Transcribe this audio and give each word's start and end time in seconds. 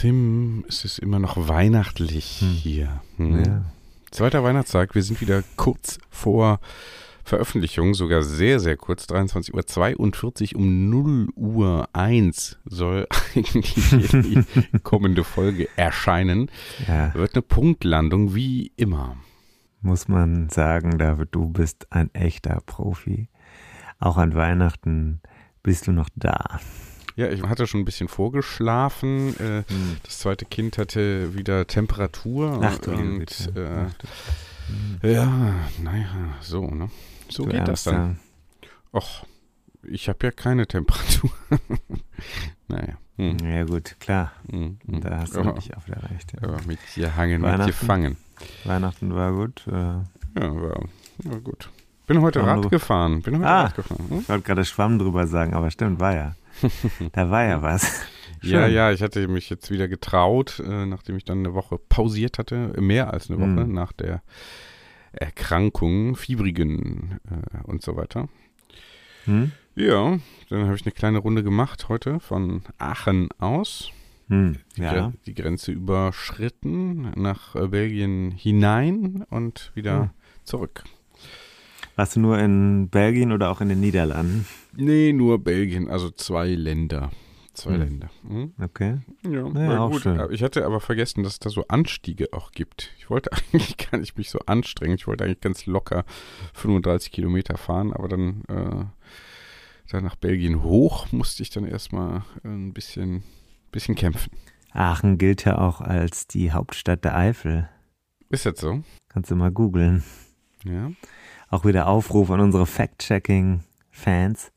Tim, 0.00 0.64
es 0.66 0.86
ist 0.86 0.98
immer 0.98 1.18
noch 1.18 1.36
weihnachtlich 1.48 2.24
hier. 2.24 3.02
Hm. 3.18 3.44
Ja. 3.44 3.64
Zweiter 4.10 4.42
Weihnachtstag, 4.42 4.94
wir 4.94 5.02
sind 5.02 5.20
wieder 5.20 5.44
kurz 5.56 5.98
vor 6.08 6.58
Veröffentlichung, 7.22 7.92
sogar 7.92 8.22
sehr, 8.22 8.60
sehr 8.60 8.78
kurz, 8.78 9.04
23.42 9.04 10.54
Uhr 10.54 10.58
um 10.58 10.88
0 10.88 11.28
Uhr 11.36 11.86
1 11.92 12.60
soll 12.64 13.08
eigentlich 13.36 13.74
die 13.90 14.42
kommende 14.82 15.22
Folge 15.22 15.68
erscheinen. 15.76 16.50
Ja, 16.88 17.12
Wird 17.12 17.34
eine 17.34 17.42
Punktlandung, 17.42 18.34
wie 18.34 18.72
immer. 18.76 19.18
muss 19.82 20.08
man 20.08 20.48
sagen, 20.48 20.96
David, 20.96 21.28
du 21.32 21.50
bist 21.50 21.88
ein 21.90 22.08
echter 22.14 22.62
Profi. 22.64 23.28
Auch 23.98 24.16
an 24.16 24.34
Weihnachten 24.34 25.20
bist 25.62 25.88
du 25.88 25.92
noch 25.92 26.08
da. 26.14 26.58
Ja, 27.20 27.28
ich 27.28 27.42
hatte 27.42 27.66
schon 27.66 27.80
ein 27.80 27.84
bisschen 27.84 28.08
vorgeschlafen. 28.08 29.38
Äh, 29.38 29.62
Das 30.04 30.20
zweite 30.20 30.46
Kind 30.46 30.78
hatte 30.78 31.34
wieder 31.34 31.66
Temperatur. 31.66 32.54
Hm. 32.56 32.62
Ach 32.62 32.78
du 32.78 32.92
und 32.92 33.52
äh, 33.56 33.68
Ach 33.86 33.92
du- 35.02 35.06
Ja, 35.08 35.54
naja, 35.82 36.06
so, 36.40 36.66
ne? 36.66 36.88
So 37.28 37.44
du 37.44 37.50
geht 37.50 37.68
das 37.68 37.84
dann. 37.84 37.94
Ärmster. 37.94 38.20
Och, 38.92 39.26
ich 39.82 40.08
habe 40.08 40.18
ja 40.22 40.30
keine 40.30 40.66
Temperatur. 40.66 41.30
naja. 42.68 42.94
Hm, 43.16 43.36
Ja 43.44 43.64
gut, 43.64 43.96
klar. 44.00 44.32
hm, 44.50 44.78
hm. 44.86 45.00
Da 45.02 45.18
hast 45.18 45.34
du 45.34 45.40
Ja, 45.40 45.44
wirklich 45.44 45.76
auf 45.76 45.84
der 45.84 46.02
Recht. 46.10 46.32
Ja. 46.32 46.48
aber 46.48 46.56
mit 46.66 46.78
gehangen, 46.94 47.42
mit 47.42 47.50
Weihnachten? 47.50 47.66
gefangen. 47.70 48.16
Weihnachten 48.64 49.14
war 49.14 49.32
gut. 49.32 49.62
äh, 49.66 49.72
Ja, 49.72 50.04
war, 50.36 50.80
war 51.24 51.40
gut. 51.40 51.68
Bin 52.06 52.22
heute 52.22 52.42
Rad 52.44 52.70
gefahren. 52.70 53.20
Bin 53.22 53.36
heute 53.36 53.46
Ah. 53.46 53.62
Rad 53.64 53.76
gefahren. 53.76 54.06
Hm? 54.08 54.18
Ich 54.20 54.28
wollte 54.30 54.42
gerade 54.46 54.64
Schwamm 54.64 54.98
drüber 54.98 55.26
sagen, 55.26 55.52
aber 55.54 55.70
stimmt, 55.70 56.00
war 56.00 56.14
ja. 56.14 56.34
Da 57.12 57.30
war 57.30 57.44
ja 57.44 57.62
was. 57.62 58.02
Ja, 58.42 58.64
Schön. 58.66 58.74
ja, 58.74 58.90
ich 58.92 59.02
hatte 59.02 59.26
mich 59.28 59.50
jetzt 59.50 59.70
wieder 59.70 59.86
getraut, 59.88 60.60
äh, 60.66 60.86
nachdem 60.86 61.16
ich 61.16 61.24
dann 61.24 61.38
eine 61.40 61.52
Woche 61.54 61.78
pausiert 61.78 62.38
hatte, 62.38 62.72
mehr 62.80 63.12
als 63.12 63.28
eine 63.30 63.38
Woche 63.38 63.66
Mhm. 63.66 63.72
nach 63.74 63.92
der 63.92 64.22
Erkrankung, 65.12 66.16
Fiebrigen 66.16 67.18
äh, 67.30 67.62
und 67.64 67.82
so 67.82 67.96
weiter. 67.96 68.28
Hm? 69.24 69.52
Ja, 69.74 70.18
dann 70.48 70.64
habe 70.64 70.74
ich 70.74 70.82
eine 70.84 70.92
kleine 70.92 71.18
Runde 71.18 71.42
gemacht 71.42 71.88
heute 71.88 72.20
von 72.20 72.62
Aachen 72.78 73.28
aus. 73.38 73.90
Hm. 74.28 74.58
Die, 74.76 74.82
Ja. 74.82 75.12
Die 75.26 75.34
Grenze 75.34 75.72
überschritten, 75.72 77.10
nach 77.16 77.54
äh, 77.56 77.68
Belgien 77.68 78.30
hinein 78.30 79.24
und 79.30 79.72
wieder 79.74 80.00
Hm. 80.02 80.10
zurück. 80.44 80.84
Warst 81.96 82.16
du 82.16 82.20
nur 82.20 82.38
in 82.38 82.88
Belgien 82.88 83.32
oder 83.32 83.50
auch 83.50 83.60
in 83.60 83.68
den 83.68 83.80
Niederlanden? 83.80 84.46
Nee, 84.74 85.12
nur 85.12 85.42
Belgien, 85.42 85.88
also 85.90 86.10
zwei 86.10 86.48
Länder. 86.48 87.10
Zwei 87.52 87.72
Hm. 87.72 87.80
Länder. 87.80 88.10
Hm? 88.26 88.52
Okay. 88.62 88.98
Ja, 89.28 89.42
Naja, 89.48 89.86
gut. 89.88 90.02
schön. 90.02 90.20
Ich 90.30 90.42
hatte 90.42 90.64
aber 90.64 90.80
vergessen, 90.80 91.24
dass 91.24 91.34
es 91.34 91.38
da 91.40 91.50
so 91.50 91.66
Anstiege 91.68 92.28
auch 92.32 92.52
gibt. 92.52 92.92
Ich 92.98 93.10
wollte 93.10 93.30
eigentlich 93.52 93.76
gar 93.76 93.98
nicht 93.98 94.16
mich 94.16 94.30
so 94.30 94.38
anstrengen. 94.46 94.94
Ich 94.94 95.06
wollte 95.06 95.24
eigentlich 95.24 95.40
ganz 95.40 95.66
locker 95.66 96.04
35 96.54 97.10
Kilometer 97.12 97.58
fahren, 97.58 97.92
aber 97.92 98.08
dann, 98.08 98.42
äh, 98.48 98.84
dann 99.90 100.04
nach 100.04 100.14
Belgien 100.16 100.62
hoch 100.62 101.10
musste 101.12 101.42
ich 101.42 101.50
dann 101.50 101.66
erstmal 101.66 102.22
ein 102.44 102.72
bisschen, 102.72 103.24
bisschen 103.72 103.96
kämpfen. 103.96 104.30
Aachen 104.72 105.18
gilt 105.18 105.44
ja 105.44 105.58
auch 105.58 105.80
als 105.80 106.28
die 106.28 106.52
Hauptstadt 106.52 107.04
der 107.04 107.16
Eifel. 107.16 107.68
Ist 108.30 108.46
das 108.46 108.60
so? 108.60 108.84
Kannst 109.08 109.32
du 109.32 109.34
mal 109.36 109.50
googeln. 109.50 110.04
Ja. 110.64 110.92
Auch 111.50 111.64
wieder 111.64 111.88
Aufruf 111.88 112.30
an 112.30 112.40
unsere 112.40 112.64
Fact-Checking-Fans. 112.66 114.52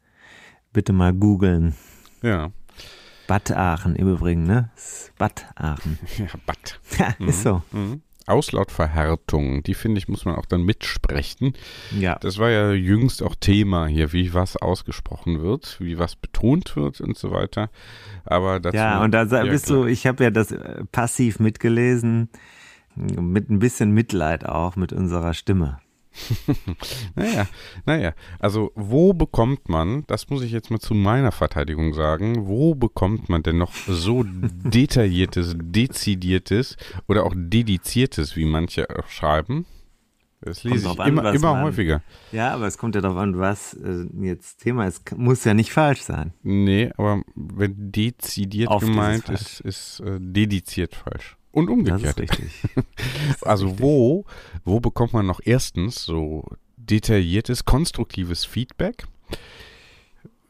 Bitte 0.71 0.93
mal 0.93 1.11
googeln. 1.13 1.75
Ja. 2.21 2.51
Bad 3.27 3.51
Aachen 3.51 3.95
im 3.95 4.07
Übrigen, 4.09 4.43
ne? 4.43 4.69
Bad 5.17 5.45
Aachen. 5.55 5.97
Ja, 6.17 6.27
Bad. 6.45 6.79
Ja, 6.97 7.25
ist 7.27 7.43
so. 7.43 7.61
Mhm. 7.71 8.01
Auslautverhärtung, 8.25 9.63
die 9.63 9.73
finde 9.73 9.97
ich, 9.97 10.07
muss 10.07 10.23
man 10.23 10.35
auch 10.35 10.45
dann 10.45 10.63
mitsprechen. 10.63 11.53
Ja. 11.97 12.15
Das 12.19 12.37
war 12.37 12.49
ja 12.51 12.71
jüngst 12.71 13.21
auch 13.21 13.35
Thema 13.35 13.87
hier, 13.87 14.13
wie 14.13 14.33
was 14.33 14.55
ausgesprochen 14.55 15.41
wird, 15.41 15.77
wie 15.81 15.97
was 15.99 16.15
betont 16.15 16.75
wird 16.77 17.01
und 17.01 17.17
so 17.17 17.31
weiter. 17.31 17.69
Aber 18.23 18.59
dazu, 18.61 18.77
Ja, 18.77 19.03
und 19.03 19.11
da 19.11 19.25
bist 19.25 19.65
klar. 19.65 19.79
du, 19.79 19.85
ich 19.87 20.07
habe 20.07 20.23
ja 20.23 20.29
das 20.29 20.51
äh, 20.51 20.85
passiv 20.91 21.39
mitgelesen, 21.39 22.29
mit 22.95 23.49
ein 23.49 23.59
bisschen 23.59 23.91
Mitleid 23.91 24.45
auch 24.45 24.75
mit 24.77 24.93
unserer 24.93 25.33
Stimme. 25.33 25.79
Naja, 27.15 27.47
naja, 27.85 28.13
also 28.39 28.71
wo 28.75 29.13
bekommt 29.13 29.69
man, 29.69 30.03
das 30.07 30.29
muss 30.29 30.41
ich 30.41 30.51
jetzt 30.51 30.71
mal 30.71 30.79
zu 30.79 30.93
meiner 30.93 31.31
Verteidigung 31.31 31.93
sagen, 31.93 32.47
wo 32.47 32.75
bekommt 32.75 33.29
man 33.29 33.43
denn 33.43 33.57
noch 33.57 33.73
so 33.73 34.23
detailliertes, 34.25 35.55
dezidiertes 35.57 36.77
oder 37.07 37.25
auch 37.25 37.33
dediziertes, 37.35 38.35
wie 38.35 38.45
manche 38.45 38.87
auch 38.89 39.07
schreiben? 39.07 39.65
Das 40.45 40.63
lese 40.63 40.89
ich 40.91 40.99
an, 40.99 41.07
immer, 41.07 41.33
immer 41.33 41.61
häufiger. 41.61 42.01
Ja, 42.33 42.53
aber 42.53 42.67
es 42.67 42.77
kommt 42.77 42.95
ja 42.95 43.01
darauf 43.01 43.17
an, 43.17 43.39
was 43.39 43.75
äh, 43.75 44.05
jetzt 44.21 44.61
Thema 44.61 44.87
ist. 44.87 45.15
Muss 45.17 45.45
ja 45.45 45.53
nicht 45.53 45.71
falsch 45.71 46.01
sein. 46.01 46.33
Nee, 46.43 46.91
aber 46.97 47.21
wenn 47.35 47.91
dezidiert 47.91 48.69
Oft 48.69 48.83
ist 48.83 48.89
gemeint 48.89 49.25
falsch. 49.25 49.41
ist, 49.41 49.59
ist, 49.61 49.99
äh, 50.01 50.17
dediziert 50.19 50.95
falsch. 50.95 51.37
Und 51.53 51.69
umgekehrt. 51.69 52.19
richtig. 52.19 52.51
Also 53.41 53.67
richtig. 53.67 53.81
wo, 53.81 54.25
wo 54.65 54.79
bekommt 54.81 55.13
man 55.13 55.25
noch 55.25 55.39
erstens 55.43 56.03
so 56.03 56.43
detailliertes, 56.75 57.63
konstruktives 57.63 58.43
Feedback? 58.43 59.05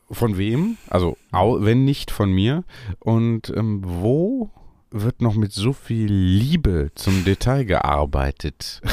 Von 0.10 0.38
wem? 0.38 0.78
Also 0.88 1.18
wenn 1.32 1.86
nicht 1.86 2.10
von 2.10 2.32
mir. 2.32 2.64
Und 3.00 3.54
ähm, 3.56 3.82
wo 3.84 4.50
wird 4.92 5.22
noch 5.22 5.36
mit 5.36 5.52
so 5.52 5.74
viel 5.74 6.12
Liebe 6.12 6.92
zum 6.96 7.24
Detail 7.26 7.66
gearbeitet? 7.66 8.82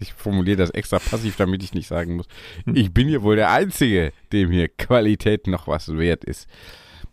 Ich 0.00 0.14
formuliere 0.14 0.56
das 0.56 0.70
extra 0.70 0.98
passiv, 0.98 1.36
damit 1.36 1.62
ich 1.62 1.74
nicht 1.74 1.86
sagen 1.86 2.16
muss, 2.16 2.26
ich 2.66 2.92
bin 2.92 3.06
hier 3.06 3.22
wohl 3.22 3.36
der 3.36 3.52
Einzige, 3.52 4.12
dem 4.32 4.50
hier 4.50 4.66
Qualität 4.66 5.46
noch 5.46 5.68
was 5.68 5.96
wert 5.96 6.24
ist. 6.24 6.48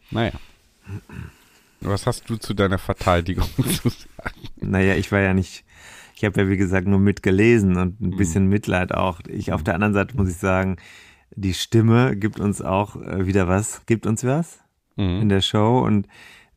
Naja. 0.09 0.31
Was 1.81 2.05
hast 2.05 2.29
du 2.29 2.35
zu 2.37 2.53
deiner 2.53 2.77
Verteidigung 2.77 3.47
zu 3.57 3.89
sagen? 3.89 4.39
Naja, 4.61 4.95
ich 4.95 5.11
war 5.11 5.19
ja 5.21 5.33
nicht, 5.33 5.63
ich 6.15 6.25
habe 6.25 6.41
ja 6.41 6.49
wie 6.49 6.57
gesagt 6.57 6.87
nur 6.87 6.99
mitgelesen 6.99 7.77
und 7.77 7.99
Mhm. 8.01 8.07
ein 8.09 8.17
bisschen 8.17 8.47
Mitleid 8.47 8.93
auch. 8.93 9.21
Ich 9.27 9.53
auf 9.53 9.63
der 9.63 9.75
anderen 9.75 9.93
Seite 9.93 10.15
muss 10.17 10.29
ich 10.29 10.37
sagen, 10.37 10.77
die 11.35 11.53
Stimme 11.53 12.15
gibt 12.17 12.39
uns 12.39 12.61
auch 12.61 12.95
äh, 12.97 13.25
wieder 13.25 13.47
was, 13.47 13.85
gibt 13.85 14.05
uns 14.05 14.23
was 14.23 14.59
Mhm. 14.97 15.21
in 15.21 15.29
der 15.29 15.41
Show 15.41 15.79
und 15.79 16.07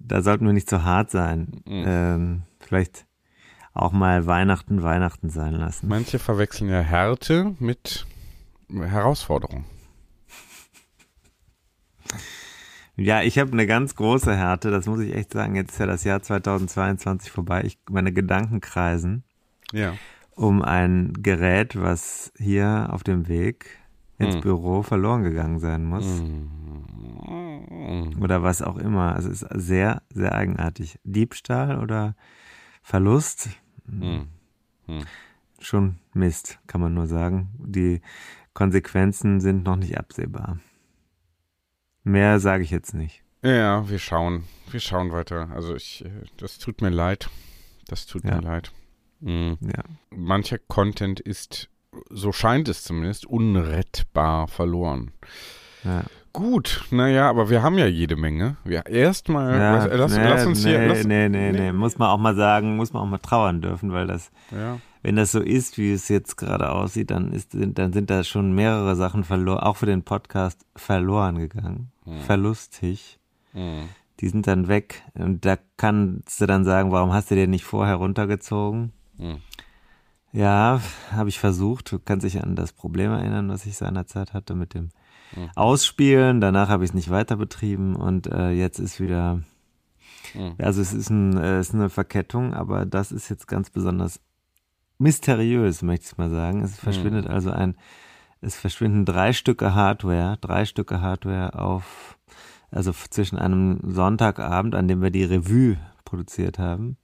da 0.01 0.23
sollten 0.23 0.45
wir 0.47 0.53
nicht 0.53 0.69
so 0.69 0.83
hart 0.83 1.11
sein. 1.13 1.63
Mhm. 1.67 1.85
Ähm, 1.87 2.43
vielleicht 2.59 3.07
auch 3.75 3.93
mal 3.93 4.27
Weihnachten 4.27 4.83
Weihnachten 4.83 5.31
sein 5.31 5.55
lassen. 5.55 5.87
Manche 5.89 6.19
verwechseln 6.19 6.69
ja 6.69 6.81
Härte 6.81 7.55
mit 7.61 8.07
Herausforderung. 8.71 9.65
Ja, 12.97 13.23
ich 13.23 13.39
habe 13.39 13.53
eine 13.53 13.67
ganz 13.67 13.95
große 13.95 14.37
Härte, 14.37 14.71
das 14.71 14.87
muss 14.87 15.01
ich 15.01 15.15
echt 15.15 15.33
sagen. 15.33 15.55
Jetzt 15.57 15.73
ist 15.73 15.79
ja 15.79 15.87
das 15.87 16.05
Jahr 16.05 16.21
2022 16.23 17.31
vorbei. 17.33 17.63
Ich, 17.65 17.79
meine 17.91 18.13
Gedanken 18.13 18.61
kreisen 18.61 19.25
Ja. 19.73 19.95
um 20.35 20.61
ein 20.63 21.15
Gerät, 21.23 21.81
was 21.81 22.33
hier 22.37 22.89
auf 22.91 23.03
dem 23.03 23.29
Weg 23.29 23.79
ins 24.19 24.35
Hm. 24.37 24.41
Büro 24.43 24.83
verloren 24.83 25.23
gegangen 25.23 25.59
sein 25.59 25.85
muss. 25.85 26.23
Mhm. 26.23 28.19
Oder 28.21 28.43
was 28.43 28.61
auch 28.63 28.77
immer. 28.77 29.15
Also 29.15 29.31
es 29.31 29.43
ist 29.43 29.51
sehr, 29.55 30.03
sehr 30.11 30.35
eigenartig. 30.35 30.99
Diebstahl 31.05 31.79
oder 31.79 32.15
Verlust? 32.83 33.49
Mhm. 33.87 34.29
schon 35.59 35.97
Mist, 36.13 36.59
kann 36.67 36.81
man 36.81 36.93
nur 36.95 37.07
sagen. 37.07 37.49
Die 37.59 38.01
Konsequenzen 38.55 39.41
sind 39.41 39.65
noch 39.65 39.77
nicht 39.77 39.97
absehbar. 39.99 40.59
Mehr 42.05 42.41
sage 42.41 42.65
ich 42.65 42.71
jetzt 42.71 42.95
nicht. 42.95 43.23
Ja, 43.43 43.89
wir 43.89 43.99
schauen. 43.99 44.45
Wir 44.71 44.81
schauen 44.81 45.13
weiter. 45.13 45.51
Also 45.55 45.75
ich, 45.75 46.05
äh, 46.05 46.11
das 46.37 46.59
tut 46.59 46.81
mir 46.81 46.91
leid. 46.91 47.29
Das 47.89 48.07
tut 48.07 48.25
ja. 48.25 48.37
mir 48.37 48.43
leid. 48.43 48.73
Mhm. 49.21 49.59
Ja. 49.61 49.83
Mancher 50.11 50.59
Content 50.59 51.21
ist, 51.21 51.69
so 52.11 52.33
scheint 52.33 52.69
es 52.69 52.83
zumindest, 52.83 53.27
unrettbar 53.27 54.49
verloren. 54.49 55.13
Ja. 55.85 56.05
Gut, 56.33 56.87
naja, 56.91 57.29
aber 57.29 57.51
wir 57.51 57.63
haben 57.63 57.77
ja 57.77 57.87
jede 57.87 58.17
Menge. 58.17 58.57
Ja, 58.65 58.81
erstmal, 58.83 59.53
ja, 59.53 59.85
lass, 59.85 60.17
nee, 60.17 60.25
lass 60.25 60.47
uns 60.47 60.65
nee, 60.65 60.71
hier. 60.71 60.87
Lass, 60.87 61.05
nee, 61.05 61.29
nee, 61.29 61.53
nee, 61.53 61.73
muss 61.73 61.99
man 61.99 62.09
auch 62.09 62.19
mal 62.19 62.35
sagen, 62.35 62.77
muss 62.77 62.95
man 62.95 63.03
auch 63.03 63.07
mal 63.07 63.19
trauern 63.19 63.61
dürfen, 63.61 63.93
weil 63.93 64.07
das, 64.07 64.31
ja. 64.51 64.79
Wenn 65.03 65.17
das 65.17 65.33
so 65.33 65.41
ist, 65.41 65.79
wie 65.79 65.93
es 65.93 66.09
jetzt 66.09 66.37
gerade 66.37 66.71
aussieht, 66.71 67.11
dann, 67.11 67.33
ist, 67.33 67.51
dann 67.55 67.93
sind 67.93 68.09
da 68.09 68.23
schon 68.23 68.55
mehrere 68.55 68.95
Sachen 68.95 69.25
verloren, 69.25 69.61
auch 69.61 69.77
für 69.77 69.87
den 69.87 70.03
Podcast 70.03 70.65
verloren 70.77 71.39
gegangen. 71.39 71.91
Hm. 72.05 72.21
Verlustig. 72.21 73.19
Hm. 73.53 73.89
Die 74.21 74.29
sind 74.29 74.47
dann 74.47 74.69
weg. 74.69 75.03
Und 75.15 75.45
da 75.45 75.59
kannst 75.77 76.41
du 76.41 76.47
dann 76.47 76.65
sagen, 76.65 76.93
warum 76.93 77.13
hast 77.13 77.33
du 77.33 77.35
den 77.35 77.51
nicht 77.51 77.65
vorher 77.65 77.97
runtergezogen? 77.97 78.93
Hm. 79.19 79.39
Ja, 80.33 80.81
habe 81.11 81.29
ich 81.29 81.41
versucht. 81.41 81.91
Du 81.91 81.99
kannst 81.99 82.25
dich 82.25 82.43
an 82.43 82.55
das 82.55 82.73
Problem 82.73 83.11
erinnern, 83.11 83.49
was 83.49 83.67
ich 83.67 83.77
seinerzeit 83.77 84.33
hatte 84.33 84.55
mit 84.55 84.73
dem 84.73 84.91
mhm. 85.37 85.51
Ausspielen. 85.57 86.41
Danach 86.41 86.69
habe 86.69 86.85
ich 86.85 86.91
es 86.91 86.95
nicht 86.95 87.11
weiter 87.11 87.37
betrieben 87.37 87.97
und 87.97 88.29
äh, 88.29 88.51
jetzt 88.51 88.79
ist 88.79 88.99
wieder. 88.99 89.43
Mhm. 90.33 90.55
Also 90.59 90.81
es 90.81 90.95
ist, 90.95 91.11
ein, 91.11 91.37
äh, 91.37 91.61
ist 91.61 91.75
eine 91.75 91.91
Verkettung, 91.91 92.55
aber 92.55 92.87
das 92.87 93.13
ist 93.13 93.29
jetzt 93.29 93.47
ganz 93.47 93.69
besonders 93.69 94.21
mysteriös, 95.03 95.83
möchte 95.83 96.07
ich 96.07 96.19
mal 96.19 96.31
sagen. 96.31 96.63
Es 96.63 96.79
verschwindet 96.79 97.27
mhm. 97.27 97.35
also 97.35 97.51
ein, 97.51 97.77
es 98.41 98.57
verschwinden 98.57 99.05
drei 99.05 99.33
Stücke 99.33 99.75
Hardware, 99.75 100.39
drei 100.41 100.65
Stücke 100.65 101.01
Hardware 101.01 101.59
auf, 101.59 102.17
also 102.71 102.93
zwischen 102.93 103.39
einem 103.39 103.81
Sonntagabend, 103.83 104.75
an 104.75 104.89
dem 104.89 105.03
wir 105.03 105.11
die 105.11 105.25
Revue 105.25 105.77
produziert 106.05 106.59
haben, 106.59 106.97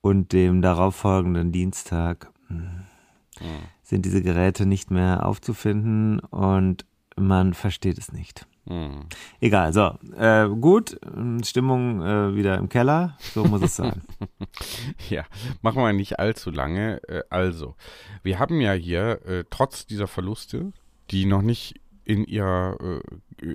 und 0.00 0.32
dem 0.32 0.62
darauffolgenden 0.62 1.52
Dienstag 1.52 2.32
hm, 2.48 2.84
sind 3.82 4.04
diese 4.04 4.22
Geräte 4.22 4.66
nicht 4.66 4.90
mehr 4.90 5.26
aufzufinden 5.26 6.20
und 6.20 6.86
man 7.16 7.54
versteht 7.54 7.98
es 7.98 8.12
nicht. 8.12 8.46
Mhm. 8.68 9.06
Egal, 9.40 9.72
so, 9.72 9.94
äh, 10.16 10.46
gut, 10.48 10.98
Stimmung 11.42 12.02
äh, 12.02 12.36
wieder 12.36 12.58
im 12.58 12.68
Keller, 12.68 13.16
so 13.34 13.44
muss 13.44 13.62
es 13.62 13.76
sein. 13.76 14.02
ja, 15.08 15.24
machen 15.62 15.82
wir 15.82 15.92
nicht 15.94 16.18
allzu 16.18 16.50
lange. 16.50 17.02
Äh, 17.08 17.22
also, 17.30 17.76
wir 18.22 18.38
haben 18.38 18.60
ja 18.60 18.72
hier, 18.72 19.24
äh, 19.26 19.44
trotz 19.48 19.86
dieser 19.86 20.06
Verluste, 20.06 20.72
die 21.10 21.24
noch 21.24 21.42
nicht 21.42 21.80
in 22.04 22.24
ihrer, 22.24 22.76
äh, 22.80 23.46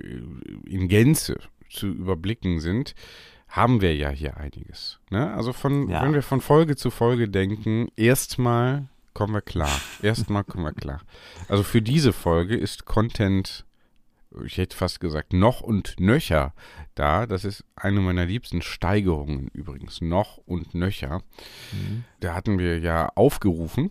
in 0.66 0.88
Gänze 0.88 1.38
zu 1.70 1.86
überblicken 1.86 2.58
sind, 2.60 2.94
haben 3.48 3.80
wir 3.80 3.94
ja 3.94 4.10
hier 4.10 4.36
einiges. 4.36 4.98
Ne? 5.10 5.32
Also 5.32 5.52
von, 5.52 5.88
ja. 5.88 6.02
wenn 6.02 6.12
wir 6.12 6.22
von 6.22 6.40
Folge 6.40 6.74
zu 6.74 6.90
Folge 6.90 7.28
denken, 7.28 7.88
erstmal 7.94 8.88
kommen 9.12 9.32
wir 9.32 9.42
klar. 9.42 9.70
Erstmal 10.02 10.42
kommen 10.42 10.64
wir 10.64 10.72
klar. 10.72 11.02
Also 11.48 11.62
für 11.62 11.80
diese 11.80 12.12
Folge 12.12 12.56
ist 12.56 12.84
Content, 12.84 13.64
ich 14.44 14.58
hätte 14.58 14.76
fast 14.76 15.00
gesagt, 15.00 15.32
noch 15.32 15.60
und 15.60 16.00
nöcher 16.00 16.54
da. 16.94 17.26
Das 17.26 17.44
ist 17.44 17.64
eine 17.76 18.00
meiner 18.00 18.26
liebsten 18.26 18.62
Steigerungen 18.62 19.48
übrigens. 19.48 20.00
Noch 20.00 20.38
und 20.38 20.74
nöcher. 20.74 21.22
Mhm. 21.72 22.04
Da 22.20 22.34
hatten 22.34 22.58
wir 22.58 22.78
ja 22.78 23.10
aufgerufen. 23.14 23.90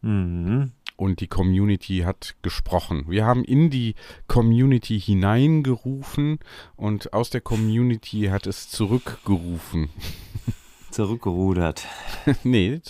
Mhm. 0.00 0.72
Und 0.96 1.20
die 1.20 1.26
Community 1.26 2.00
hat 2.00 2.36
gesprochen. 2.42 3.04
Wir 3.08 3.24
haben 3.24 3.44
in 3.44 3.70
die 3.70 3.94
Community 4.28 5.00
hineingerufen 5.00 6.38
und 6.76 7.12
aus 7.12 7.30
der 7.30 7.40
Community 7.40 8.24
hat 8.30 8.46
es 8.46 8.68
zurückgerufen. 8.68 9.88
Zurückgerudert. 10.90 11.86
nee, 12.44 12.80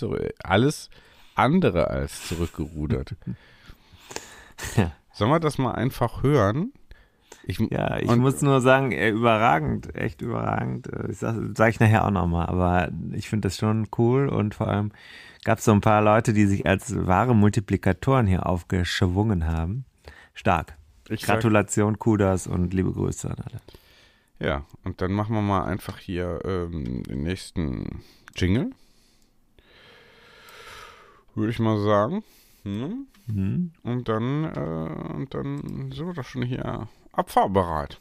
alles 0.43 0.89
andere 1.35 1.87
als 1.87 2.27
zurückgerudert. 2.27 3.15
ja. 4.75 4.91
Sollen 5.15 5.29
wir 5.29 5.39
das 5.39 5.59
mal 5.59 5.73
einfach 5.73 6.23
hören? 6.23 6.73
Ich, 7.45 7.59
ja, 7.59 7.97
ich 7.97 8.15
muss 8.15 8.41
nur 8.41 8.61
sagen, 8.61 8.91
überragend, 8.91 9.95
echt 9.95 10.21
überragend. 10.21 10.87
Äh, 10.87 11.11
ich 11.11 11.17
sag, 11.17 11.35
sag 11.55 11.69
ich 11.69 11.79
nachher 11.79 12.05
auch 12.05 12.11
nochmal, 12.11 12.47
aber 12.47 12.89
ich 13.11 13.29
finde 13.29 13.47
das 13.47 13.57
schon 13.57 13.87
cool 13.97 14.29
und 14.29 14.55
vor 14.55 14.67
allem 14.67 14.91
gab 15.43 15.59
es 15.59 15.65
so 15.65 15.73
ein 15.73 15.81
paar 15.81 16.01
Leute, 16.01 16.33
die 16.33 16.45
sich 16.45 16.65
als 16.65 16.95
wahre 17.05 17.35
Multiplikatoren 17.35 18.27
hier 18.27 18.45
aufgeschwungen 18.45 19.45
haben. 19.45 19.85
Stark. 20.33 20.77
Ich 21.09 21.23
Gratulation, 21.23 21.99
Kudas 21.99 22.47
und 22.47 22.73
liebe 22.73 22.93
Grüße 22.93 23.29
an 23.29 23.37
alle. 23.37 23.61
Ja, 24.39 24.65
und 24.83 25.01
dann 25.01 25.11
machen 25.11 25.35
wir 25.35 25.41
mal 25.41 25.65
einfach 25.65 25.97
hier 25.97 26.39
ähm, 26.45 27.03
den 27.03 27.23
nächsten 27.23 28.03
Jingle 28.35 28.71
würde 31.35 31.51
ich 31.51 31.59
mal 31.59 31.79
sagen. 31.79 32.23
Ne? 32.63 33.05
Mhm. 33.27 33.71
Und 33.83 34.09
dann, 34.09 34.45
äh, 34.45 35.13
und 35.13 35.33
dann 35.33 35.91
sind 35.91 36.07
wir 36.07 36.13
doch 36.13 36.25
schon 36.25 36.43
hier 36.43 36.87
abfahrbereit. 37.13 37.99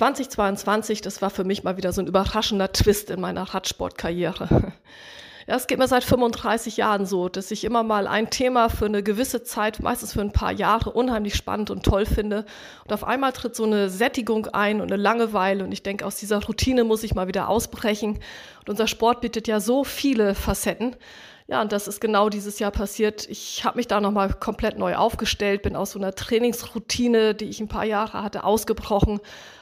2022, 0.00 1.02
das 1.02 1.20
war 1.20 1.28
für 1.28 1.44
mich 1.44 1.62
mal 1.62 1.76
wieder 1.76 1.92
so 1.92 2.00
ein 2.00 2.06
überraschender 2.06 2.72
Twist 2.72 3.10
in 3.10 3.20
meiner 3.20 3.42
Radsportkarriere. 3.42 4.72
Ja, 5.50 5.56
es 5.56 5.66
geht 5.66 5.80
mir 5.80 5.88
seit 5.88 6.04
35 6.04 6.76
Jahren 6.76 7.06
so, 7.06 7.28
dass 7.28 7.50
ich 7.50 7.64
immer 7.64 7.82
mal 7.82 8.06
ein 8.06 8.30
Thema 8.30 8.68
für 8.68 8.84
eine 8.84 9.02
gewisse 9.02 9.42
Zeit, 9.42 9.80
meistens 9.82 10.12
für 10.12 10.20
ein 10.20 10.30
paar 10.30 10.52
Jahre, 10.52 10.92
unheimlich 10.92 11.34
spannend 11.34 11.72
und 11.72 11.82
toll 11.84 12.06
finde. 12.06 12.44
Und 12.84 12.92
auf 12.92 13.02
einmal 13.02 13.32
tritt 13.32 13.56
so 13.56 13.64
eine 13.64 13.90
Sättigung 13.90 14.46
ein 14.46 14.80
und 14.80 14.92
eine 14.92 15.02
Langeweile. 15.02 15.64
Und 15.64 15.72
ich 15.72 15.82
denke, 15.82 16.06
aus 16.06 16.14
dieser 16.14 16.40
Routine 16.40 16.84
muss 16.84 17.02
ich 17.02 17.16
mal 17.16 17.26
wieder 17.26 17.48
ausbrechen. 17.48 18.20
Und 18.60 18.68
unser 18.68 18.86
Sport 18.86 19.22
bietet 19.22 19.48
ja 19.48 19.58
so 19.58 19.82
viele 19.82 20.36
Facetten. 20.36 20.94
Ja, 21.48 21.62
und 21.62 21.72
das 21.72 21.88
ist 21.88 22.00
genau 22.00 22.28
dieses 22.28 22.60
Jahr 22.60 22.70
passiert. 22.70 23.28
Ich 23.28 23.64
habe 23.64 23.78
mich 23.78 23.88
da 23.88 24.00
nochmal 24.00 24.32
komplett 24.32 24.78
neu 24.78 24.94
aufgestellt, 24.94 25.62
bin 25.62 25.74
aus 25.74 25.90
so 25.90 25.98
einer 25.98 26.14
Trainingsroutine, 26.14 27.34
die 27.34 27.46
ich 27.46 27.58
ein 27.58 27.66
paar 27.66 27.84
Jahre 27.84 28.22
hatte, 28.22 28.44
ausgebrochen, 28.44 29.18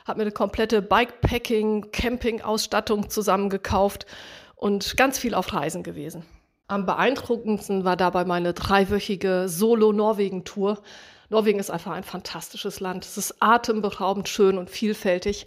habe 0.06 0.18
mir 0.18 0.24
eine 0.24 0.32
komplette 0.32 0.82
Bikepacking, 0.82 1.92
Camping-Ausstattung 1.92 3.08
zusammengekauft 3.08 4.04
und 4.58 4.96
ganz 4.96 5.18
viel 5.18 5.34
auf 5.34 5.52
Reisen 5.54 5.82
gewesen. 5.82 6.24
Am 6.66 6.84
beeindruckendsten 6.84 7.84
war 7.84 7.96
dabei 7.96 8.24
meine 8.24 8.52
dreiwöchige 8.52 9.48
Solo-Norwegen-Tour. 9.48 10.82
Norwegen 11.30 11.58
ist 11.58 11.70
einfach 11.70 11.92
ein 11.92 12.04
fantastisches 12.04 12.80
Land. 12.80 13.04
Es 13.04 13.16
ist 13.16 13.36
atemberaubend 13.40 14.28
schön 14.28 14.58
und 14.58 14.68
vielfältig. 14.68 15.46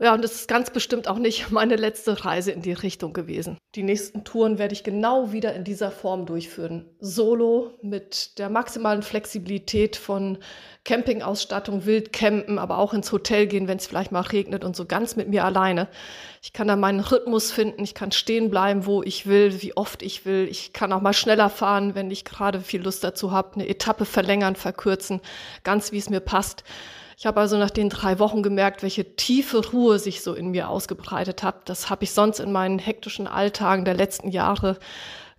Ja, 0.00 0.14
und 0.14 0.24
es 0.24 0.32
ist 0.32 0.48
ganz 0.48 0.70
bestimmt 0.70 1.08
auch 1.08 1.18
nicht 1.18 1.50
meine 1.50 1.76
letzte 1.76 2.24
Reise 2.24 2.52
in 2.52 2.62
die 2.62 2.72
Richtung 2.72 3.12
gewesen. 3.12 3.58
Die 3.74 3.82
nächsten 3.82 4.24
Touren 4.24 4.58
werde 4.58 4.72
ich 4.72 4.84
genau 4.84 5.32
wieder 5.32 5.54
in 5.54 5.64
dieser 5.64 5.90
Form 5.90 6.24
durchführen. 6.24 6.86
Solo 7.00 7.72
mit 7.82 8.38
der 8.38 8.48
maximalen 8.48 9.02
Flexibilität 9.02 9.96
von 9.96 10.38
Campingausstattung, 10.84 11.84
Wildcampen, 11.84 12.58
aber 12.58 12.78
auch 12.78 12.94
ins 12.94 13.10
Hotel 13.10 13.46
gehen, 13.46 13.68
wenn 13.68 13.78
es 13.78 13.86
vielleicht 13.86 14.12
mal 14.12 14.20
regnet 14.20 14.64
und 14.64 14.76
so 14.76 14.86
ganz 14.86 15.16
mit 15.16 15.28
mir 15.28 15.44
alleine. 15.44 15.88
Ich 16.42 16.52
kann 16.52 16.68
da 16.68 16.76
meinen 16.76 17.00
Rhythmus 17.00 17.50
finden, 17.50 17.82
ich 17.82 17.94
kann 17.94 18.12
stehen 18.12 18.50
bleiben, 18.50 18.86
wo 18.86 19.02
ich 19.02 19.26
will, 19.26 19.60
wie 19.60 19.76
oft 19.76 20.02
ich 20.02 20.24
will. 20.24 20.46
Ich 20.48 20.72
kann 20.72 20.92
auch 20.92 21.02
mal 21.02 21.12
schneller 21.12 21.50
fahren, 21.50 21.96
wenn 21.96 22.10
ich 22.10 22.24
gerade 22.24 22.60
viel 22.60 22.82
Lust 22.82 23.02
dazu 23.02 23.32
habe, 23.32 23.54
eine 23.54 23.68
Etappe 23.68 24.04
verlängern, 24.04 24.54
verkürzen, 24.54 25.20
ganz 25.64 25.90
wie 25.90 25.98
es 25.98 26.08
mir 26.08 26.20
passt. 26.20 26.62
Ich 27.20 27.26
habe 27.26 27.40
also 27.40 27.58
nach 27.58 27.70
den 27.70 27.88
drei 27.88 28.20
Wochen 28.20 28.44
gemerkt, 28.44 28.84
welche 28.84 29.16
tiefe 29.16 29.72
Ruhe 29.72 29.98
sich 29.98 30.22
so 30.22 30.34
in 30.34 30.52
mir 30.52 30.68
ausgebreitet 30.68 31.42
hat. 31.42 31.68
Das 31.68 31.90
habe 31.90 32.04
ich 32.04 32.12
sonst 32.12 32.38
in 32.38 32.52
meinen 32.52 32.78
hektischen 32.78 33.26
Alltagen 33.26 33.84
der 33.84 33.94
letzten 33.94 34.28
Jahre 34.28 34.78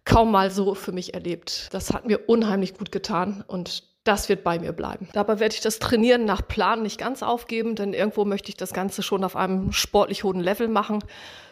kaum 0.04 0.30
mal 0.30 0.52
so 0.52 0.76
für 0.76 0.92
mich 0.92 1.14
erlebt. 1.14 1.70
Das 1.72 1.94
hat 1.94 2.06
mir 2.06 2.28
unheimlich 2.28 2.74
gut 2.74 2.92
getan 2.92 3.46
und 3.48 3.86
das 4.04 4.28
wird 4.28 4.44
bei 4.44 4.60
mir 4.60 4.74
bleiben. 4.74 5.08
Dabei 5.14 5.40
werde 5.40 5.56
ich 5.56 5.62
das 5.62 5.80
Trainieren 5.80 6.26
nach 6.26 6.46
Plan 6.46 6.82
nicht 6.82 6.98
ganz 6.98 7.24
aufgeben, 7.24 7.76
denn 7.76 7.94
irgendwo 7.94 8.26
möchte 8.26 8.50
ich 8.50 8.58
das 8.58 8.74
Ganze 8.74 9.02
schon 9.02 9.24
auf 9.24 9.38
einem 9.38 9.72
sportlich 9.72 10.26
hohen 10.26 10.42
Level 10.42 10.68
machen. 10.68 11.02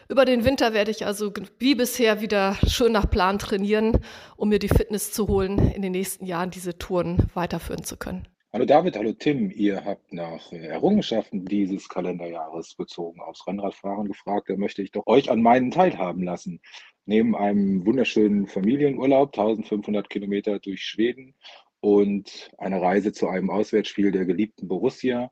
Über 0.10 0.26
den 0.26 0.44
Winter 0.44 0.74
werde 0.74 0.92
ich 0.92 1.06
also 1.06 1.32
wie 1.58 1.76
bisher 1.76 2.20
wieder 2.20 2.58
schön 2.68 2.92
nach 2.92 3.10
Plan 3.10 3.40
trainieren, 3.40 4.00
um 4.36 4.50
mir 4.50 4.60
die 4.60 4.68
Fitness 4.68 5.14
zu 5.14 5.30
holen, 5.30 5.72
in 5.72 5.82
den 5.82 5.94
nächsten 5.94 6.26
Jahren 6.26 6.52
diese 6.52 6.78
Touren 6.78 7.30
weiterführen 7.34 7.86
zu 7.86 7.96
können. 7.96 8.28
Hallo 8.54 8.64
David, 8.64 8.96
hallo 8.96 9.12
Tim. 9.12 9.52
Ihr 9.52 9.84
habt 9.84 10.14
nach 10.14 10.54
äh, 10.54 10.68
Errungenschaften 10.68 11.44
dieses 11.46 11.90
Kalenderjahres 11.90 12.76
bezogen 12.76 13.20
aufs 13.20 13.46
Rennradfahren 13.46 14.08
gefragt. 14.08 14.50
Da 14.50 14.56
möchte 14.56 14.82
ich 14.82 14.92
doch 14.92 15.06
euch 15.06 15.30
an 15.30 15.42
meinen 15.42 15.70
teilhaben 15.70 16.24
lassen. 16.24 16.62
neben 17.06 17.36
einem 17.36 17.86
wunderschönen 17.86 18.48
Familienurlaub, 18.48 19.38
1500 19.38 20.10
Kilometer 20.10 20.60
durch 20.60 20.82
Schweden 20.82 21.36
und 21.82 22.50
eine 22.58 22.82
Reise 22.82 23.12
zu 23.12 23.28
einem 23.28 23.50
Auswärtsspiel 23.50 24.14
der 24.14 24.26
geliebten 24.26 24.70
Borussia, 24.70 25.30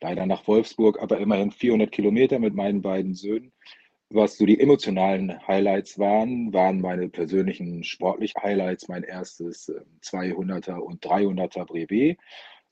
leider 0.00 0.24
nach 0.24 0.48
Wolfsburg, 0.48 1.00
aber 1.02 1.18
immerhin 1.18 1.50
400 1.50 1.92
Kilometer 1.92 2.38
mit 2.38 2.54
meinen 2.54 2.80
beiden 2.80 3.14
Söhnen. 3.14 3.52
Was 4.08 4.38
so 4.38 4.46
die 4.46 4.60
emotionalen 4.60 5.46
Highlights 5.46 5.98
waren, 5.98 6.52
waren 6.52 6.80
meine 6.80 7.08
persönlichen 7.08 7.84
sportlichen 7.84 8.42
Highlights, 8.42 8.88
mein 8.88 9.02
erstes 9.02 9.70
200er 10.02 10.76
ähm, 10.76 10.82
und 10.82 11.04
300er 11.04 11.64
Brevet. 11.66 12.18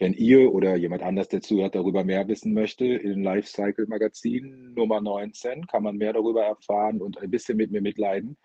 Wenn 0.03 0.15
ihr 0.15 0.53
oder 0.53 0.75
jemand 0.75 1.05
anders, 1.05 1.29
der 1.29 1.43
zuhört, 1.43 1.77
darüber 1.77 2.03
mehr 2.03 2.27
wissen 2.27 2.53
möchte, 2.55 2.85
in 2.85 3.23
Lifecycle 3.23 3.87
Magazin 3.87 4.75
Nummer 4.75 5.01
19 5.01 5.69
kann 5.69 5.85
man 5.85 5.97
mehr 5.97 6.13
darüber 6.13 6.43
erfahren 6.43 7.01
und 7.01 7.19
ein 7.19 7.31
bisschen 7.31 7.57
mit 7.57 7.71
mir 7.71 7.83
mitleiden, 7.83 8.37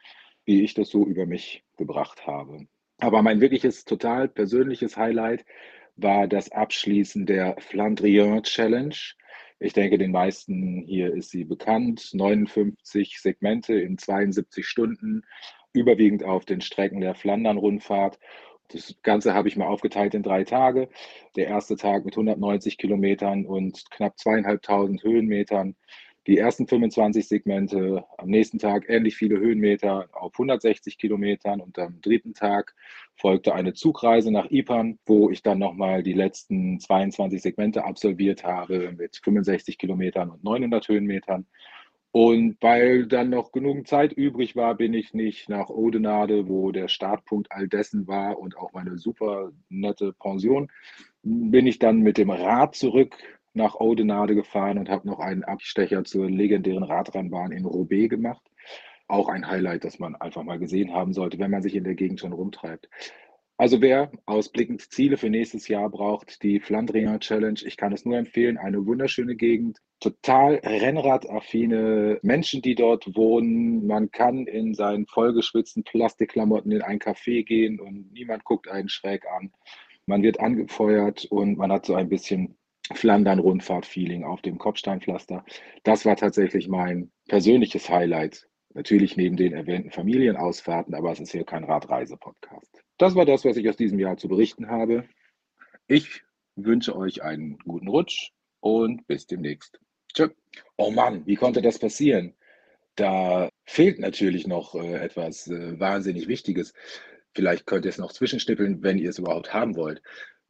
wie 0.46 0.64
ich 0.64 0.76
das 0.76 0.90
so 0.90 1.04
über 1.04 1.26
mich 1.26 1.64
gebracht 1.76 2.28
habe. 2.28 2.68
Aber 3.00 3.24
mein 3.24 3.42
wirkliches, 3.42 3.86
total 3.86 4.28
persönliches 4.28 4.98
Highlight 4.98 5.46
war 5.96 6.28
das 6.28 6.52
Abschließen 6.52 7.26
der 7.26 7.56
Flandrien 7.58 8.44
Challenge. 8.44 8.94
Ich 9.58 9.74
denke, 9.74 9.98
den 9.98 10.12
meisten 10.12 10.84
hier 10.86 11.12
ist 11.12 11.32
sie 11.32 11.44
bekannt. 11.44 12.12
59 12.14 13.20
Segmente 13.20 13.74
in 13.74 13.98
72 13.98 14.64
Stunden, 14.64 15.24
überwiegend 15.74 16.24
auf 16.24 16.46
den 16.46 16.62
Strecken 16.62 17.02
der 17.02 17.16
Flandern-Rundfahrt. 17.16 18.20
Das 18.70 18.96
Ganze 19.02 19.34
habe 19.34 19.48
ich 19.48 19.56
mal 19.56 19.68
aufgeteilt 19.68 20.14
in 20.14 20.24
drei 20.24 20.44
Tage. 20.44 20.90
Der 21.36 21.48
erste 21.48 21.78
Tag 21.78 22.06
mit 22.06 22.16
190 22.16 22.78
Kilometern 22.78 23.46
und 23.46 23.90
knapp 23.92 24.20
zweieinhalbtausend 24.20 25.04
Höhenmetern 25.04 25.76
die 26.28 26.38
ersten 26.38 26.68
25 26.68 27.26
Segmente, 27.26 28.04
am 28.18 28.28
nächsten 28.28 28.60
Tag 28.60 28.90
ähnlich 28.90 29.16
viele 29.16 29.40
Höhenmeter 29.40 30.10
auf 30.12 30.34
160 30.34 30.98
Kilometern 30.98 31.62
und 31.62 31.80
am 31.80 32.02
dritten 32.02 32.34
Tag 32.34 32.76
folgte 33.16 33.56
eine 33.56 33.74
Zugreise 33.74 34.30
nach 34.30 34.52
Ipan, 34.52 35.00
wo 35.06 35.30
ich 35.30 35.42
dann 35.42 35.58
nochmal 35.58 36.04
die 36.04 36.14
letzten 36.14 36.82
22 36.82 37.42
Segmente 37.42 37.86
absolviert 37.86 38.44
habe 38.44 38.92
mit 38.92 39.22
65 39.24 39.78
Kilometern 39.78 40.30
und 40.30 40.44
900 40.44 40.90
Höhenmetern. 40.90 41.48
Und 42.12 42.58
weil 42.62 43.06
dann 43.06 43.30
noch 43.30 43.52
genug 43.52 43.88
Zeit 43.88 44.14
übrig 44.14 44.56
war, 44.56 44.76
bin 44.76 44.94
ich 44.94 45.14
nicht 45.14 45.50
nach 45.50 45.70
Odenade, 45.70 46.48
wo 46.48 46.72
der 46.72 46.88
Startpunkt 46.88 47.52
all 47.52 47.68
dessen 47.68 48.08
war 48.08 48.40
und 48.40 48.58
auch 48.58 48.74
meine 48.74 48.98
super 48.98 49.52
nette 49.70 50.14
Pension, 50.14 50.72
bin 51.22 51.68
ich 51.68 51.80
dann 51.80 52.00
mit 52.00 52.18
dem 52.18 52.30
Rad 52.30 52.76
zurück 52.76 53.16
nach 53.54 53.76
Oudenarde 53.76 54.36
gefahren 54.36 54.78
und 54.78 54.90
habe 54.90 55.08
noch 55.08 55.20
einen 55.20 55.44
Abstecher 55.44 56.04
zur 56.06 56.30
legendären 56.30 56.84
Radrennbahn 56.84 57.52
in 57.52 57.66
Roubaix 57.66 58.10
gemacht. 58.10 58.42
Auch 59.08 59.30
ein 59.30 59.48
Highlight, 59.48 59.84
das 59.84 60.00
man 60.00 60.16
einfach 60.16 60.44
mal 60.44 60.60
gesehen 60.60 60.94
haben 60.94 61.14
sollte, 61.14 61.40
wenn 61.40 61.52
man 61.52 61.62
sich 61.62 61.76
in 61.76 61.84
der 61.84 61.96
Gegend 61.96 62.20
schon 62.20 62.34
rumtreibt. 62.34 62.90
Also 63.60 63.82
wer 63.82 64.12
ausblickend 64.28 64.82
Ziele 64.82 65.18
für 65.18 65.32
nächstes 65.32 65.68
Jahr 65.68 65.90
braucht, 65.90 66.44
die 66.44 66.60
Flandrien 66.60 67.20
Challenge, 67.20 67.60
ich 67.66 67.76
kann 67.76 67.92
es 67.92 68.06
nur 68.06 68.16
empfehlen, 68.16 68.60
eine 68.60 68.86
wunderschöne 68.86 69.36
Gegend, 69.36 69.80
total 70.00 70.62
Rennradaffine 70.64 72.20
Menschen, 72.22 72.62
die 72.62 72.76
dort 72.76 73.16
wohnen. 73.16 73.88
Man 73.88 74.12
kann 74.12 74.46
in 74.46 74.76
seinen 74.76 75.08
vollgeschwitzten 75.08 75.84
Plastikklamotten 75.84 76.72
in 76.72 76.84
ein 76.84 77.00
Café 77.00 77.44
gehen 77.44 77.80
und 77.80 78.12
niemand 78.12 78.44
guckt 78.44 78.70
einen 78.70 78.90
schräg 78.90 79.26
an. 79.26 79.52
Man 80.06 80.22
wird 80.22 80.40
angefeuert 80.40 81.26
und 81.26 81.58
man 81.58 81.72
hat 81.72 81.88
so 81.88 81.96
ein 81.96 82.10
bisschen 82.10 82.58
Flandern-Rundfahrt-Feeling 82.94 84.24
auf 84.24 84.42
dem 84.44 84.60
Kopfsteinpflaster. 84.60 85.44
Das 85.84 86.06
war 86.06 86.16
tatsächlich 86.16 86.68
mein 86.68 87.12
persönliches 87.28 87.90
Highlight. 87.90 88.47
Natürlich 88.78 89.18
neben 89.18 89.38
den 89.38 89.54
erwähnten 89.54 89.90
Familienausfahrten, 89.90 90.94
aber 90.94 91.12
es 91.12 91.20
ist 91.20 91.32
hier 91.32 91.44
kein 91.44 91.64
Radreise-Podcast. 91.64 92.84
Das 93.00 93.16
war 93.16 93.26
das, 93.26 93.44
was 93.44 93.58
ich 93.58 93.68
aus 93.68 93.76
diesem 93.76 93.98
Jahr 93.98 94.18
zu 94.18 94.28
berichten 94.28 94.70
habe. 94.70 95.10
Ich 95.88 96.22
wünsche 96.56 96.96
euch 96.96 97.24
einen 97.24 97.58
guten 97.58 97.88
Rutsch 97.88 98.34
und 98.60 99.08
bis 99.08 99.26
demnächst. 99.26 99.80
Tschö. 100.14 100.30
Oh 100.76 100.92
Mann, 100.92 101.26
wie 101.26 101.34
konnte 101.34 101.64
das 101.64 101.80
passieren? 101.80 102.36
Da 102.94 103.50
fehlt 103.66 103.98
natürlich 103.98 104.46
noch 104.46 104.76
äh, 104.76 105.04
etwas 105.04 105.48
äh, 105.48 105.80
wahnsinnig 105.80 106.28
Wichtiges. 106.28 106.76
Vielleicht 107.34 107.66
könnt 107.66 107.86
ihr 107.86 107.90
es 107.90 107.98
noch 107.98 108.14
zwischenschnippeln, 108.14 108.84
wenn 108.84 109.00
ihr 109.00 109.10
es 109.10 109.18
überhaupt 109.18 109.56
haben 109.56 109.76
wollt. 109.76 110.04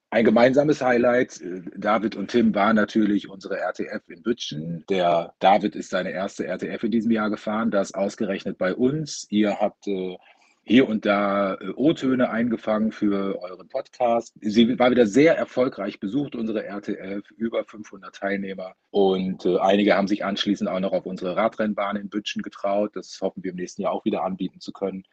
Ein 0.09 0.23
gemeinsames 0.23 0.81
Highlight, 0.81 1.41
äh, 1.41 1.61
David 1.75 2.15
und 2.15 2.31
Tim, 2.31 2.55
war 2.55 2.73
natürlich 2.73 3.29
unsere 3.29 3.57
RTF 3.57 4.07
in 4.07 4.23
Bütchen. 4.23 4.85
Der 4.89 5.33
David 5.39 5.75
ist 5.75 5.89
seine 5.89 6.11
erste 6.11 6.45
RTF 6.47 6.83
in 6.83 6.91
diesem 6.91 7.11
Jahr 7.11 7.29
gefahren, 7.29 7.71
das 7.71 7.93
ausgerechnet 7.93 8.57
bei 8.57 8.73
uns. 8.73 9.27
Ihr 9.29 9.59
habt 9.59 9.85
äh, 9.85 10.15
hier 10.63 10.87
und 10.87 11.05
da 11.05 11.55
äh, 11.55 11.73
O-Töne 11.75 12.29
eingefangen 12.29 12.93
für 12.93 13.37
euren 13.41 13.67
Podcast. 13.67 14.33
Sie 14.39 14.79
war 14.79 14.91
wieder 14.91 15.07
sehr 15.07 15.37
erfolgreich 15.37 15.99
besucht, 15.99 16.35
unsere 16.35 16.63
RTF, 16.63 17.29
über 17.31 17.65
500 17.65 18.15
Teilnehmer. 18.15 18.75
Und 18.91 19.45
einige 19.45 19.97
haben 19.97 20.07
sich 20.07 20.23
anschließend 20.23 20.69
auch 20.69 20.79
noch 20.79 20.93
auf 20.93 21.05
unsere 21.05 21.35
Radrennbahn 21.35 21.97
in 21.97 22.07
Bütchen 22.07 22.43
getraut. 22.43 22.95
Das 22.95 23.19
hoffen 23.21 23.43
wir 23.43 23.51
im 23.51 23.57
nächsten 23.57 23.81
Jahr 23.81 23.91
auch 23.91 24.05
wieder 24.05 24.23
anbieten 24.23 24.61
zu 24.61 24.71
können. 24.71 25.03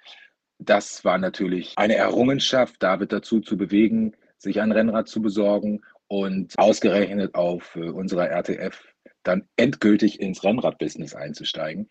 Das 0.59 1.05
war 1.05 1.19
natürlich 1.19 1.73
eine 1.77 1.97
Errungenschaft, 1.97 2.81
David 2.81 3.13
dazu 3.13 3.41
zu 3.41 3.57
bewegen, 3.57 4.15
sich 4.45 4.61
ein 4.61 4.73
Rennrad 4.73 5.09
zu 5.09 5.21
besorgen 5.21 5.83
und 6.09 6.55
ausgerechnet 6.57 7.35
auf 7.35 7.75
äh, 7.77 7.89
unserer 7.89 8.29
RTF 8.29 8.81
dann 9.23 9.49
endgültig 9.57 10.21
ins 10.21 10.45
Rennradbusiness 10.45 11.15
einzusteigen. 11.15 11.89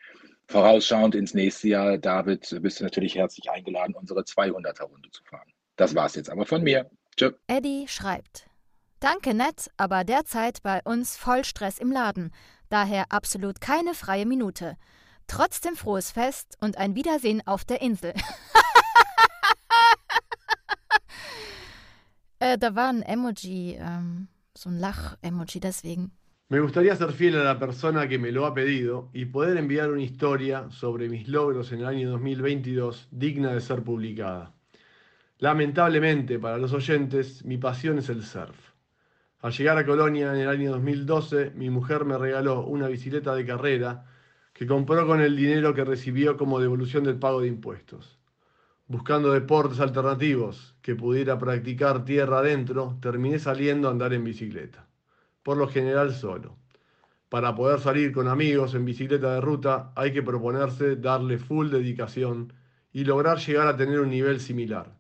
Vorausschauend 0.48 1.16
ins 1.16 1.34
nächste 1.34 1.70
Jahr, 1.70 1.98
David, 1.98 2.58
bist 2.62 2.80
du 2.80 2.84
natürlich 2.84 3.16
herzlich 3.16 3.50
eingeladen, 3.50 3.96
unsere 3.96 4.22
200er-Runde 4.22 5.10
zu 5.12 5.24
fahren. 5.24 5.52
Das 5.76 5.96
war's 5.96 6.16
jetzt 6.16 6.30
aber 6.30 6.46
von 6.46 6.64
mir. 6.64 6.90
Tschö. 7.18 7.32
Eddie 7.48 7.88
schreibt: 7.88 8.50
Danke, 9.00 9.34
nett, 9.34 9.70
aber 9.78 10.04
derzeit 10.04 10.62
bei 10.64 10.82
uns 10.84 11.18
voll 11.18 11.44
Stress 11.44 11.80
im 11.80 11.92
Laden. 11.92 12.32
Daher 12.70 13.06
absolut 13.10 13.62
keine 13.62 13.94
freie 13.94 14.26
Minute. 14.26 14.78
Trotzdem 15.28 15.76
frohes 15.76 16.12
Fest 16.12 16.58
und 16.60 16.78
ein 16.78 16.96
Wiedersehen 16.96 17.42
auf 17.46 17.66
der 17.66 17.82
Insel. 17.82 18.14
Äh, 22.44 22.58
ähm. 23.80 24.28
Me 26.50 26.60
gustaría 26.60 26.96
ser 26.98 27.14
fiel 27.14 27.38
a 27.38 27.44
la 27.46 27.58
persona 27.58 28.10
que 28.10 28.20
me 28.20 28.34
lo 28.34 28.46
ha 28.46 28.54
pedido 28.54 29.10
y 29.14 29.24
poder 29.24 29.56
enviar 29.56 29.90
una 29.90 30.02
historia 30.02 30.70
sobre 30.70 31.08
mis 31.08 31.30
logros 31.30 31.72
en 31.72 31.80
el 31.80 31.86
año 31.86 32.10
2022 32.12 33.08
digna 33.12 33.54
de 33.54 33.62
ser 33.62 33.82
publicada. 33.82 34.52
Lamentablemente 35.38 36.38
para 36.38 36.58
los 36.58 36.74
oyentes, 36.74 37.46
mi 37.46 37.58
pasión 37.58 38.00
es 38.00 38.10
el 38.10 38.24
surf. 38.26 38.74
Al 39.40 39.54
llegar 39.54 39.78
a 39.78 39.86
Colonia 39.86 40.34
en 40.34 40.42
el 40.42 40.50
año 40.50 40.72
2012, 40.72 41.52
mi 41.52 41.70
mujer 41.70 42.04
me 42.04 42.18
regaló 42.18 42.66
una 42.66 42.90
bicicleta 42.90 43.34
de 43.36 43.46
carrera 43.46 44.04
que 44.52 44.68
compró 44.68 45.08
con 45.08 45.22
el 45.22 45.38
dinero 45.38 45.74
que 45.74 45.86
recibió 45.86 46.36
como 46.36 46.60
devolución 46.60 47.06
del 47.06 47.20
pago 47.20 47.40
de 47.40 47.48
impuestos. 47.48 48.20
Buscando 48.86 49.32
deportes 49.32 49.80
alternativos 49.80 50.76
que 50.82 50.94
pudiera 50.94 51.40
practicar 51.40 52.04
tierra 52.04 52.40
adentro, 52.40 52.98
terminé 53.02 53.40
saliendo 53.40 53.88
a 53.88 53.92
andar 53.92 54.14
en 54.14 54.26
bicicleta, 54.26 54.86
por 55.42 55.56
lo 55.56 55.70
general 55.70 56.14
solo. 56.14 56.58
Para 57.30 57.56
poder 57.56 57.80
salir 57.80 58.12
con 58.12 58.28
amigos 58.28 58.76
en 58.76 58.84
bicicleta 58.84 59.36
de 59.36 59.42
ruta 59.42 59.94
hay 59.96 60.12
que 60.12 60.22
proponerse 60.22 60.98
darle 60.98 61.38
full 61.38 61.70
dedicación 61.70 62.52
y 62.92 63.06
lograr 63.06 63.38
llegar 63.38 63.68
a 63.68 63.78
tener 63.78 64.02
un 64.02 64.10
nivel 64.10 64.42
similar. 64.42 64.98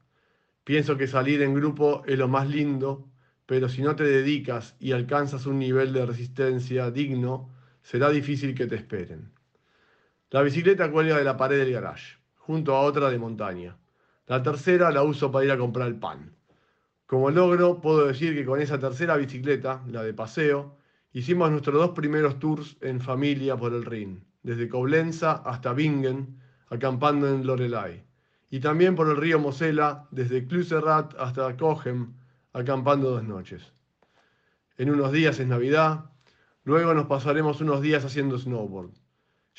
Pienso 0.63 0.96
que 0.96 1.08
salir 1.08 1.42
en 1.42 1.54
grupo 1.54 2.04
es 2.08 2.18
lo 2.18 2.30
más 2.30 2.48
lindo, 2.48 3.10
pero 3.46 3.68
si 3.68 3.82
no 3.82 3.98
te 3.98 4.06
dedicas 4.06 4.78
y 4.80 4.94
alcanzas 4.94 5.46
un 5.46 5.60
nivel 5.60 5.92
de 5.92 6.06
resistencia 6.06 6.90
digno, 6.90 7.54
será 7.82 8.10
difícil 8.10 8.56
que 8.56 8.66
te 8.66 8.75
esperen. 8.75 9.34
La 10.30 10.42
bicicleta 10.42 10.90
cuelga 10.90 11.18
de 11.18 11.25
la 11.25 11.36
pared 11.36 11.60
del 11.60 11.74
garage 11.74 12.23
junto 12.45 12.75
a 12.75 12.81
otra 12.81 13.09
de 13.09 13.17
montaña. 13.17 13.77
La 14.27 14.43
tercera 14.43 14.91
la 14.91 15.03
uso 15.03 15.31
para 15.31 15.45
ir 15.45 15.51
a 15.51 15.57
comprar 15.57 15.88
el 15.88 15.95
pan. 15.95 16.35
Como 17.05 17.31
logro, 17.31 17.79
puedo 17.79 18.05
decir 18.05 18.35
que 18.35 18.45
con 18.45 18.59
esa 18.59 18.79
tercera 18.79 19.15
bicicleta, 19.15 19.81
la 19.88 20.03
de 20.03 20.13
paseo, 20.13 20.75
hicimos 21.13 21.51
nuestros 21.51 21.75
dos 21.75 21.91
primeros 21.91 22.39
tours 22.39 22.75
en 22.81 23.00
familia 23.00 23.55
por 23.55 23.73
el 23.73 23.85
Rin, 23.85 24.25
desde 24.41 24.67
Coblenza 24.67 25.31
hasta 25.45 25.71
Bingen, 25.71 26.38
acampando 26.67 27.29
en 27.29 27.47
Lorelai, 27.47 28.03
y 28.50 28.59
también 28.59 28.95
por 28.95 29.07
el 29.07 29.15
río 29.17 29.39
Mosela, 29.39 30.07
desde 30.12 30.45
Kluserrat 30.45 31.13
hasta 31.17 31.55
Cogem, 31.55 32.13
acampando 32.51 33.12
dos 33.12 33.23
noches. 33.23 33.71
En 34.77 34.89
unos 34.89 35.13
días 35.13 35.39
es 35.39 35.47
Navidad, 35.47 36.09
luego 36.65 36.93
nos 36.93 37.05
pasaremos 37.05 37.62
unos 37.62 37.81
días 37.81 38.03
haciendo 38.03 38.38
snowboard. 38.38 39.02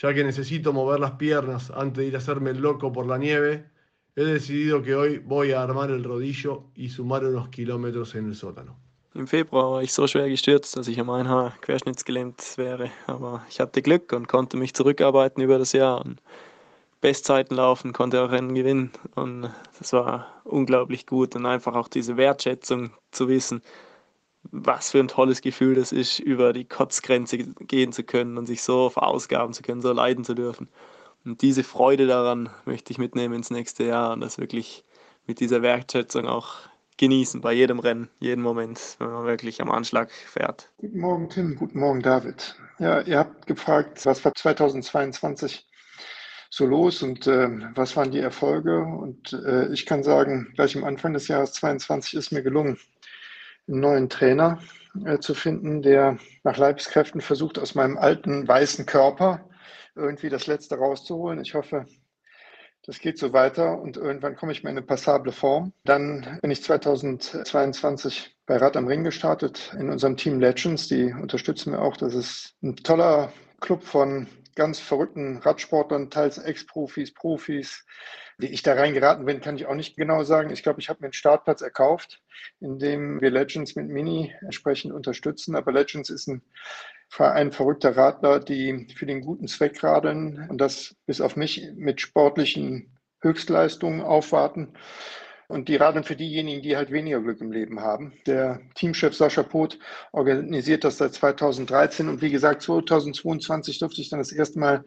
Ya 0.03 0.13
que 0.13 0.25
necesito 0.25 0.73
mover 0.73 1.01
las 1.01 1.13
piernas 1.13 1.71
antes 1.71 1.99
de 1.99 2.07
ir 2.07 2.15
a 2.17 2.19
hacerme 2.19 2.51
el 2.51 2.61
loco 2.61 2.93
por 2.93 3.07
la 3.07 3.17
nieve, 3.17 3.71
he 4.17 4.25
decidido 4.25 4.83
que 4.83 4.95
hoy 4.95 5.19
voy 5.19 5.53
a 5.53 5.63
armar 5.63 5.91
el 5.91 6.05
rodillo 6.05 6.65
y 6.75 6.89
sumar 6.89 7.25
unos 7.25 7.49
kilómetros 7.49 8.15
en 8.15 8.27
el 8.27 8.35
sótano. 8.35 8.77
Im 9.15 9.29
Februar 9.29 9.71
war 9.71 9.83
ich 9.83 9.93
so 9.93 10.09
schwer 10.09 10.29
gestürzt, 10.29 10.77
dass 10.77 10.89
ich 10.89 11.01
um 11.01 11.09
ein 11.11 11.29
Haar 11.29 11.57
querschnittsgelähmt 11.61 12.59
wäre. 12.59 12.91
Aber 13.07 13.47
ich 13.49 13.61
hatte 13.61 13.81
Glück 13.81 14.13
und 14.13 14.27
konnte 14.27 14.57
mich 14.57 14.75
zurückarbeiten 14.75 15.41
über 15.41 15.57
das 15.57 15.73
Jahr 15.73 16.05
und 16.05 16.21
Bestzeiten 17.01 17.55
laufen, 17.55 17.93
konnte 17.93 18.21
auch 18.21 18.33
Rennen 18.33 18.57
gewinnen. 18.57 18.91
Und 19.15 19.51
das 19.79 19.93
war 19.93 20.43
unglaublich 20.43 21.07
gut. 21.07 21.37
Und 21.37 21.47
einfach 21.47 21.77
auch 21.77 21.87
diese 21.87 22.17
Wertschätzung 22.17 22.91
zu 23.13 23.29
wissen, 23.29 23.63
was 24.51 24.91
für 24.91 25.01
ein 25.01 25.09
tolles 25.09 25.41
Gefühl 25.41 25.75
das 25.75 25.93
ist, 25.93 26.19
über 26.19 26.53
die 26.53 26.65
Kotzgrenze 26.65 27.39
gehen 27.39 27.93
zu 27.93 28.05
können 28.05 28.39
und 28.39 28.47
sich 28.47 28.63
so 28.63 28.91
verausgaben 28.91 29.53
zu 29.53 29.63
können, 29.63 29.83
so 29.83 29.93
leiden 29.93 30.25
zu 30.25 30.35
dürfen. 30.35 30.69
Und 31.25 31.43
diese 31.43 31.65
Freude 31.65 32.07
daran 32.07 32.51
möchte 32.65 32.93
ich 32.93 32.99
mitnehmen 32.99 33.35
ins 33.35 33.51
nächste 33.51 33.85
Jahr 33.85 34.13
und 34.13 34.21
das 34.21 34.39
wirklich 34.39 34.85
mit 35.27 35.41
dieser 35.41 35.63
Wertschätzung 35.63 36.27
auch 36.27 36.57
genießen 36.97 37.41
bei 37.41 37.53
jedem 37.53 37.79
Rennen, 37.79 38.09
jeden 38.21 38.43
Moment, 38.43 38.97
wenn 38.99 39.11
man 39.11 39.27
wirklich 39.27 39.61
am 39.61 39.71
Anschlag 39.71 40.13
fährt. 40.13 40.71
Guten 40.79 41.01
Morgen, 41.01 41.29
Tim. 41.29 41.57
Guten 41.57 41.81
Morgen, 41.81 42.03
David. 42.03 42.57
Ja, 42.79 43.01
ihr 43.01 43.19
habt 43.19 43.47
gefragt, 43.47 44.05
was 44.05 44.25
war 44.25 44.35
2022 44.35 45.67
so 46.51 46.67
los 46.67 47.03
und 47.03 47.27
äh, 47.27 47.49
was 47.75 47.97
waren 47.97 48.13
die 48.13 48.21
Erfolge? 48.21 48.81
Und 48.81 49.33
äh, 49.33 49.73
ich 49.73 49.87
kann 49.87 50.05
sagen, 50.05 50.53
gleich 50.55 50.77
am 50.77 50.85
Anfang 50.85 51.13
des 51.13 51.27
Jahres 51.27 51.53
2022 51.55 52.15
ist 52.15 52.31
mir 52.31 52.43
gelungen, 52.43 52.79
einen 53.69 53.81
neuen 53.81 54.09
Trainer 54.09 54.59
äh, 55.05 55.19
zu 55.19 55.35
finden, 55.35 55.83
der 55.83 56.19
nach 56.43 56.57
Leibeskräften 56.57 57.21
versucht, 57.21 57.59
aus 57.59 57.75
meinem 57.75 57.99
alten 57.99 58.47
weißen 58.47 58.87
Körper 58.87 59.49
irgendwie 59.95 60.29
das 60.29 60.47
Letzte 60.47 60.77
rauszuholen. 60.77 61.41
Ich 61.41 61.55
hoffe, 61.55 61.87
das 62.87 62.99
geht 62.99 63.19
so 63.19 63.33
weiter 63.33 63.81
und 63.81 63.97
irgendwann 63.97 64.37
komme 64.37 64.53
ich 64.53 64.63
mal 64.63 64.71
in 64.71 64.77
eine 64.77 64.87
passable 64.87 65.33
Form. 65.33 65.73
Dann 65.85 66.39
bin 66.43 66.51
ich 66.51 66.63
2022 66.63 68.37
bei 68.47 68.59
Rad 68.59 68.77
am 68.77 68.87
Ring 68.87 69.05
gestartet 69.05 69.75
in 69.79 69.89
unserem 69.89 70.17
Team 70.17 70.39
Legends. 70.39 70.89
Die 70.89 71.13
unterstützen 71.13 71.73
wir 71.73 71.81
auch. 71.81 71.97
Das 71.97 72.15
ist 72.15 72.57
ein 72.63 72.77
toller 72.77 73.33
Club 73.61 73.83
von 73.83 74.29
ganz 74.55 74.81
verrückten 74.81 75.39
Radsportlern, 75.39 76.11
teils 76.11 76.37
Ex-Profis, 76.39 77.15
Profis. 77.15 77.87
Wie 78.39 78.47
ich 78.47 78.63
da 78.63 78.75
reingeraten 78.75 79.25
bin, 79.25 79.41
kann 79.41 79.57
ich 79.57 79.67
auch 79.67 79.75
nicht 79.75 79.97
genau 79.97 80.25
sagen. 80.25 80.51
Ich 80.51 80.63
glaube, 80.63 80.81
ich 80.81 80.89
habe 80.89 81.01
mir 81.01 81.07
einen 81.07 81.13
Startplatz 81.13 81.61
erkauft, 81.63 82.21
indem 82.61 83.21
wir 83.21 83.31
Legends 83.31 83.77
mit 83.77 83.89
Mini 83.89 84.35
entsprechend 84.41 84.93
unterstützen. 84.93 85.55
Aber 85.55 85.73
Legends 85.73 86.11
ist 86.11 86.27
ein 86.27 86.43
Verein 87.09 87.53
verrückter 87.53 87.97
Radler, 87.97 88.41
die 88.41 88.89
für 88.97 89.07
den 89.07 89.21
guten 89.21 89.47
Zweck 89.47 89.83
radeln 89.85 90.49
und 90.49 90.59
das 90.59 90.97
bis 91.07 91.21
auf 91.21 91.37
mich 91.37 91.71
mit 91.77 92.01
sportlichen 92.01 92.99
Höchstleistungen 93.21 94.01
aufwarten. 94.01 94.75
Und 95.55 95.69
die 95.69 95.77
radeln 95.77 96.03
für 96.03 96.17
diejenigen, 96.17 96.63
die 96.63 96.77
halt 96.77 96.91
weniger 96.91 97.21
Glück 97.21 97.41
im 97.41 97.53
Leben 97.53 97.81
haben. 97.81 98.13
Der 98.27 98.61
Teamchef 98.75 99.15
Sascha 99.15 99.45
Poth 99.45 99.79
organisiert 100.11 100.83
das 100.83 100.99
seit 100.99 101.15
2013 101.15 102.09
und 102.09 102.21
wie 102.23 102.31
gesagt, 102.33 102.63
2022 102.63 103.79
durfte 103.79 104.01
ich 104.01 104.11
dann 104.11 104.19
das 104.19 104.33
erste 104.33 104.59
Mal 104.59 104.85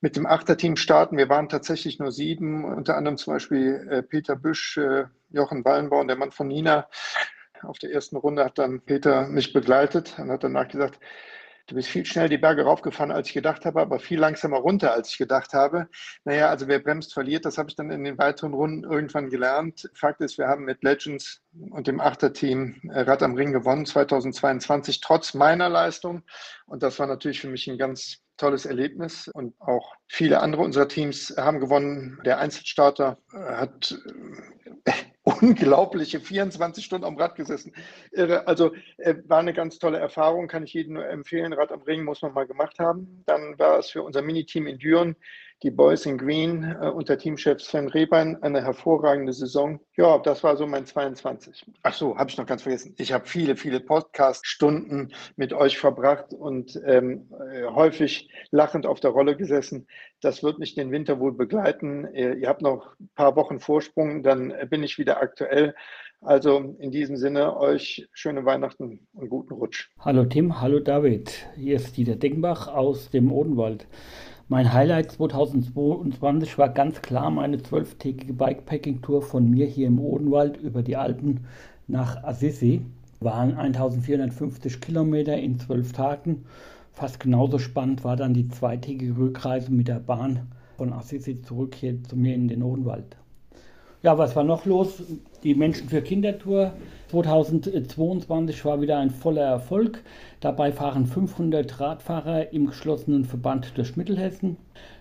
mit 0.00 0.16
dem 0.16 0.24
Achterteam 0.24 0.76
starten. 0.76 1.18
Wir 1.18 1.28
waren 1.28 1.50
tatsächlich 1.50 1.98
nur 1.98 2.10
sieben, 2.10 2.64
unter 2.64 2.96
anderem 2.96 3.18
zum 3.18 3.34
Beispiel 3.34 3.86
äh, 3.90 4.02
Peter 4.02 4.34
Büsch, 4.34 4.78
äh, 4.78 5.04
Jochen 5.28 5.62
Wallenbaum, 5.62 6.08
der 6.08 6.16
Mann 6.16 6.30
von 6.30 6.48
Nina. 6.48 6.88
Auf 7.60 7.78
der 7.78 7.92
ersten 7.92 8.16
Runde 8.16 8.46
hat 8.46 8.56
dann 8.56 8.80
Peter 8.80 9.28
mich 9.28 9.52
begleitet 9.52 10.14
und 10.18 10.30
hat 10.30 10.42
danach 10.42 10.68
gesagt, 10.68 11.00
Du 11.66 11.74
bist 11.74 11.88
viel 11.88 12.04
schnell 12.04 12.28
die 12.28 12.38
Berge 12.38 12.64
raufgefahren, 12.64 13.12
als 13.12 13.28
ich 13.28 13.34
gedacht 13.34 13.64
habe, 13.64 13.80
aber 13.80 13.98
viel 13.98 14.18
langsamer 14.18 14.58
runter, 14.58 14.92
als 14.92 15.10
ich 15.10 15.18
gedacht 15.18 15.52
habe. 15.52 15.88
Naja, 16.24 16.48
also 16.48 16.66
wer 16.68 16.80
bremst, 16.80 17.14
verliert. 17.14 17.44
Das 17.44 17.58
habe 17.58 17.68
ich 17.68 17.76
dann 17.76 17.90
in 17.90 18.04
den 18.04 18.18
weiteren 18.18 18.54
Runden 18.54 18.84
irgendwann 18.84 19.30
gelernt. 19.30 19.90
Fakt 19.94 20.20
ist, 20.20 20.38
wir 20.38 20.48
haben 20.48 20.64
mit 20.64 20.82
Legends 20.82 21.40
und 21.70 21.86
dem 21.86 22.00
Achterteam 22.00 22.80
äh, 22.90 23.00
Rad 23.00 23.22
am 23.22 23.34
Ring 23.34 23.52
gewonnen 23.52 23.86
2022, 23.86 25.00
trotz 25.00 25.34
meiner 25.34 25.68
Leistung. 25.68 26.22
Und 26.66 26.82
das 26.82 26.98
war 26.98 27.06
natürlich 27.06 27.40
für 27.40 27.48
mich 27.48 27.68
ein 27.68 27.78
ganz 27.78 28.21
tolles 28.36 28.66
Erlebnis 28.66 29.28
und 29.28 29.54
auch 29.60 29.94
viele 30.08 30.40
andere 30.40 30.62
unserer 30.62 30.88
Teams 30.88 31.34
haben 31.36 31.60
gewonnen. 31.60 32.20
Der 32.24 32.38
Einzelstarter 32.38 33.18
äh, 33.32 33.36
hat 33.36 33.96
äh, 34.84 34.92
unglaubliche 35.22 36.20
24 36.20 36.84
Stunden 36.84 37.06
am 37.06 37.16
Rad 37.16 37.36
gesessen. 37.36 37.74
Irre. 38.10 38.46
Also 38.46 38.72
äh, 38.98 39.14
war 39.26 39.38
eine 39.38 39.52
ganz 39.52 39.78
tolle 39.78 39.98
Erfahrung, 39.98 40.48
kann 40.48 40.64
ich 40.64 40.72
jedem 40.72 40.94
nur 40.94 41.08
empfehlen. 41.08 41.52
Rad 41.52 41.72
am 41.72 41.82
Ring 41.82 42.04
muss 42.04 42.22
man 42.22 42.32
mal 42.32 42.46
gemacht 42.46 42.78
haben. 42.78 43.22
Dann 43.26 43.58
war 43.58 43.78
es 43.78 43.90
für 43.90 44.02
unser 44.02 44.22
Miniteam 44.22 44.66
in 44.66 44.78
Düren 44.78 45.16
die 45.62 45.70
Boys 45.70 46.06
in 46.06 46.18
Green 46.18 46.76
äh, 46.80 46.88
unter 46.88 47.16
Teamchef 47.16 47.60
Sven 47.60 47.88
Rehbein 47.88 48.42
eine 48.42 48.62
hervorragende 48.62 49.32
Saison. 49.32 49.80
Ja, 49.96 50.18
das 50.18 50.42
war 50.42 50.56
so 50.56 50.66
mein 50.66 50.86
22. 50.86 51.66
Ach 51.82 51.94
so, 51.94 52.16
habe 52.16 52.30
ich 52.30 52.36
noch 52.36 52.46
ganz 52.46 52.62
vergessen. 52.62 52.94
Ich 52.98 53.12
habe 53.12 53.26
viele, 53.26 53.56
viele 53.56 53.80
Podcast-Stunden 53.80 55.12
mit 55.36 55.52
euch 55.52 55.78
verbracht 55.78 56.32
und 56.32 56.80
ähm, 56.84 57.28
äh, 57.52 57.64
häufig 57.66 58.28
lachend 58.50 58.86
auf 58.86 59.00
der 59.00 59.12
Rolle 59.12 59.36
gesessen. 59.36 59.86
Das 60.20 60.42
wird 60.42 60.58
mich 60.58 60.74
den 60.74 60.90
Winter 60.90 61.20
wohl 61.20 61.32
begleiten. 61.32 62.06
Äh, 62.06 62.34
ihr 62.34 62.48
habt 62.48 62.62
noch 62.62 62.98
ein 62.98 63.10
paar 63.14 63.36
Wochen 63.36 63.60
Vorsprung, 63.60 64.22
dann 64.22 64.52
bin 64.68 64.82
ich 64.82 64.98
wieder 64.98 65.22
aktuell. 65.22 65.74
Also 66.20 66.76
in 66.78 66.92
diesem 66.92 67.16
Sinne 67.16 67.56
euch 67.56 68.08
schöne 68.12 68.44
Weihnachten 68.44 69.08
und 69.12 69.28
guten 69.28 69.54
Rutsch. 69.54 69.90
Hallo 69.98 70.24
Tim, 70.24 70.60
hallo 70.60 70.78
David. 70.78 71.48
Hier 71.56 71.76
ist 71.76 71.96
Dieter 71.96 72.14
Denkbach 72.14 72.68
aus 72.68 73.10
dem 73.10 73.32
Odenwald. 73.32 73.88
Mein 74.52 74.70
Highlight 74.70 75.12
2022 75.12 76.58
war 76.58 76.68
ganz 76.68 77.00
klar 77.00 77.30
meine 77.30 77.62
zwölftägige 77.62 78.34
Bikepacking-Tour 78.34 79.22
von 79.22 79.48
mir 79.48 79.64
hier 79.64 79.86
im 79.86 79.98
Odenwald 79.98 80.58
über 80.58 80.82
die 80.82 80.98
Alpen 80.98 81.46
nach 81.88 82.22
Assisi. 82.22 82.82
Waren 83.20 83.56
1450 83.56 84.82
Kilometer 84.82 85.38
in 85.38 85.58
zwölf 85.58 85.94
Tagen. 85.94 86.44
Fast 86.92 87.18
genauso 87.18 87.58
spannend 87.58 88.04
war 88.04 88.16
dann 88.16 88.34
die 88.34 88.48
zweitägige 88.48 89.16
Rückreise 89.16 89.72
mit 89.72 89.88
der 89.88 90.00
Bahn 90.00 90.40
von 90.76 90.92
Assisi 90.92 91.40
zurück 91.40 91.74
hier 91.74 92.04
zu 92.04 92.14
mir 92.14 92.34
in 92.34 92.48
den 92.48 92.62
Odenwald. 92.62 93.16
Ja, 94.02 94.18
was 94.18 94.34
war 94.34 94.42
noch 94.42 94.66
los? 94.66 95.00
Die 95.44 95.54
Menschen 95.54 95.88
für 95.88 96.02
Kindertour 96.02 96.72
2022 97.12 98.64
war 98.64 98.80
wieder 98.80 98.98
ein 98.98 99.10
voller 99.10 99.44
Erfolg. 99.44 100.02
Dabei 100.40 100.72
fahren 100.72 101.06
500 101.06 101.78
Radfahrer 101.78 102.52
im 102.52 102.66
geschlossenen 102.66 103.24
Verband 103.24 103.78
durch 103.78 103.96
Mittelhessen 103.96 104.56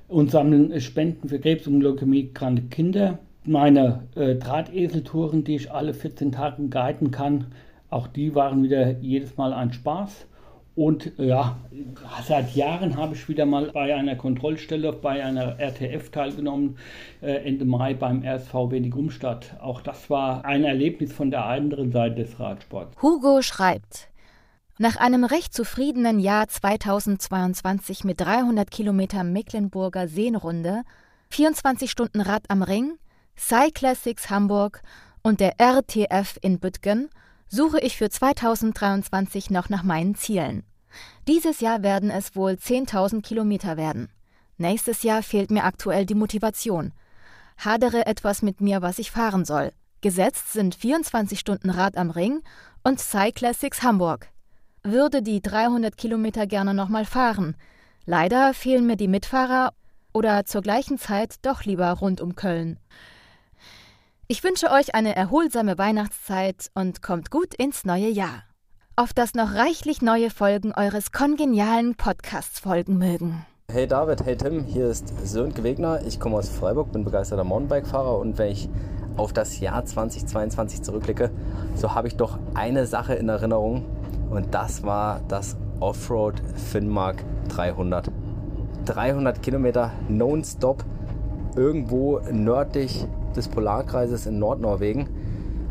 und 0.07 0.29
sammeln 0.29 0.79
Spenden 0.79 1.29
für 1.29 1.39
Krebs 1.39 1.65
und 1.65 1.81
Leukämie 1.81 2.31
kranke 2.31 2.67
Kinder. 2.69 3.17
Meine 3.43 4.03
äh, 4.15 4.35
Drahteseltouren, 4.35 5.43
die 5.45 5.55
ich 5.55 5.71
alle 5.71 5.95
14 5.95 6.31
Tage 6.31 6.67
guiden 6.67 7.09
kann, 7.09 7.47
auch 7.89 8.05
die 8.05 8.35
waren 8.35 8.61
wieder 8.61 8.99
jedes 8.99 9.35
Mal 9.35 9.51
ein 9.51 9.73
Spaß. 9.73 10.27
Und 10.75 11.11
ja, 11.17 11.57
seit 12.25 12.55
Jahren 12.55 12.95
habe 12.95 13.13
ich 13.13 13.27
wieder 13.27 13.45
mal 13.45 13.71
bei 13.71 13.93
einer 13.93 14.15
Kontrollstelle 14.15 14.93
bei 14.93 15.23
einer 15.23 15.59
RTF 15.59 16.11
teilgenommen, 16.11 16.77
äh, 17.21 17.45
Ende 17.45 17.65
Mai 17.65 17.93
beim 17.93 18.23
RSV 18.23 18.53
Wedigumstadt. 18.71 19.57
Auch 19.59 19.81
das 19.81 20.09
war 20.09 20.45
ein 20.45 20.63
Erlebnis 20.63 21.11
von 21.11 21.29
der 21.29 21.45
anderen 21.45 21.91
Seite 21.91 22.15
des 22.23 22.39
Radsports. 22.39 23.01
Hugo 23.01 23.41
schreibt, 23.41 24.07
nach 24.77 24.95
einem 24.95 25.25
recht 25.25 25.53
zufriedenen 25.53 26.19
Jahr 26.19 26.47
2022 26.47 28.05
mit 28.05 28.21
300 28.21 28.71
Kilometer 28.71 29.25
Mecklenburger 29.25 30.07
Seenrunde, 30.07 30.83
24 31.31 31.91
Stunden 31.91 32.21
Rad 32.21 32.43
am 32.47 32.63
Ring, 32.63 32.93
Cyclassics 33.37 34.29
Hamburg 34.29 34.81
und 35.21 35.41
der 35.41 35.59
RTF 35.59 36.37
in 36.41 36.59
Büttgen– 36.59 37.09
suche 37.51 37.81
ich 37.81 37.97
für 37.97 38.09
2023 38.09 39.49
noch 39.49 39.67
nach 39.67 39.83
meinen 39.83 40.15
Zielen. 40.15 40.63
Dieses 41.27 41.59
Jahr 41.59 41.83
werden 41.83 42.09
es 42.09 42.35
wohl 42.35 42.53
10.000 42.53 43.21
Kilometer 43.21 43.75
werden. 43.75 44.09
Nächstes 44.57 45.03
Jahr 45.03 45.21
fehlt 45.21 45.51
mir 45.51 45.65
aktuell 45.65 46.05
die 46.05 46.15
Motivation. 46.15 46.93
Hadere 47.57 48.05
etwas 48.05 48.41
mit 48.41 48.61
mir, 48.61 48.81
was 48.81 48.99
ich 48.99 49.11
fahren 49.11 49.43
soll. 49.43 49.73
Gesetzt 49.99 50.53
sind 50.53 50.75
24 50.75 51.39
Stunden 51.39 51.69
Rad 51.69 51.97
am 51.97 52.09
Ring 52.09 52.41
und 52.83 52.99
Cyclassics 52.99 53.83
Hamburg. 53.83 54.29
Würde 54.81 55.21
die 55.21 55.41
300 55.41 55.95
Kilometer 55.97 56.47
gerne 56.47 56.73
nochmal 56.73 57.05
fahren. 57.05 57.55
Leider 58.05 58.53
fehlen 58.53 58.87
mir 58.87 58.95
die 58.95 59.07
Mitfahrer 59.09 59.73
oder 60.13 60.45
zur 60.45 60.61
gleichen 60.61 60.97
Zeit 60.97 61.35
doch 61.41 61.65
lieber 61.65 61.91
rund 61.91 62.21
um 62.21 62.35
Köln. 62.35 62.79
Ich 64.31 64.45
wünsche 64.45 64.71
euch 64.71 64.95
eine 64.95 65.13
erholsame 65.13 65.77
Weihnachtszeit 65.77 66.71
und 66.73 67.01
kommt 67.01 67.31
gut 67.31 67.53
ins 67.53 67.83
neue 67.83 68.07
Jahr. 68.07 68.43
Auf 68.95 69.11
dass 69.11 69.33
noch 69.33 69.55
reichlich 69.55 70.01
neue 70.01 70.29
Folgen 70.29 70.71
eures 70.71 71.11
kongenialen 71.11 71.95
Podcasts 71.95 72.61
folgen 72.61 72.97
mögen. 72.97 73.45
Hey 73.69 73.87
David, 73.87 74.23
hey 74.23 74.37
Tim, 74.37 74.63
hier 74.63 74.87
ist 74.87 75.11
Sönke 75.27 75.65
Wegner. 75.65 76.03
Ich 76.07 76.21
komme 76.21 76.37
aus 76.37 76.47
Freiburg, 76.47 76.93
bin 76.93 77.03
begeisterter 77.03 77.43
Mountainbike-Fahrer 77.43 78.19
und 78.19 78.37
wenn 78.37 78.53
ich 78.53 78.69
auf 79.17 79.33
das 79.33 79.59
Jahr 79.59 79.83
2022 79.83 80.81
zurückblicke, 80.81 81.29
so 81.75 81.93
habe 81.93 82.07
ich 82.07 82.15
doch 82.15 82.39
eine 82.53 82.87
Sache 82.87 83.15
in 83.15 83.27
Erinnerung 83.27 83.85
und 84.29 84.53
das 84.53 84.83
war 84.83 85.19
das 85.27 85.57
Offroad 85.81 86.41
Finnmark 86.71 87.21
300. 87.49 88.09
300 88.85 89.43
Kilometer 89.43 89.91
nonstop 90.07 90.85
irgendwo 91.57 92.19
nördlich 92.31 93.05
des 93.35 93.47
Polarkreises 93.47 94.25
in 94.25 94.39
Nordnorwegen. 94.39 95.07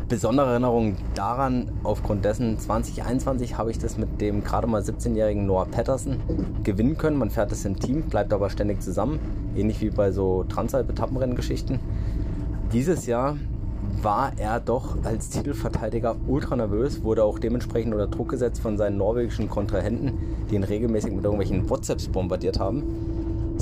besondere 0.09 0.49
Erinnerung 0.51 0.97
daran, 1.15 1.71
aufgrund 1.83 2.25
dessen 2.25 2.59
2021 2.59 3.57
habe 3.57 3.71
ich 3.71 3.79
das 3.79 3.97
mit 3.97 4.19
dem 4.19 4.43
gerade 4.43 4.67
mal 4.67 4.81
17-jährigen 4.81 5.45
Noah 5.45 5.65
Patterson 5.65 6.17
gewinnen 6.63 6.97
können. 6.97 7.17
Man 7.17 7.29
fährt 7.29 7.53
es 7.53 7.63
im 7.63 7.79
Team, 7.79 8.03
bleibt 8.03 8.33
aber 8.33 8.49
ständig 8.49 8.81
zusammen, 8.81 9.19
ähnlich 9.55 9.79
wie 9.79 9.89
bei 9.89 10.11
so 10.11 10.43
Transalp-Etappenrenngeschichten. 10.43 11.79
Dieses 12.73 13.05
Jahr 13.05 13.37
war 14.01 14.33
er 14.37 14.59
doch 14.59 14.97
als 15.03 15.29
Titelverteidiger 15.29 16.15
ultra 16.27 16.55
nervös, 16.55 17.03
wurde 17.03 17.23
auch 17.23 17.39
dementsprechend 17.39 17.93
unter 17.93 18.07
Druck 18.07 18.29
gesetzt 18.29 18.61
von 18.61 18.77
seinen 18.77 18.97
norwegischen 18.97 19.49
Kontrahenten, 19.49 20.17
die 20.49 20.55
ihn 20.55 20.63
regelmäßig 20.63 21.13
mit 21.13 21.23
irgendwelchen 21.23 21.69
WhatsApps 21.69 22.07
bombardiert 22.07 22.59
haben, 22.59 22.83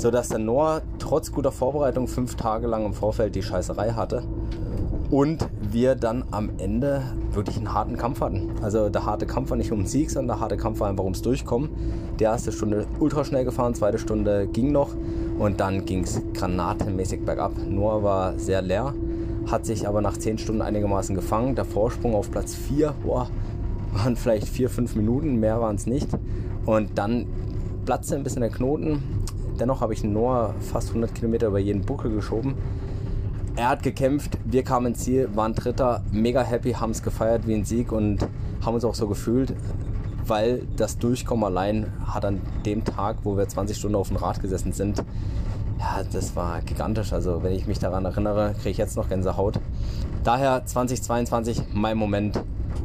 sodass 0.00 0.28
der 0.28 0.38
Noah 0.38 0.82
trotz 0.98 1.32
guter 1.32 1.52
Vorbereitung 1.52 2.08
fünf 2.08 2.34
Tage 2.34 2.66
lang 2.66 2.84
im 2.84 2.94
Vorfeld 2.94 3.34
die 3.34 3.42
Scheißerei 3.42 3.92
hatte 3.92 4.22
und 5.10 5.48
wir 5.60 5.94
dann 5.94 6.24
am 6.30 6.50
Ende 6.58 7.02
wirklich 7.32 7.56
einen 7.56 7.72
harten 7.72 7.96
Kampf 7.96 8.20
hatten. 8.20 8.50
Also 8.62 8.88
der 8.88 9.06
harte 9.06 9.26
Kampf 9.26 9.50
war 9.50 9.56
nicht 9.56 9.72
um 9.72 9.80
den 9.80 9.86
Sieg, 9.86 10.10
sondern 10.10 10.38
der 10.38 10.40
harte 10.40 10.56
Kampf 10.56 10.80
war 10.80 10.88
einfach 10.88 11.04
ums 11.04 11.22
Durchkommen. 11.22 11.70
Die 12.18 12.24
erste 12.24 12.52
Stunde 12.52 12.86
ultra 12.98 13.24
schnell 13.24 13.44
gefahren, 13.44 13.74
zweite 13.74 13.98
Stunde 13.98 14.46
ging 14.46 14.72
noch 14.72 14.90
und 15.38 15.60
dann 15.60 15.84
ging 15.84 16.04
es 16.04 16.20
granatenmäßig 16.34 17.24
bergab. 17.24 17.52
Noah 17.68 18.02
war 18.02 18.38
sehr 18.38 18.62
leer 18.62 18.94
hat 19.50 19.66
sich 19.66 19.88
aber 19.88 20.00
nach 20.00 20.16
10 20.16 20.38
Stunden 20.38 20.62
einigermaßen 20.62 21.14
gefangen. 21.14 21.54
Der 21.54 21.64
Vorsprung 21.64 22.14
auf 22.14 22.30
Platz 22.30 22.54
4 22.54 22.94
boah, 23.02 23.28
waren 23.92 24.16
vielleicht 24.16 24.48
4, 24.48 24.70
5 24.70 24.96
Minuten, 24.96 25.40
mehr 25.40 25.60
waren 25.60 25.76
es 25.76 25.86
nicht. 25.86 26.08
Und 26.66 26.98
dann 26.98 27.26
platzte 27.84 28.16
ein 28.16 28.22
bisschen 28.22 28.42
der 28.42 28.50
Knoten. 28.50 29.02
Dennoch 29.60 29.82
habe 29.82 29.92
ich 29.92 30.02
Noah 30.02 30.54
fast 30.60 30.88
100 30.88 31.14
Kilometer 31.14 31.48
über 31.48 31.58
jeden 31.58 31.82
Buckel 31.82 32.10
geschoben. 32.10 32.54
Er 33.56 33.68
hat 33.68 33.82
gekämpft, 33.82 34.38
wir 34.44 34.62
kamen 34.62 34.86
ins 34.86 35.00
Ziel, 35.00 35.28
waren 35.34 35.54
Dritter, 35.54 36.02
mega 36.12 36.42
happy, 36.42 36.72
haben 36.72 36.92
es 36.92 37.02
gefeiert 37.02 37.46
wie 37.46 37.54
ein 37.54 37.64
Sieg 37.64 37.92
und 37.92 38.26
haben 38.64 38.74
uns 38.74 38.84
auch 38.84 38.94
so 38.94 39.06
gefühlt, 39.06 39.54
weil 40.26 40.66
das 40.76 40.96
Durchkommen 40.96 41.44
allein 41.44 41.92
hat 42.06 42.24
an 42.24 42.40
dem 42.64 42.84
Tag, 42.84 43.18
wo 43.24 43.36
wir 43.36 43.46
20 43.46 43.76
Stunden 43.76 43.96
auf 43.96 44.08
dem 44.08 44.16
Rad 44.16 44.40
gesessen 44.40 44.72
sind, 44.72 45.04
ja, 45.78 46.02
das 46.10 46.36
war 46.36 46.62
gigantisch. 46.62 47.12
Also 47.12 47.42
wenn 47.42 47.52
ich 47.52 47.66
mich 47.66 47.78
daran 47.78 48.04
erinnere, 48.06 48.54
kriege 48.54 48.70
ich 48.70 48.78
jetzt 48.78 48.96
noch 48.96 49.08
Gänsehaut. 49.08 49.60
Daher 50.24 50.64
2022 50.64 51.62
mein 51.74 51.98
Moment 51.98 52.42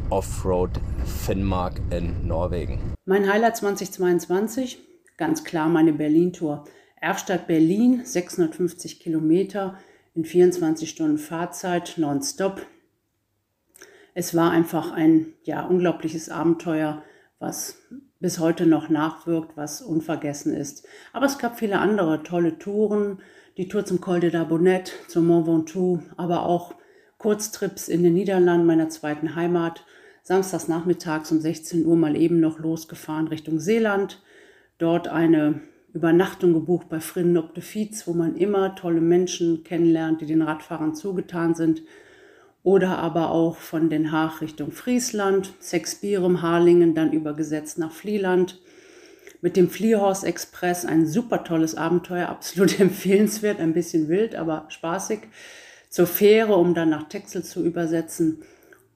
Offroad 0.09 0.71
Finnmark 1.05 1.81
in 1.89 2.27
Norwegen. 2.27 2.79
Mein 3.05 3.31
Highlight 3.31 3.57
2022, 3.57 4.79
ganz 5.17 5.43
klar 5.43 5.69
meine 5.69 5.93
Berlin-Tour. 5.93 6.65
Erfstadt 6.99 7.47
Berlin, 7.47 8.01
650 8.03 8.99
Kilometer 8.99 9.77
in 10.13 10.25
24 10.25 10.89
Stunden 10.89 11.17
Fahrzeit, 11.17 11.95
nonstop. 11.97 12.65
Es 14.13 14.33
war 14.35 14.51
einfach 14.51 14.91
ein 14.91 15.33
ja, 15.43 15.65
unglaubliches 15.65 16.29
Abenteuer, 16.29 17.03
was 17.39 17.77
bis 18.19 18.39
heute 18.39 18.65
noch 18.65 18.89
nachwirkt, 18.89 19.57
was 19.57 19.81
unvergessen 19.81 20.53
ist. 20.53 20.87
Aber 21.11 21.25
es 21.25 21.37
gab 21.37 21.59
viele 21.59 21.79
andere 21.79 22.23
tolle 22.23 22.57
Touren, 22.57 23.19
die 23.57 23.67
Tour 23.67 23.85
zum 23.85 24.01
Col 24.01 24.19
de 24.19 24.31
la 24.31 24.45
Bonette, 24.45 24.91
zum 25.07 25.27
Mont 25.27 25.47
Ventoux, 25.47 26.01
aber 26.17 26.45
auch 26.45 26.75
Kurztrips 27.17 27.87
in 27.87 28.03
den 28.03 28.13
Niederlanden, 28.13 28.65
meiner 28.65 28.89
zweiten 28.89 29.35
Heimat. 29.35 29.85
Samstags 30.23 30.67
nachmittags 30.67 31.31
um 31.31 31.39
16 31.39 31.85
Uhr 31.85 31.95
mal 31.95 32.15
eben 32.15 32.39
noch 32.39 32.57
losgefahren 32.57 33.27
Richtung 33.27 33.59
Seeland. 33.59 34.21
Dort 34.77 35.07
eine 35.07 35.61
Übernachtung 35.93 36.53
gebucht 36.53 36.89
bei 36.89 36.99
Frinnen 36.99 37.37
op 37.37 37.53
de 37.55 37.63
Fiets, 37.63 38.05
wo 38.05 38.13
man 38.13 38.35
immer 38.35 38.75
tolle 38.75 38.99
Menschen 38.99 39.63
kennenlernt, 39.63 40.19
die 40.19 40.25
den 40.25 40.41
Radfahrern 40.41 40.93
zugetan 40.93 41.55
sind 41.55 41.83
oder 42.65 42.97
aber 42.97 43.29
auch 43.29 43.57
von 43.57 43.89
Den 43.89 44.11
Haag 44.11 44.41
Richtung 44.41 44.71
Friesland, 44.71 45.53
Sexbirem, 45.59 46.41
Harlingen, 46.41 46.95
dann 46.95 47.13
übergesetzt 47.13 47.77
nach 47.77 47.91
Flieland. 47.91 48.59
Mit 49.39 49.55
dem 49.55 49.69
Fliehhorse 49.69 50.25
Express 50.25 50.83
ein 50.83 51.05
super 51.05 51.43
tolles 51.43 51.75
Abenteuer, 51.75 52.27
absolut 52.29 52.79
empfehlenswert, 52.79 53.59
ein 53.59 53.73
bisschen 53.73 54.09
wild, 54.09 54.35
aber 54.35 54.65
spaßig. 54.69 55.19
Zur 55.89 56.07
Fähre, 56.07 56.55
um 56.55 56.73
dann 56.73 56.89
nach 56.89 57.07
Texel 57.07 57.43
zu 57.43 57.63
übersetzen 57.63 58.41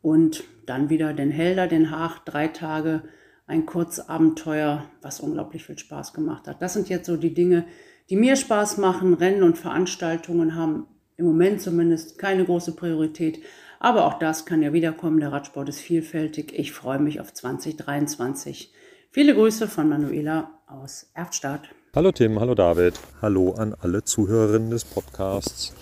und 0.02 0.44
dann 0.66 0.90
wieder 0.90 1.14
den 1.14 1.32
Helder, 1.32 1.68
Den 1.68 1.92
Haag, 1.92 2.26
drei 2.26 2.48
Tage, 2.48 3.04
ein 3.50 3.66
Kurzabenteuer, 3.66 4.86
was 5.02 5.20
unglaublich 5.20 5.66
viel 5.66 5.78
Spaß 5.78 6.14
gemacht 6.14 6.48
hat. 6.48 6.62
Das 6.62 6.74
sind 6.74 6.88
jetzt 6.88 7.08
so 7.08 7.18
die 7.18 7.34
Dinge, 7.34 7.66
die 8.10 8.16
mir 8.16 8.36
Spaß 8.36 8.78
machen. 8.78 9.16
Rennen 9.16 9.44
und 9.44 9.58
Veranstaltungen 9.58 10.56
haben 10.56 10.86
im 11.18 11.26
Moment 11.26 11.60
zumindest 11.62 12.20
keine 12.20 12.46
große 12.46 12.76
Priorität. 12.76 13.42
Aber 13.80 14.06
auch 14.06 14.20
das 14.20 14.46
kann 14.46 14.62
ja 14.62 14.72
wiederkommen. 14.72 15.20
Der 15.20 15.32
Radsport 15.32 15.68
ist 15.68 15.80
vielfältig. 15.80 16.54
Ich 16.54 16.72
freue 16.72 17.00
mich 17.00 17.20
auf 17.20 17.34
2023. 17.34 18.72
Viele 19.10 19.34
Grüße 19.34 19.68
von 19.68 19.90
Manuela 19.90 20.52
aus 20.68 21.10
Erftstadt. 21.16 21.62
Hallo 21.96 22.12
Tim, 22.12 22.40
hallo 22.40 22.54
David, 22.54 23.00
hallo 23.20 23.54
an 23.54 23.74
alle 23.82 24.04
Zuhörerinnen 24.04 24.70
des 24.70 24.86
Podcasts. 24.86 25.74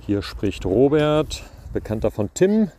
Hier 0.00 0.22
spricht 0.22 0.64
Robert, 0.64 1.42
bekannter 1.74 2.10
von 2.10 2.30
Tim, 2.32 2.70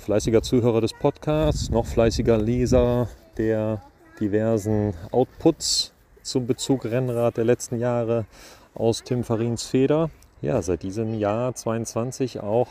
fleißiger 0.00 0.42
Zuhörer 0.42 0.80
des 0.80 0.94
Podcasts, 0.94 1.70
noch 1.70 1.86
fleißiger 1.86 2.38
Leser 2.38 3.08
der 3.38 3.82
diversen 4.20 4.94
Outputs 5.10 5.92
zum 6.22 6.46
Bezug 6.46 6.84
Rennrad 6.84 7.36
der 7.36 7.44
letzten 7.44 7.78
Jahre 7.78 8.26
aus 8.74 9.02
Tim 9.02 9.24
Farins 9.24 9.64
Feder 9.64 10.10
ja, 10.42 10.60
seit 10.60 10.82
diesem 10.82 11.14
Jahr 11.14 11.54
22 11.54 12.40
auch 12.40 12.68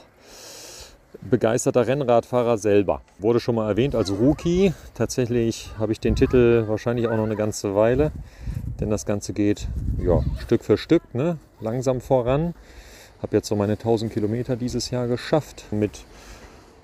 begeisterter 1.21 1.87
Rennradfahrer 1.87 2.57
selber. 2.57 3.01
Wurde 3.19 3.39
schon 3.39 3.55
mal 3.55 3.69
erwähnt 3.69 3.95
als 3.95 4.11
Rookie. 4.11 4.73
Tatsächlich 4.93 5.71
habe 5.79 5.91
ich 5.91 5.99
den 5.99 6.15
Titel 6.15 6.65
wahrscheinlich 6.67 7.07
auch 7.07 7.15
noch 7.15 7.25
eine 7.25 7.35
ganze 7.35 7.75
Weile, 7.75 8.11
denn 8.79 8.89
das 8.89 9.05
Ganze 9.05 9.33
geht 9.33 9.67
ja, 10.03 10.21
Stück 10.39 10.63
für 10.63 10.77
Stück, 10.77 11.13
ne? 11.13 11.37
langsam 11.59 12.01
voran. 12.01 12.53
Habe 13.21 13.37
jetzt 13.37 13.47
so 13.47 13.55
meine 13.55 13.73
1000 13.73 14.11
Kilometer 14.11 14.55
dieses 14.55 14.89
Jahr 14.89 15.07
geschafft 15.07 15.65
mit 15.71 16.05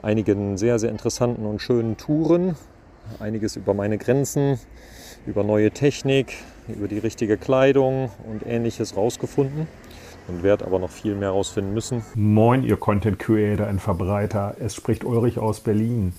einigen 0.01 0.57
sehr, 0.57 0.77
sehr 0.79 0.91
interessanten 0.91 1.45
und 1.45 1.61
schönen 1.61 1.97
Touren. 1.97 2.55
Einiges 3.19 3.55
über 3.55 3.73
meine 3.73 3.97
Grenzen, 3.97 4.59
über 5.25 5.43
neue 5.43 5.71
Technik, 5.71 6.33
über 6.67 6.87
die 6.87 6.99
richtige 6.99 7.37
Kleidung 7.37 8.11
und 8.29 8.45
ähnliches 8.45 8.95
rausgefunden 8.95 9.67
und 10.27 10.43
werde 10.43 10.65
aber 10.65 10.79
noch 10.79 10.89
viel 10.89 11.15
mehr 11.15 11.29
herausfinden 11.29 11.73
müssen. 11.73 12.03
Moin, 12.15 12.63
ihr 12.63 12.77
Content 12.77 13.19
Creator 13.19 13.67
und 13.67 13.79
Verbreiter. 13.79 14.55
Es 14.59 14.75
spricht 14.75 15.03
Ulrich 15.03 15.39
aus 15.39 15.61
Berlin. 15.61 16.13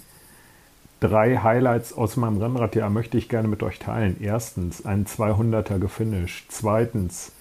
Drei 1.01 1.37
Highlights 1.37 1.93
aus 1.93 2.17
meinem 2.17 2.39
Rennradjahr 2.39 2.91
möchte 2.91 3.19
ich 3.19 3.29
gerne 3.29 3.47
mit 3.47 3.63
euch 3.63 3.79
teilen. 3.79 4.17
Erstens, 4.21 4.85
ein 4.85 5.07
200er 5.07 5.79
gefinisht. 5.79 6.47
Zweitens, 6.49 7.33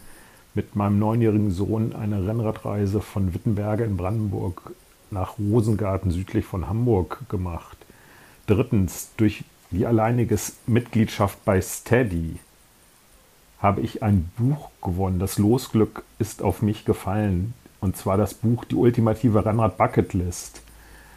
mit 0.54 0.76
meinem 0.76 1.00
neunjährigen 1.00 1.52
Sohn 1.52 1.96
eine 1.96 2.28
Rennradreise 2.28 3.00
von 3.00 3.34
Wittenberge 3.34 3.84
in 3.84 3.98
Brandenburg 3.98 4.74
nach 5.12 5.40
Rosengarten 5.40 6.12
südlich 6.12 6.46
von 6.46 6.68
Hamburg 6.68 7.22
gemacht. 7.30 7.77
Drittens, 8.48 9.10
durch 9.18 9.44
die 9.72 9.86
alleinige 9.86 10.38
Mitgliedschaft 10.66 11.44
bei 11.46 11.62
Steady 11.62 12.38
habe 13.60 13.82
ich 13.82 14.02
ein 14.04 14.32
Buch 14.38 14.70
gewonnen. 14.82 15.20
Das 15.20 15.38
Losglück 15.38 16.04
ist 16.20 16.42
auf 16.42 16.62
mich 16.62 16.86
gefallen. 16.86 17.54
Und 17.80 17.98
zwar 17.98 18.18
das 18.18 18.34
Buch 18.34 18.66
Die 18.66 18.76
ultimative 18.76 19.46
Rennrad 19.46 19.78
Bucketlist. 19.78 20.62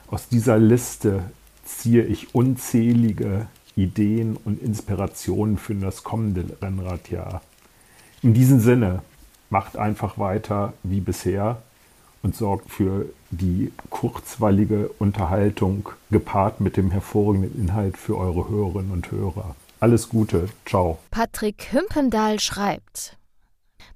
Aus 0.09 0.29
dieser 0.29 0.59
Liste 0.59 1.23
ziehe 1.65 2.05
ich 2.05 2.35
unzählige 2.35 3.47
Ideen 3.77 4.37
und 4.37 4.61
Inspirationen 4.61 5.57
für 5.57 5.75
das 5.75 6.03
kommende 6.03 6.57
Rennradjahr. 6.61 7.41
In 8.23 8.35
diesem 8.35 8.61
Sinne, 8.61 9.03
macht 9.51 9.77
einfach 9.77 10.19
weiter 10.19 10.73
wie 10.83 11.01
bisher 11.01 11.63
und 12.23 12.37
sorgt 12.37 12.71
für 12.71 13.07
die 13.31 13.73
kurzweilige 13.89 14.89
Unterhaltung 14.99 15.89
gepaart 16.11 16.61
mit 16.61 16.77
dem 16.77 16.91
hervorragenden 16.91 17.61
Inhalt 17.61 17.97
für 17.97 18.17
eure 18.19 18.49
Hörerinnen 18.49 18.93
und 18.93 19.11
Hörer. 19.11 19.55
Alles 19.79 20.09
Gute. 20.09 20.49
Ciao. 20.67 20.99
Patrick 21.11 21.73
Hümpendahl 21.73 22.39
schreibt. 22.41 23.17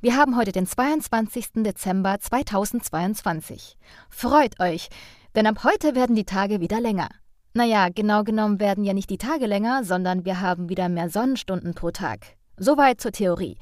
Wir 0.00 0.16
haben 0.16 0.36
heute 0.36 0.52
den 0.52 0.66
22. 0.66 1.62
Dezember 1.64 2.18
2022. 2.18 3.76
Freut 4.08 4.60
euch, 4.60 4.88
denn 5.34 5.46
ab 5.46 5.64
heute 5.64 5.94
werden 5.94 6.16
die 6.16 6.24
Tage 6.24 6.60
wieder 6.60 6.80
länger. 6.80 7.08
Naja, 7.54 7.88
genau 7.94 8.24
genommen 8.24 8.60
werden 8.60 8.84
ja 8.84 8.94
nicht 8.94 9.10
die 9.10 9.18
Tage 9.18 9.46
länger, 9.46 9.84
sondern 9.84 10.24
wir 10.24 10.40
haben 10.40 10.68
wieder 10.68 10.88
mehr 10.88 11.08
Sonnenstunden 11.08 11.74
pro 11.74 11.90
Tag. 11.90 12.36
Soweit 12.56 13.00
zur 13.00 13.12
Theorie. 13.12 13.56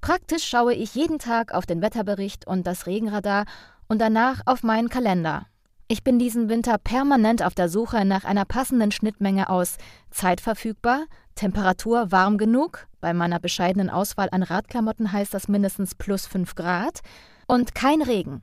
Praktisch 0.00 0.44
schaue 0.44 0.74
ich 0.74 0.94
jeden 0.94 1.18
Tag 1.18 1.54
auf 1.54 1.64
den 1.64 1.80
Wetterbericht 1.80 2.46
und 2.46 2.66
das 2.66 2.86
Regenradar 2.86 3.44
und 3.92 3.98
danach 3.98 4.40
auf 4.46 4.62
meinen 4.62 4.88
Kalender. 4.88 5.44
Ich 5.86 6.02
bin 6.02 6.18
diesen 6.18 6.48
Winter 6.48 6.78
permanent 6.78 7.42
auf 7.42 7.54
der 7.54 7.68
Suche 7.68 8.06
nach 8.06 8.24
einer 8.24 8.46
passenden 8.46 8.90
Schnittmenge 8.90 9.50
aus 9.50 9.76
Zeit 10.10 10.40
verfügbar, 10.40 11.04
Temperatur 11.34 12.10
warm 12.10 12.38
genug, 12.38 12.86
bei 13.02 13.12
meiner 13.12 13.38
bescheidenen 13.38 13.90
Auswahl 13.90 14.30
an 14.32 14.42
Radklamotten 14.42 15.12
heißt 15.12 15.34
das 15.34 15.46
mindestens 15.46 15.94
plus 15.94 16.26
5 16.26 16.54
Grad, 16.54 17.00
und 17.46 17.74
kein 17.74 18.00
Regen. 18.00 18.40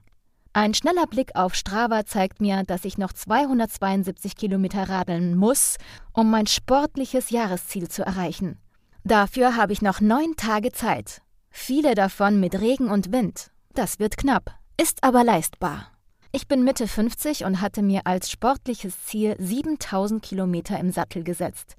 Ein 0.53 0.75
schneller 0.75 1.07
Blick 1.07 1.31
auf 1.33 1.55
Strava 1.55 2.05
zeigt 2.05 2.41
mir, 2.41 2.61
dass 2.61 2.85
ich 2.85 2.99
noch 2.99 3.11
272 3.11 4.35
Kilometer 4.35 4.87
radeln 4.87 5.35
muss, 5.35 5.77
um 6.13 6.29
mein 6.29 6.45
sportliches 6.45 7.31
Jahresziel 7.31 7.87
zu 7.87 8.03
erreichen. 8.05 8.59
Dafür 9.03 9.55
habe 9.55 9.73
ich 9.73 9.81
noch 9.81 9.99
neun 9.99 10.35
Tage 10.35 10.71
Zeit. 10.71 11.23
Viele 11.49 11.95
davon 11.95 12.39
mit 12.39 12.61
Regen 12.61 12.91
und 12.91 13.11
Wind. 13.11 13.49
Das 13.73 13.97
wird 13.97 14.17
knapp, 14.17 14.58
ist 14.79 15.03
aber 15.03 15.25
leistbar. 15.25 15.87
Ich 16.31 16.47
bin 16.47 16.63
Mitte 16.63 16.87
50 16.87 17.43
und 17.43 17.59
hatte 17.59 17.81
mir 17.81 18.01
als 18.05 18.31
sportliches 18.31 19.05
Ziel 19.05 19.35
7000 19.37 20.23
Kilometer 20.23 20.79
im 20.79 20.91
Sattel 20.91 21.25
gesetzt. 21.25 21.75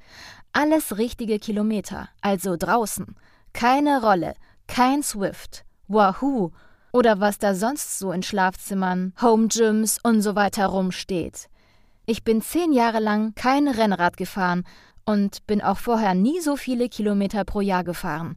Alles 0.52 0.98
richtige 0.98 1.38
Kilometer, 1.38 2.10
also 2.20 2.56
draußen. 2.58 3.16
Keine 3.54 4.02
Rolle, 4.02 4.34
kein 4.66 5.02
Swift, 5.02 5.64
Wahoo 5.88 6.50
oder 6.92 7.20
was 7.20 7.38
da 7.38 7.54
sonst 7.54 7.98
so 7.98 8.12
in 8.12 8.22
Schlafzimmern, 8.22 9.14
Home 9.22 9.48
Gyms 9.48 9.98
und 10.02 10.20
so 10.20 10.34
weiter 10.34 10.66
rumsteht. 10.66 11.48
Ich 12.04 12.22
bin 12.22 12.42
zehn 12.42 12.70
Jahre 12.70 13.00
lang 13.00 13.34
kein 13.34 13.66
Rennrad 13.66 14.18
gefahren 14.18 14.64
und 15.06 15.46
bin 15.46 15.62
auch 15.62 15.78
vorher 15.78 16.14
nie 16.14 16.40
so 16.40 16.54
viele 16.54 16.90
Kilometer 16.90 17.44
pro 17.44 17.62
Jahr 17.62 17.82
gefahren. 17.82 18.36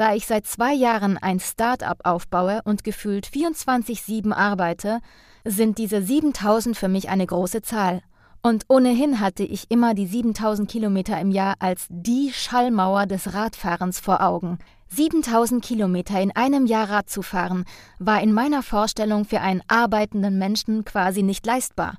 Da 0.00 0.14
ich 0.14 0.26
seit 0.26 0.46
zwei 0.46 0.72
Jahren 0.72 1.18
ein 1.18 1.40
Start-up 1.40 2.00
aufbaue 2.04 2.62
und 2.64 2.84
gefühlt 2.84 3.26
24-7 3.26 4.32
arbeite, 4.32 5.00
sind 5.44 5.76
diese 5.76 6.00
7000 6.00 6.74
für 6.74 6.88
mich 6.88 7.10
eine 7.10 7.26
große 7.26 7.60
Zahl. 7.60 8.00
Und 8.40 8.64
ohnehin 8.68 9.20
hatte 9.20 9.42
ich 9.42 9.70
immer 9.70 9.92
die 9.92 10.06
7000 10.06 10.70
Kilometer 10.70 11.20
im 11.20 11.30
Jahr 11.30 11.56
als 11.58 11.84
die 11.90 12.32
Schallmauer 12.32 13.04
des 13.04 13.34
Radfahrens 13.34 14.00
vor 14.00 14.22
Augen. 14.22 14.58
7000 14.88 15.62
Kilometer 15.62 16.18
in 16.18 16.34
einem 16.34 16.64
Jahr 16.64 16.88
Rad 16.88 17.10
zu 17.10 17.20
fahren, 17.20 17.66
war 17.98 18.22
in 18.22 18.32
meiner 18.32 18.62
Vorstellung 18.62 19.26
für 19.26 19.42
einen 19.42 19.60
arbeitenden 19.68 20.38
Menschen 20.38 20.86
quasi 20.86 21.22
nicht 21.22 21.44
leistbar. 21.44 21.98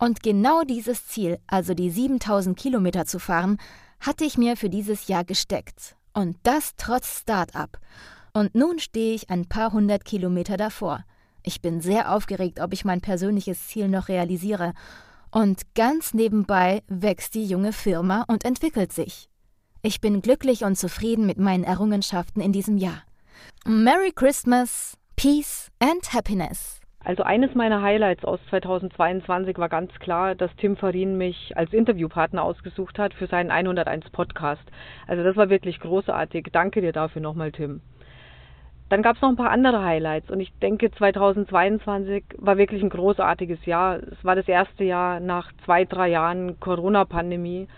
Und 0.00 0.24
genau 0.24 0.62
dieses 0.62 1.06
Ziel, 1.06 1.38
also 1.46 1.74
die 1.74 1.90
7000 1.90 2.58
Kilometer 2.58 3.06
zu 3.06 3.20
fahren, 3.20 3.58
hatte 4.00 4.24
ich 4.24 4.36
mir 4.36 4.56
für 4.56 4.68
dieses 4.68 5.06
Jahr 5.06 5.22
gesteckt. 5.22 5.94
Und 6.16 6.38
das 6.44 6.72
trotz 6.78 7.20
Start-up. 7.20 7.78
Und 8.32 8.54
nun 8.54 8.78
stehe 8.78 9.14
ich 9.14 9.28
ein 9.28 9.44
paar 9.44 9.74
hundert 9.74 10.06
Kilometer 10.06 10.56
davor. 10.56 11.04
Ich 11.42 11.60
bin 11.60 11.82
sehr 11.82 12.10
aufgeregt, 12.10 12.58
ob 12.58 12.72
ich 12.72 12.86
mein 12.86 13.02
persönliches 13.02 13.68
Ziel 13.68 13.88
noch 13.88 14.08
realisiere. 14.08 14.72
Und 15.30 15.74
ganz 15.74 16.14
nebenbei 16.14 16.82
wächst 16.88 17.34
die 17.34 17.44
junge 17.44 17.74
Firma 17.74 18.24
und 18.28 18.46
entwickelt 18.46 18.94
sich. 18.94 19.28
Ich 19.82 20.00
bin 20.00 20.22
glücklich 20.22 20.64
und 20.64 20.78
zufrieden 20.78 21.26
mit 21.26 21.36
meinen 21.36 21.64
Errungenschaften 21.64 22.40
in 22.40 22.52
diesem 22.52 22.78
Jahr. 22.78 23.02
Merry 23.66 24.10
Christmas, 24.10 24.94
Peace 25.16 25.70
and 25.80 26.14
Happiness. 26.14 26.80
Also 27.06 27.22
eines 27.22 27.54
meiner 27.54 27.82
Highlights 27.82 28.24
aus 28.24 28.40
2022 28.50 29.58
war 29.58 29.68
ganz 29.68 29.96
klar, 30.00 30.34
dass 30.34 30.50
Tim 30.56 30.76
Farin 30.76 31.16
mich 31.16 31.56
als 31.56 31.72
Interviewpartner 31.72 32.42
ausgesucht 32.42 32.98
hat 32.98 33.14
für 33.14 33.28
seinen 33.28 33.52
101 33.52 34.10
Podcast. 34.10 34.64
Also 35.06 35.22
das 35.22 35.36
war 35.36 35.48
wirklich 35.48 35.78
großartig. 35.78 36.48
Danke 36.50 36.80
dir 36.80 36.90
dafür 36.90 37.22
nochmal, 37.22 37.52
Tim. 37.52 37.80
Dann 38.88 39.02
gab 39.02 39.14
es 39.14 39.22
noch 39.22 39.28
ein 39.28 39.36
paar 39.36 39.52
andere 39.52 39.84
Highlights 39.84 40.32
und 40.32 40.40
ich 40.40 40.52
denke 40.58 40.90
2022 40.90 42.24
war 42.38 42.58
wirklich 42.58 42.82
ein 42.82 42.90
großartiges 42.90 43.64
Jahr. 43.66 43.98
Es 43.98 44.24
war 44.24 44.34
das 44.34 44.48
erste 44.48 44.82
Jahr 44.82 45.20
nach 45.20 45.52
zwei, 45.64 45.84
drei 45.84 46.08
Jahren 46.08 46.58
Corona-Pandemie 46.58 47.68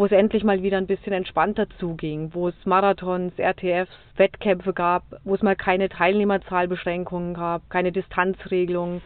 wo 0.00 0.06
es 0.06 0.12
endlich 0.12 0.44
mal 0.44 0.62
wieder 0.62 0.78
ein 0.78 0.86
bisschen 0.86 1.12
entspannter 1.12 1.66
zuging, 1.78 2.30
wo 2.32 2.48
es 2.48 2.54
Marathons, 2.64 3.38
RTFs, 3.38 3.92
Wettkämpfe 4.16 4.72
gab, 4.72 5.02
wo 5.24 5.34
es 5.34 5.42
mal 5.42 5.56
keine 5.56 5.90
Teilnehmerzahlbeschränkungen 5.90 7.34
gab, 7.34 7.68
keine 7.68 7.92
Distanzregelungen, 7.92 9.02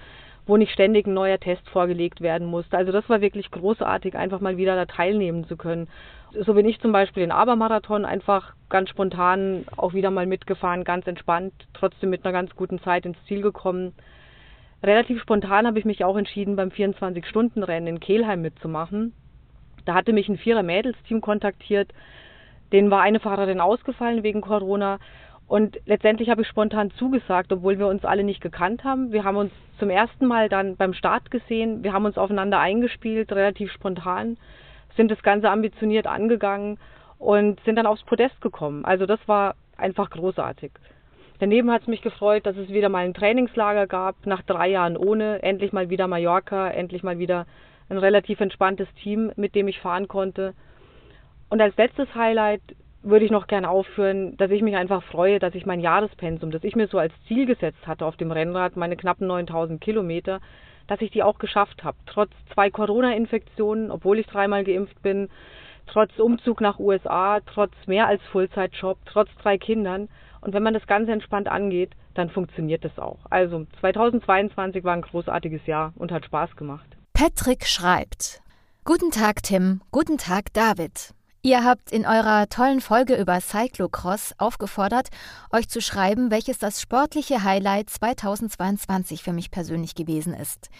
wo 0.46 0.56
nicht 0.56 0.70
ständig 0.70 1.08
ein 1.08 1.14
neuer 1.14 1.40
Test 1.40 1.68
vorgelegt 1.68 2.20
werden 2.20 2.46
musste. 2.46 2.76
Also 2.76 2.92
das 2.92 3.08
war 3.08 3.20
wirklich 3.20 3.50
großartig, 3.50 4.14
einfach 4.14 4.38
mal 4.38 4.56
wieder 4.56 4.76
da 4.76 4.86
teilnehmen 4.86 5.48
zu 5.48 5.56
können. 5.56 5.88
So 6.32 6.54
bin 6.54 6.64
ich 6.64 6.80
zum 6.80 6.92
Beispiel 6.92 7.24
den 7.24 7.32
Abermarathon 7.32 8.04
einfach 8.04 8.54
ganz 8.68 8.88
spontan 8.88 9.64
auch 9.76 9.94
wieder 9.94 10.12
mal 10.12 10.26
mitgefahren, 10.26 10.84
ganz 10.84 11.08
entspannt, 11.08 11.54
trotzdem 11.72 12.10
mit 12.10 12.24
einer 12.24 12.32
ganz 12.32 12.54
guten 12.54 12.78
Zeit 12.78 13.04
ins 13.04 13.18
Ziel 13.26 13.42
gekommen. 13.42 13.94
Relativ 14.80 15.20
spontan 15.20 15.66
habe 15.66 15.80
ich 15.80 15.84
mich 15.84 16.04
auch 16.04 16.16
entschieden, 16.16 16.54
beim 16.54 16.68
24-Stunden-Rennen 16.68 17.88
in 17.88 17.98
Kelheim 17.98 18.42
mitzumachen. 18.42 19.12
Da 19.84 19.94
hatte 19.94 20.12
mich 20.12 20.28
ein 20.28 20.38
Vierer-Mädels-Team 20.38 21.20
kontaktiert. 21.20 21.92
Denen 22.72 22.90
war 22.90 23.02
eine 23.02 23.20
Fahrerin 23.20 23.60
ausgefallen 23.60 24.22
wegen 24.22 24.40
Corona. 24.40 24.98
Und 25.46 25.78
letztendlich 25.84 26.30
habe 26.30 26.42
ich 26.42 26.48
spontan 26.48 26.90
zugesagt, 26.92 27.52
obwohl 27.52 27.78
wir 27.78 27.86
uns 27.86 28.04
alle 28.04 28.24
nicht 28.24 28.40
gekannt 28.40 28.82
haben. 28.82 29.12
Wir 29.12 29.24
haben 29.24 29.36
uns 29.36 29.52
zum 29.78 29.90
ersten 29.90 30.26
Mal 30.26 30.48
dann 30.48 30.76
beim 30.76 30.94
Start 30.94 31.30
gesehen. 31.30 31.84
Wir 31.84 31.92
haben 31.92 32.06
uns 32.06 32.16
aufeinander 32.16 32.60
eingespielt, 32.60 33.30
relativ 33.32 33.70
spontan, 33.72 34.38
sind 34.96 35.10
das 35.10 35.22
Ganze 35.22 35.50
ambitioniert 35.50 36.06
angegangen 36.06 36.78
und 37.18 37.60
sind 37.64 37.76
dann 37.76 37.86
aufs 37.86 38.04
Podest 38.04 38.40
gekommen. 38.40 38.84
Also 38.84 39.06
das 39.06 39.20
war 39.26 39.54
einfach 39.76 40.10
großartig. 40.10 40.72
Daneben 41.40 41.70
hat 41.70 41.82
es 41.82 41.88
mich 41.88 42.00
gefreut, 42.00 42.46
dass 42.46 42.56
es 42.56 42.68
wieder 42.68 42.88
mal 42.88 43.04
ein 43.04 43.12
Trainingslager 43.12 43.86
gab, 43.86 44.24
nach 44.24 44.42
drei 44.42 44.68
Jahren 44.68 44.96
ohne. 44.96 45.42
Endlich 45.42 45.72
mal 45.72 45.90
wieder 45.90 46.06
Mallorca, 46.06 46.70
endlich 46.70 47.02
mal 47.02 47.18
wieder 47.18 47.46
ein 47.88 47.98
relativ 47.98 48.40
entspanntes 48.40 48.88
Team, 49.02 49.32
mit 49.36 49.54
dem 49.54 49.68
ich 49.68 49.80
fahren 49.80 50.08
konnte. 50.08 50.54
Und 51.50 51.60
als 51.60 51.76
letztes 51.76 52.14
Highlight 52.14 52.62
würde 53.02 53.24
ich 53.24 53.30
noch 53.30 53.46
gerne 53.46 53.68
aufführen, 53.68 54.36
dass 54.38 54.50
ich 54.50 54.62
mich 54.62 54.76
einfach 54.76 55.02
freue, 55.02 55.38
dass 55.38 55.54
ich 55.54 55.66
mein 55.66 55.80
Jahrespensum, 55.80 56.50
das 56.50 56.64
ich 56.64 56.74
mir 56.74 56.86
so 56.86 56.98
als 56.98 57.12
Ziel 57.28 57.44
gesetzt 57.46 57.86
hatte 57.86 58.06
auf 58.06 58.16
dem 58.16 58.30
Rennrad, 58.30 58.76
meine 58.76 58.96
knappen 58.96 59.26
9000 59.26 59.80
Kilometer, 59.80 60.40
dass 60.86 61.02
ich 61.02 61.10
die 61.10 61.22
auch 61.22 61.38
geschafft 61.38 61.84
habe. 61.84 61.96
Trotz 62.06 62.30
zwei 62.52 62.70
Corona-Infektionen, 62.70 63.90
obwohl 63.90 64.18
ich 64.18 64.26
dreimal 64.26 64.64
geimpft 64.64 65.02
bin, 65.02 65.28
trotz 65.86 66.18
Umzug 66.18 66.60
nach 66.60 66.78
USA, 66.78 67.40
trotz 67.40 67.72
mehr 67.86 68.06
als 68.06 68.22
Fullzeitjob, 68.32 68.98
trotz 69.04 69.28
drei 69.42 69.58
Kindern. 69.58 70.08
Und 70.40 70.54
wenn 70.54 70.62
man 70.62 70.74
das 70.74 70.86
Ganze 70.86 71.12
entspannt 71.12 71.48
angeht, 71.48 71.90
dann 72.14 72.30
funktioniert 72.30 72.84
das 72.84 72.98
auch. 72.98 73.18
Also 73.28 73.66
2022 73.80 74.84
war 74.84 74.94
ein 74.94 75.02
großartiges 75.02 75.66
Jahr 75.66 75.92
und 75.96 76.12
hat 76.12 76.24
Spaß 76.24 76.56
gemacht. 76.56 76.93
Patrick 77.16 77.64
schreibt: 77.64 78.42
Guten 78.82 79.12
Tag, 79.12 79.44
Tim. 79.44 79.82
Guten 79.92 80.18
Tag, 80.18 80.52
David. 80.52 81.14
Ihr 81.42 81.62
habt 81.62 81.92
in 81.92 82.06
eurer 82.06 82.48
tollen 82.48 82.80
Folge 82.80 83.14
über 83.14 83.40
Cyclocross 83.40 84.34
aufgefordert, 84.36 85.10
euch 85.52 85.68
zu 85.68 85.80
schreiben, 85.80 86.32
welches 86.32 86.58
das 86.58 86.80
sportliche 86.80 87.44
Highlight 87.44 87.88
2022 87.88 89.22
für 89.22 89.32
mich 89.32 89.52
persönlich 89.52 89.94
gewesen 89.94 90.34
ist. 90.34 90.70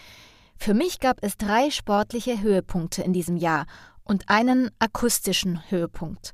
Für 0.57 0.73
mich 0.73 0.99
gab 0.99 1.19
es 1.21 1.37
drei 1.37 1.69
sportliche 1.69 2.41
Höhepunkte 2.41 3.01
in 3.01 3.13
diesem 3.13 3.37
Jahr 3.37 3.65
und 4.03 4.27
einen 4.27 4.71
akustischen 4.77 5.61
Höhepunkt. 5.69 6.33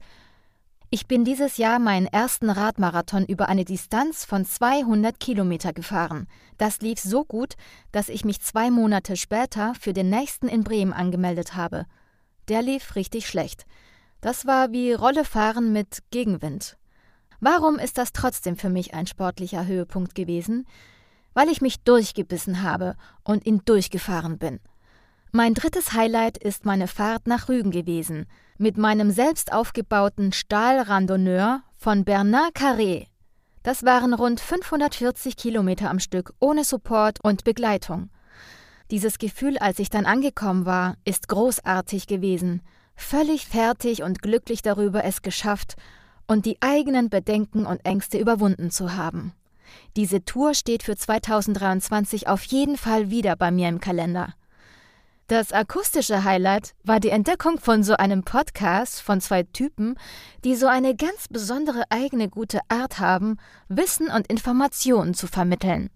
Ich 0.93 1.08
bin 1.08 1.23
dieses 1.23 1.56
Jahr 1.56 1.80
meinen 1.80 2.06
ersten 2.06 2.49
Radmarathon 2.49 3.23
über 3.25 3.47
eine 3.47 3.63
Distanz 3.63 4.25
von 4.25 4.43
200 4.43 5.21
Kilometer 5.21 5.71
gefahren. 5.71 6.27
Das 6.58 6.82
lief 6.82 6.99
so 6.99 7.23
gut, 7.23 7.54
dass 7.93 8.10
ich 8.10 8.25
mich 8.25 8.41
zwei 8.41 8.69
Monate 8.69 9.15
später 9.15 9.73
für 9.80 9.93
den 9.93 10.10
nächsten 10.10 10.49
in 10.49 10.65
Bremen 10.65 10.91
angemeldet 10.91 11.56
habe. 11.56 11.86
Der 12.49 12.62
lief 12.62 12.97
richtig 12.97 13.25
schlecht. 13.30 13.65
Das 14.19 14.45
war 14.45 14.73
wie 14.73 14.91
Rollefahren 14.91 15.71
mit 15.71 15.99
Gegenwind. 16.12 16.75
Warum 17.39 17.80
ist 17.80 17.97
das 17.97 18.12
trotzdem 18.12 18.58
für 18.58 18.69
mich 18.69 18.93
ein 18.93 19.08
sportlicher 19.08 19.65
Höhepunkt 19.65 20.13
gewesen? 20.13 20.67
Weil 21.34 21.47
ich 21.47 21.62
mich 21.62 21.86
durchgebissen 21.86 22.63
habe 22.63 22.97
und 23.23 23.45
ihn 23.45 23.62
durchgefahren 23.63 24.38
bin. 24.38 24.60
Mein 25.34 25.54
drittes 25.54 25.94
Highlight 25.94 26.38
ist 26.38 26.65
meine 26.65 26.89
Fahrt 26.89 27.26
nach 27.26 27.48
Rügen 27.48 27.72
gewesen, 27.72 28.26
mit 28.58 28.78
meinem 28.78 29.12
selbst 29.12 29.54
aufgebauten 29.54 30.34
Stahlrandonneur 30.34 31.63
von 31.78 32.04
Bernard 32.04 32.54
Carré. 32.54 33.08
Das 33.63 33.86
waren 33.86 34.13
rund 34.13 34.41
540 34.41 35.38
Kilometer 35.38 35.89
am 35.89 36.00
Stück 36.00 36.34
ohne 36.41 36.65
Support 36.65 37.24
und 37.24 37.46
Begleitung. 37.46 38.10
Dieses 38.91 39.20
Gefühl, 39.20 39.58
als 39.58 39.80
ich 39.80 39.89
dann 39.89 40.06
angekommen 40.06 40.65
war, 40.65 40.98
ist 41.06 41.30
großartig 41.30 42.08
gewesen. 42.08 42.62
Völlig 42.98 43.48
fertig 43.48 44.04
und 44.04 44.22
glücklich 44.22 44.62
darüber, 44.62 45.06
es 45.06 45.22
geschafft 45.22 45.78
und 46.28 46.46
die 46.46 46.62
eigenen 46.62 47.10
Bedenken 47.10 47.65
und 47.65 47.86
Ängste 47.86 48.17
überwunden 48.17 48.70
zu 48.70 48.98
haben. 48.98 49.32
Diese 49.96 50.26
Tour 50.26 50.56
steht 50.56 50.84
für 50.84 50.98
2023 50.98 52.28
auf 52.28 52.44
jeden 52.44 52.76
Fall 52.76 53.12
wieder 53.12 53.38
bei 53.38 53.50
mir 53.50 53.70
im 53.70 53.80
Kalender. 53.80 54.34
Das 55.32 55.54
akustische 55.54 56.26
Highlight 56.26 56.74
war 56.84 57.00
die 57.00 57.08
Entdeckung 57.08 57.58
von 57.58 57.84
so 57.84 57.96
einem 57.96 58.24
Podcast 58.24 59.02
von 59.02 59.22
zwei 59.22 59.44
Typen, 59.44 59.96
die 60.44 60.58
so 60.58 60.67
eine 60.67 60.94
ganz 60.94 61.30
besondere 61.30 61.84
eigene 61.89 62.28
gute 62.28 62.60
Art 62.67 63.00
haben, 63.00 63.38
Wissen 63.70 64.10
und 64.10 64.28
Informationen 64.28 65.13
zu 65.13 65.28
vermitteln. 65.28 65.89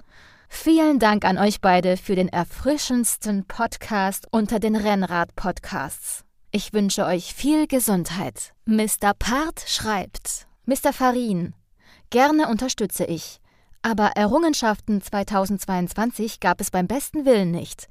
Vielen 0.47 0.99
Dank 0.99 1.25
an 1.25 1.37
euch 1.37 1.59
beide 1.59 1.97
für 1.97 2.15
den 2.15 2.29
erfrischendsten 2.29 3.43
Podcast 3.43 4.25
unter 4.31 4.59
den 4.59 4.77
Rennrad-Podcasts. 4.77 6.23
Ich 6.51 6.71
wünsche 6.71 7.05
euch 7.05 7.35
viel 7.35 7.67
Gesundheit. 7.67 8.53
Mr. 8.63 9.13
Part 9.19 9.65
schreibt: 9.67 10.47
Mr. 10.63 10.93
Farin, 10.93 11.53
gerne 12.09 12.47
unterstütze 12.47 13.03
ich. 13.03 13.41
Aber 13.81 14.11
Errungenschaften 14.15 15.01
2022 15.01 16.39
gab 16.39 16.61
es 16.61 16.71
beim 16.71 16.87
besten 16.87 17.25
Willen 17.25 17.51
nicht. 17.51 17.89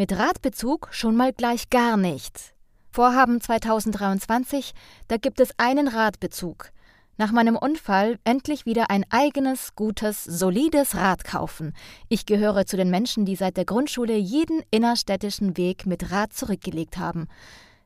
Mit 0.00 0.16
Radbezug 0.16 0.88
schon 0.92 1.14
mal 1.14 1.30
gleich 1.30 1.68
gar 1.68 1.98
nicht. 1.98 2.54
Vorhaben 2.90 3.38
2023, 3.38 4.72
da 5.08 5.18
gibt 5.18 5.40
es 5.40 5.50
einen 5.58 5.88
Radbezug. 5.88 6.70
Nach 7.18 7.32
meinem 7.32 7.54
Unfall 7.54 8.18
endlich 8.24 8.64
wieder 8.64 8.88
ein 8.88 9.04
eigenes, 9.10 9.74
gutes, 9.74 10.24
solides 10.24 10.94
Rad 10.94 11.24
kaufen. 11.24 11.74
Ich 12.08 12.24
gehöre 12.24 12.64
zu 12.64 12.78
den 12.78 12.88
Menschen, 12.88 13.26
die 13.26 13.36
seit 13.36 13.58
der 13.58 13.66
Grundschule 13.66 14.16
jeden 14.16 14.62
innerstädtischen 14.70 15.58
Weg 15.58 15.84
mit 15.84 16.10
Rad 16.10 16.32
zurückgelegt 16.32 16.96
haben. 16.96 17.28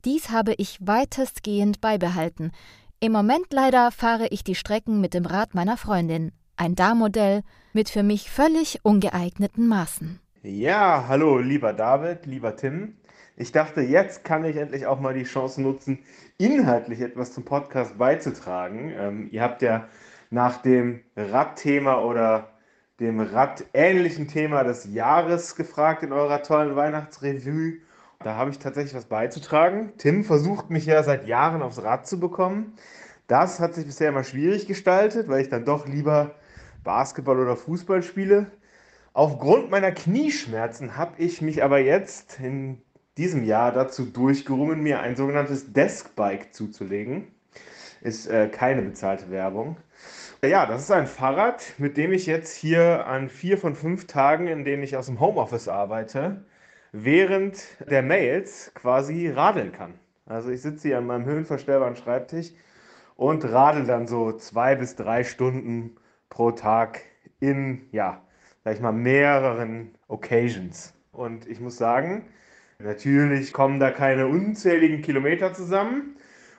Dies 0.04 0.30
habe 0.30 0.54
ich 0.56 0.78
weitestgehend 0.80 1.80
beibehalten. 1.80 2.52
Im 3.00 3.10
Moment 3.10 3.46
leider 3.50 3.90
fahre 3.90 4.28
ich 4.28 4.44
die 4.44 4.54
Strecken 4.54 5.00
mit 5.00 5.14
dem 5.14 5.26
Rad 5.26 5.56
meiner 5.56 5.76
Freundin. 5.76 6.30
Ein 6.54 6.76
Da-Modell 6.76 7.42
mit 7.72 7.90
für 7.90 8.04
mich 8.04 8.30
völlig 8.30 8.84
ungeeigneten 8.84 9.66
Maßen. 9.66 10.20
Ja, 10.46 11.06
hallo, 11.08 11.38
lieber 11.38 11.72
David, 11.72 12.26
lieber 12.26 12.54
Tim. 12.54 12.98
Ich 13.34 13.50
dachte, 13.50 13.80
jetzt 13.80 14.24
kann 14.24 14.44
ich 14.44 14.56
endlich 14.56 14.84
auch 14.84 15.00
mal 15.00 15.14
die 15.14 15.24
Chance 15.24 15.62
nutzen, 15.62 16.00
inhaltlich 16.36 17.00
etwas 17.00 17.32
zum 17.32 17.46
Podcast 17.46 17.96
beizutragen. 17.96 18.92
Ähm, 18.94 19.28
ihr 19.30 19.40
habt 19.40 19.62
ja 19.62 19.88
nach 20.28 20.60
dem 20.60 21.00
Radthema 21.16 22.02
oder 22.02 22.50
dem 23.00 23.20
radähnlichen 23.20 24.28
Thema 24.28 24.64
des 24.64 24.84
Jahres 24.84 25.56
gefragt 25.56 26.02
in 26.02 26.12
eurer 26.12 26.42
tollen 26.42 26.76
Weihnachtsrevue. 26.76 27.78
Da 28.22 28.34
habe 28.36 28.50
ich 28.50 28.58
tatsächlich 28.58 28.94
was 28.94 29.06
beizutragen. 29.06 29.94
Tim 29.96 30.24
versucht 30.24 30.68
mich 30.68 30.84
ja 30.84 31.02
seit 31.02 31.26
Jahren 31.26 31.62
aufs 31.62 31.82
Rad 31.82 32.06
zu 32.06 32.20
bekommen. 32.20 32.74
Das 33.28 33.60
hat 33.60 33.72
sich 33.72 33.86
bisher 33.86 34.10
immer 34.10 34.24
schwierig 34.24 34.66
gestaltet, 34.66 35.26
weil 35.28 35.40
ich 35.40 35.48
dann 35.48 35.64
doch 35.64 35.88
lieber 35.88 36.34
Basketball 36.82 37.40
oder 37.40 37.56
Fußball 37.56 38.02
spiele. 38.02 38.50
Aufgrund 39.16 39.70
meiner 39.70 39.92
Knieschmerzen 39.92 40.96
habe 40.96 41.22
ich 41.22 41.40
mich 41.40 41.62
aber 41.62 41.78
jetzt 41.78 42.40
in 42.40 42.82
diesem 43.16 43.44
Jahr 43.44 43.70
dazu 43.70 44.06
durchgerungen, 44.06 44.82
mir 44.82 44.98
ein 44.98 45.14
sogenanntes 45.14 45.72
Deskbike 45.72 46.52
zuzulegen. 46.52 47.28
Ist 48.00 48.26
äh, 48.26 48.48
keine 48.48 48.82
bezahlte 48.82 49.30
Werbung. 49.30 49.76
Ja, 50.44 50.66
das 50.66 50.82
ist 50.82 50.90
ein 50.90 51.06
Fahrrad, 51.06 51.74
mit 51.78 51.96
dem 51.96 52.12
ich 52.12 52.26
jetzt 52.26 52.56
hier 52.56 53.06
an 53.06 53.28
vier 53.28 53.56
von 53.56 53.76
fünf 53.76 54.08
Tagen, 54.08 54.48
in 54.48 54.64
denen 54.64 54.82
ich 54.82 54.96
aus 54.96 55.06
dem 55.06 55.20
Homeoffice 55.20 55.68
arbeite, 55.68 56.44
während 56.90 57.62
der 57.88 58.02
Mails 58.02 58.72
quasi 58.74 59.30
radeln 59.30 59.70
kann. 59.70 59.94
Also 60.26 60.50
ich 60.50 60.60
sitze 60.60 60.88
hier 60.88 60.98
an 60.98 61.06
meinem 61.06 61.24
höhenverstellbaren 61.24 61.94
Schreibtisch 61.94 62.50
und 63.14 63.44
radel 63.44 63.86
dann 63.86 64.08
so 64.08 64.32
zwei 64.32 64.74
bis 64.74 64.96
drei 64.96 65.22
Stunden 65.22 65.94
pro 66.30 66.50
Tag 66.50 67.02
in, 67.38 67.86
ja, 67.92 68.20
sag 68.64 68.74
ich 68.74 68.80
mal, 68.80 68.92
mehreren 68.92 69.94
Occasions. 70.08 70.94
Und 71.12 71.46
ich 71.46 71.60
muss 71.60 71.76
sagen, 71.76 72.24
Natürlich 72.78 73.52
kommen 73.52 73.78
da 73.80 73.90
keine 73.90 74.26
unzähligen 74.26 75.02
Kilometer 75.02 75.54
zusammen. 75.54 76.16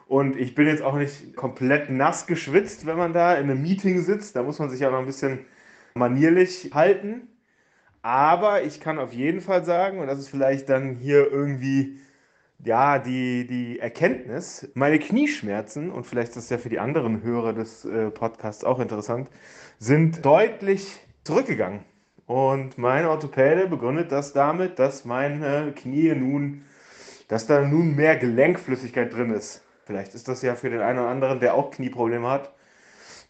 Und 0.08 0.38
ich 0.38 0.56
bin 0.56 0.68
jetzt 0.68 0.84
auch 0.84 0.96
nicht 0.96 1.36
komplett 1.36 1.89
nass 1.89 2.28
geschwitzt, 2.28 2.86
wenn 2.86 2.98
man 2.98 3.13
da 3.13 3.36
in 3.36 3.50
einem 3.50 3.62
Meeting 3.62 4.02
sitzt. 4.02 4.36
Da 4.36 4.44
muss 4.44 4.60
man 4.60 4.70
sich 4.70 4.80
ja 4.80 4.91
noch 4.91 5.00
ein 5.00 5.06
bisschen 5.06 5.46
manierlich 5.96 6.72
halten. 6.74 7.28
Aber 8.02 8.63
ich 8.63 8.80
kann 8.80 9.00
auf 9.00 9.13
jeden 9.13 9.41
Fall 9.41 9.65
sagen, 9.65 10.00
und 10.00 10.08
das 10.08 10.20
ist 10.20 10.30
vielleicht 10.30 10.70
dann 10.70 10.96
hier 10.96 11.32
irgendwie 11.32 12.00
ja, 12.63 13.00
die, 13.00 13.48
die 13.48 13.80
Erkenntnis, 13.80 14.70
meine 14.76 15.00
Knieschmerzen, 15.00 15.91
und 15.91 16.06
vielleicht 16.06 16.30
ist 16.30 16.38
das 16.38 16.50
ja 16.50 16.58
für 16.58 16.70
die 16.70 16.80
anderen 16.80 17.24
Hörer 17.24 17.54
des 17.54 17.86
äh, 17.86 18.12
Podcasts 18.12 18.63
auch 18.63 18.80
interessant, 18.80 19.30
sind 19.80 20.26
deutlich 20.26 21.00
zurückgegangen. 21.24 21.82
Und 22.28 22.78
mein 22.78 23.06
Orthopäde 23.06 23.68
begründet 23.68 24.12
das 24.12 24.34
damit, 24.34 24.80
dass 24.80 25.06
meine 25.06 25.74
Knie 25.74 26.14
nun, 26.16 26.66
dass 27.28 27.46
da 27.46 27.62
nun 27.62 27.96
mehr 27.96 28.18
Gelenkflüssigkeit 28.18 29.14
drin 29.14 29.32
ist. 29.32 29.62
Vielleicht 29.86 30.16
ist 30.16 30.28
das 30.28 30.42
ja 30.42 30.56
für 30.56 30.70
den 30.70 30.82
einen 30.82 31.00
oder 31.00 31.10
anderen, 31.10 31.40
der 31.40 31.54
auch 31.54 31.70
Knieprobleme 31.70 32.28
hat, 32.28 32.52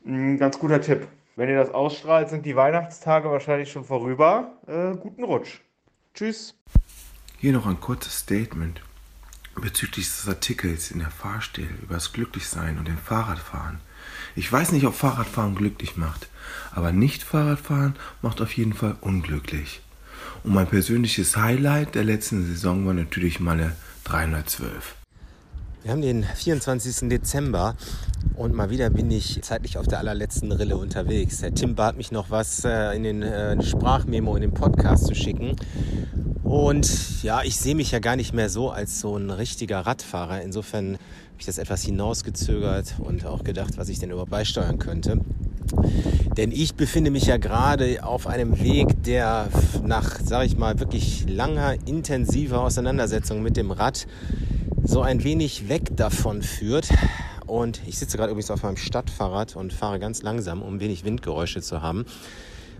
ein 0.06 0.38
ganz 0.38 0.58
guter 0.60 0.80
Tipp. 0.80 1.08
Wenn 1.36 1.50
ihr 1.50 1.58
das 1.58 1.74
ausstrahlt, 1.74 2.30
sind 2.30 2.46
die 2.46 2.56
Weihnachtstage 2.56 3.30
wahrscheinlich 3.30 3.70
schon 3.70 3.84
vorüber. 3.84 4.54
Äh, 4.68 4.96
guten 4.96 5.26
Rutsch. 5.26 5.60
Tschüss. 6.14 6.56
Hier 7.38 7.52
noch 7.52 7.66
ein 7.66 7.82
kurzes 7.82 8.20
Statement 8.20 8.82
bezüglich 9.56 10.06
des 10.06 10.28
Artikels 10.30 10.92
in 10.92 11.00
der 11.00 11.10
Fahrstelle 11.10 11.70
über 11.82 11.96
das 11.96 12.14
Glücklichsein 12.14 12.78
und 12.78 12.88
dem 12.88 12.98
Fahrradfahren. 12.98 13.80
Ich 14.38 14.52
weiß 14.52 14.74
nicht, 14.74 14.86
ob 14.86 14.96
Fahrradfahren 14.96 15.56
glücklich 15.56 15.96
macht, 15.96 16.28
aber 16.74 16.92
nicht 16.92 17.24
Fahrradfahren 17.24 17.96
macht 18.22 18.42
auf 18.42 18.52
jeden 18.58 18.74
Fall 18.74 18.98
unglücklich. 19.00 19.80
Und 20.44 20.54
mein 20.54 20.68
persönliches 20.68 21.38
Highlight 21.38 21.96
der 21.96 22.04
letzten 22.04 22.46
Saison 22.46 22.86
war 22.86 22.94
natürlich 22.94 23.40
meine 23.40 23.72
312. 24.04 24.96
Wir 25.84 25.92
haben 25.92 26.02
den 26.02 26.24
24. 26.26 27.08
Dezember 27.08 27.78
und 28.36 28.54
mal 28.54 28.70
wieder 28.70 28.90
bin 28.90 29.10
ich 29.10 29.40
zeitlich 29.42 29.78
auf 29.78 29.88
der 29.88 30.00
allerletzten 30.00 30.52
Rille 30.52 30.76
unterwegs. 30.76 31.38
Der 31.38 31.54
Tim 31.54 31.76
bat 31.76 31.96
mich 31.96 32.12
noch 32.12 32.30
was 32.30 32.66
äh, 32.66 32.94
in 32.94 33.04
den 33.04 33.22
äh, 33.22 33.64
Sprachmemo 33.64 34.36
in 34.36 34.42
den 34.42 34.54
Podcast 34.54 35.06
zu 35.06 35.16
schicken. 35.16 35.56
Und 36.44 37.24
ja, 37.24 37.42
ich 37.44 37.58
sehe 37.58 37.74
mich 37.74 37.92
ja 37.92 38.00
gar 38.00 38.16
nicht 38.16 38.34
mehr 38.34 38.50
so 38.50 38.70
als 38.70 39.00
so 39.00 39.18
ein 39.18 39.30
richtiger 39.30 39.80
Radfahrer. 39.80 40.42
Insofern 40.42 40.98
habe 41.36 41.42
ich 41.42 41.48
das 41.48 41.58
etwas 41.58 41.84
hinausgezögert 41.84 42.96
und 42.98 43.26
auch 43.26 43.44
gedacht, 43.44 43.76
was 43.76 43.90
ich 43.90 44.00
denn 44.00 44.10
überhaupt 44.10 44.32
beisteuern 44.32 44.80
könnte. 44.80 45.20
Denn 46.38 46.50
ich 46.54 46.76
befinde 46.76 47.12
mich 47.12 47.26
ja 47.26 47.36
gerade 47.36 48.06
auf 48.06 48.26
einem 48.26 48.62
Weg, 48.62 49.04
der 49.04 49.50
nach, 49.84 50.18
sage 50.22 50.46
ich 50.46 50.58
mal, 50.58 50.80
wirklich 50.80 51.26
langer, 51.28 51.76
intensiver 51.88 52.62
Auseinandersetzung 52.62 53.44
mit 53.44 53.58
dem 53.58 53.72
Rad 53.72 54.08
so 54.86 55.02
ein 55.02 55.26
wenig 55.26 55.68
weg 55.68 55.98
davon 55.98 56.42
führt. 56.42 56.88
Und 57.46 57.82
ich 57.86 58.00
sitze 58.00 58.16
gerade 58.16 58.32
übrigens 58.32 58.50
auf 58.50 58.64
meinem 58.64 58.78
Stadtfahrrad 58.78 59.58
und 59.58 59.74
fahre 59.74 60.00
ganz 60.00 60.22
langsam, 60.22 60.62
um 60.62 60.80
wenig 60.80 61.04
Windgeräusche 61.04 61.62
zu 61.62 61.82
haben. 61.82 62.06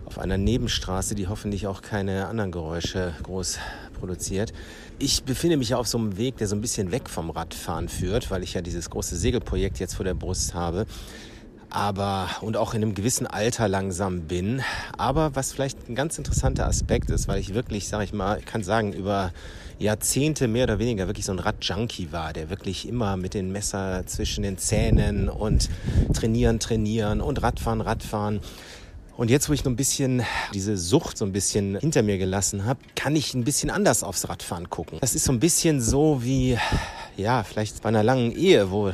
Auf 0.06 0.18
einer 0.18 0.38
Nebenstraße, 0.38 1.14
die 1.14 1.28
hoffentlich 1.28 1.66
auch 1.66 1.82
keine 1.82 2.26
anderen 2.28 2.52
Geräusche 2.52 3.12
groß 3.22 3.58
produziert. 4.00 4.54
Ich 4.98 5.24
befinde 5.24 5.58
mich 5.58 5.68
ja 5.68 5.76
auf 5.76 5.86
so 5.86 5.98
einem 5.98 6.16
Weg, 6.16 6.38
der 6.38 6.48
so 6.48 6.56
ein 6.56 6.62
bisschen 6.62 6.90
weg 6.90 7.10
vom 7.10 7.28
Radfahren 7.28 7.88
führt, 7.88 8.30
weil 8.30 8.42
ich 8.42 8.54
ja 8.54 8.62
dieses 8.62 8.88
große 8.88 9.16
Segelprojekt 9.16 9.78
jetzt 9.78 9.94
vor 9.94 10.04
der 10.04 10.14
Brust 10.14 10.54
habe 10.54 10.86
aber 11.70 12.30
und 12.40 12.56
auch 12.56 12.74
in 12.74 12.82
einem 12.82 12.94
gewissen 12.94 13.26
Alter 13.26 13.68
langsam 13.68 14.22
bin. 14.22 14.62
Aber 14.96 15.34
was 15.34 15.52
vielleicht 15.52 15.88
ein 15.88 15.94
ganz 15.94 16.16
interessanter 16.18 16.66
Aspekt 16.66 17.10
ist, 17.10 17.28
weil 17.28 17.40
ich 17.40 17.54
wirklich, 17.54 17.88
sage 17.88 18.04
ich 18.04 18.12
mal, 18.12 18.40
kann 18.40 18.62
sagen, 18.62 18.92
über 18.92 19.32
Jahrzehnte 19.78 20.48
mehr 20.48 20.64
oder 20.64 20.78
weniger 20.78 21.06
wirklich 21.06 21.26
so 21.26 21.32
ein 21.32 21.38
Radjunkie 21.38 22.12
war, 22.12 22.32
der 22.32 22.48
wirklich 22.48 22.88
immer 22.88 23.16
mit 23.16 23.34
den 23.34 23.52
Messer 23.52 24.04
zwischen 24.06 24.42
den 24.42 24.56
Zähnen 24.56 25.28
und 25.28 25.68
trainieren, 26.14 26.60
trainieren 26.60 27.20
und 27.20 27.42
Radfahren, 27.42 27.82
Radfahren. 27.82 28.40
Und 29.16 29.30
jetzt, 29.30 29.48
wo 29.48 29.54
ich 29.54 29.64
noch 29.64 29.72
ein 29.72 29.76
bisschen 29.76 30.22
diese 30.52 30.76
Sucht 30.76 31.16
so 31.16 31.24
ein 31.24 31.32
bisschen 31.32 31.78
hinter 31.78 32.02
mir 32.02 32.18
gelassen 32.18 32.66
habe, 32.66 32.80
kann 32.94 33.16
ich 33.16 33.32
ein 33.32 33.44
bisschen 33.44 33.70
anders 33.70 34.02
aufs 34.02 34.28
Radfahren 34.28 34.68
gucken. 34.68 34.98
Das 35.00 35.14
ist 35.14 35.24
so 35.24 35.32
ein 35.32 35.40
bisschen 35.40 35.80
so 35.80 36.22
wie, 36.22 36.58
ja, 37.16 37.42
vielleicht 37.42 37.82
bei 37.82 37.88
einer 37.88 38.02
langen 38.02 38.30
Ehe, 38.30 38.70
wo 38.70 38.92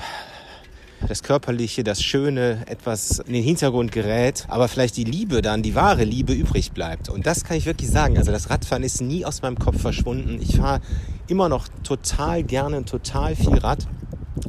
das 1.09 1.25
Körperliche, 1.25 1.83
das 1.83 2.01
Schöne 2.01 2.63
etwas 2.67 3.19
in 3.19 3.33
den 3.33 3.43
Hintergrund 3.43 3.91
gerät, 3.91 4.47
aber 4.49 4.69
vielleicht 4.69 4.97
die 4.97 5.03
Liebe 5.03 5.43
dann, 5.43 5.61
die 5.61 5.75
wahre 5.75 6.05
Liebe 6.05 6.33
übrig 6.33 6.71
bleibt. 6.71 7.09
Und 7.09 7.27
das 7.27 7.43
kann 7.43 7.57
ich 7.57 7.67
wirklich 7.67 7.91
sagen. 7.91 8.17
Also 8.17 8.31
das 8.31 8.49
Radfahren 8.49 8.85
ist 8.85 9.01
nie 9.01 9.25
aus 9.25 9.43
meinem 9.43 9.59
Kopf 9.59 9.81
verschwunden. 9.81 10.41
Ich 10.41 10.59
fahre 10.59 10.81
immer 11.27 11.49
noch 11.49 11.67
total 11.83 12.45
gerne, 12.45 12.85
total 12.85 13.35
viel 13.35 13.59
Rad. 13.59 13.89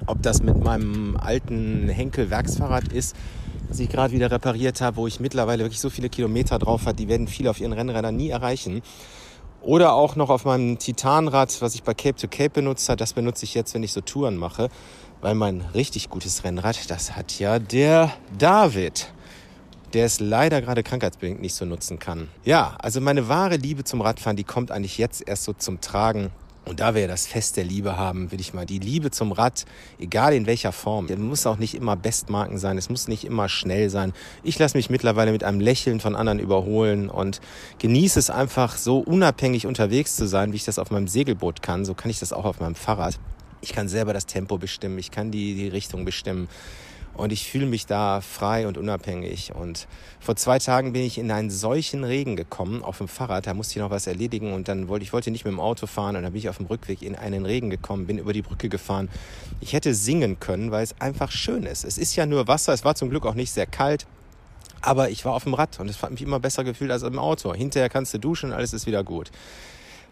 Ob 0.06 0.22
das 0.22 0.44
mit 0.44 0.64
meinem 0.64 1.18
alten 1.18 1.90
Henkel-Werksfahrrad 1.90 2.94
ist, 2.94 3.16
das 3.74 3.80
ich 3.80 3.90
gerade 3.90 4.14
wieder 4.14 4.32
repariert 4.32 4.82
habe, 4.82 4.98
wo 4.98 5.08
ich 5.08 5.20
mittlerweile 5.20 5.64
wirklich 5.64 5.82
so 5.82 5.90
viele 5.90 6.10
Kilometer 6.10 6.60
drauf 6.60 6.86
habe, 6.86 6.96
die 6.96 7.08
werden 7.08 7.28
viele 7.28 7.50
auf 7.50 7.60
ihren 7.60 7.74
Rennrädern 7.74 8.16
nie 8.16 8.30
erreichen. 8.30 8.82
Oder 9.62 9.94
auch 9.94 10.16
noch 10.16 10.30
auf 10.30 10.46
meinem 10.46 10.78
Titanrad, 10.78 11.62
was 11.62 11.74
ich 11.74 11.84
bei 11.84 11.94
Cape 11.94 12.16
to 12.16 12.28
Cape 12.28 12.50
benutzt 12.50 12.90
habe. 12.90 12.98
Das 12.98 13.14
benutze 13.14 13.46
ich 13.46 13.54
jetzt, 13.54 13.74
wenn 13.74 13.84
ich 13.84 13.94
so 13.94 14.02
Touren 14.02 14.36
mache 14.36 14.70
weil 15.24 15.36
mein 15.36 15.62
richtig 15.74 16.10
gutes 16.10 16.44
Rennrad, 16.44 16.92
das 16.92 17.16
hat 17.16 17.40
ja 17.40 17.58
der 17.58 18.12
David, 18.38 19.10
der 19.93 20.06
es 20.06 20.20
leider 20.20 20.62
gerade 20.62 20.84
krankheitsbedingt 20.84 21.41
nicht 21.41 21.56
so 21.56 21.64
nutzen 21.64 21.97
kann. 21.97 22.28
Ja, 22.43 22.76
also 22.80 23.00
meine 23.00 23.30
wahre 23.30 23.56
Liebe 23.56 23.86
zum 23.86 24.02
Radfahren, 24.02 24.36
die 24.36 24.43
kommt 24.43 24.70
eigentlich 24.70 24.97
jetzt 24.97 25.26
erst 25.26 25.45
so 25.45 25.54
zum 25.54 25.80
Tragen. 25.80 26.30
Und 26.66 26.80
da 26.80 26.95
wir 26.95 27.01
ja 27.01 27.07
das 27.07 27.28
Fest 27.28 27.57
der 27.57 27.66
Liebe 27.66 27.97
haben, 27.97 28.32
will 28.32 28.39
ich 28.39 28.53
mal 28.53 28.66
die 28.66 28.80
Liebe 28.80 29.11
zum 29.11 29.34
Rad, 29.34 29.66
egal 29.99 30.34
in 30.34 30.45
welcher 30.45 30.72
Form. 30.72 31.07
Es 31.09 31.18
muss 31.18 31.45
auch 31.45 31.57
nicht 31.57 31.76
immer 31.76 31.97
Bestmarken 31.97 32.57
sein, 32.57 32.78
es 32.78 32.89
muss 32.89 33.09
nicht 33.09 33.26
immer 33.26 33.49
schnell 33.49 33.89
sein. 33.89 34.14
Ich 34.43 34.57
lasse 34.59 34.78
mich 34.78 34.89
mittlerweile 34.89 35.34
mit 35.34 35.43
einem 35.43 35.59
Lächeln 35.59 35.99
von 35.99 36.16
anderen 36.16 36.39
überholen 36.39 37.09
und 37.09 37.41
genieße 37.80 38.18
es 38.18 38.30
einfach 38.30 38.78
so 38.78 38.99
unabhängig 38.99 39.68
unterwegs 39.68 40.16
zu 40.16 40.26
sein, 40.26 40.53
wie 40.53 40.57
ich 40.57 40.64
das 40.64 40.80
auf 40.80 40.89
meinem 40.89 41.09
Segelboot 41.09 41.61
kann. 41.61 41.84
So 41.84 41.93
kann 41.93 42.09
ich 42.09 42.20
das 42.20 42.32
auch 42.32 42.45
auf 42.45 42.61
meinem 42.61 42.76
Fahrrad. 42.76 43.20
Ich 43.59 43.74
kann 43.74 43.89
selber 43.89 44.14
das 44.14 44.26
Tempo 44.26 44.57
bestimmen, 44.57 44.97
ich 44.99 45.11
kann 45.11 45.32
die, 45.32 45.55
die 45.55 45.68
Richtung 45.68 46.05
bestimmen. 46.05 46.47
Und 47.16 47.32
ich 47.32 47.47
fühle 47.47 47.68
mich 47.68 47.86
da 47.86 48.22
frei 48.22 48.68
und 48.68 48.78
unabhängig. 48.78 49.53
Und 49.53 49.88
vor 50.20 50.36
zwei 50.36 50.57
Tagen 50.57 50.93
bin 50.93 51.03
ich 51.03 51.20
in 51.20 51.32
einen 51.32 51.51
solchen 51.51 52.03
Regen 52.03 52.36
gekommen 52.36 52.84
auf 52.84 52.97
dem 52.97 53.07
Fahrrad. 53.07 53.45
Da 53.45 53.53
musste 53.53 53.78
ich 53.78 53.84
noch 53.84 53.91
was 53.91 54.07
erledigen 54.07 54.53
und 54.53 54.68
dann 54.68 54.88
wollte 54.88 55.03
ich 55.03 55.14
wollte 55.14 55.30
nicht 55.30 55.45
mit 55.45 55.51
dem 55.51 55.59
Auto 55.59 55.86
fahren 55.86 56.16
und 56.16 56.24
dann 56.24 56.34
bin 56.34 56.39
ich 56.39 56.49
auf 56.49 56.57
dem 56.57 56.66
Rückweg 56.66 57.03
in 57.03 57.16
einen 57.16 57.45
Regen 57.45 57.70
gekommen, 57.70 58.07
bin 58.07 58.18
über 58.18 58.34
die 58.34 58.41
Brücke 58.41 58.68
gefahren. 58.68 59.09
Ich 59.61 59.74
hätte 59.74 59.93
singen 59.93 60.39
können, 60.39 60.72
weil 60.72 60.84
es 60.84 60.99
einfach 60.99 61.32
schön 61.32 61.64
ist. 61.64 61.84
Es 61.84 61.99
ist 61.99 62.16
ja 62.16 62.26
nur 62.26 62.47
Wasser. 62.47 62.74
Es 62.74 62.84
war 62.84 62.95
zum 62.95 63.11
Glück 63.11 63.28
auch 63.28 63.36
nicht 63.36 63.51
sehr 63.51 63.68
kalt. 63.68 64.07
Aber 64.82 65.09
ich 65.09 65.24
war 65.24 65.34
auf 65.34 65.43
dem 65.43 65.53
Rad 65.53 65.80
und 65.80 65.89
es 65.89 66.01
hat 66.01 66.11
mich 66.11 66.22
immer 66.22 66.39
besser 66.39 66.64
gefühlt 66.64 66.91
als 66.91 67.03
im 67.03 67.18
Auto. 67.18 67.53
Hinterher 67.53 67.89
kannst 67.89 68.14
du 68.14 68.18
duschen, 68.18 68.51
alles 68.51 68.74
ist 68.74 68.86
wieder 68.86 69.03
gut. 69.03 69.32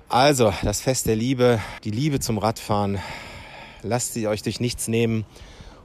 Also, 0.08 0.54
das 0.64 0.82
Fest 0.82 1.08
der 1.08 1.16
Liebe, 1.16 1.60
die 1.84 1.91
Liebe 1.91 2.20
zum 2.20 2.38
Radfahren. 2.38 2.99
Lasst 3.82 4.14
sie 4.14 4.28
euch 4.28 4.43
durch 4.43 4.60
nichts 4.60 4.88
nehmen. 4.88 5.26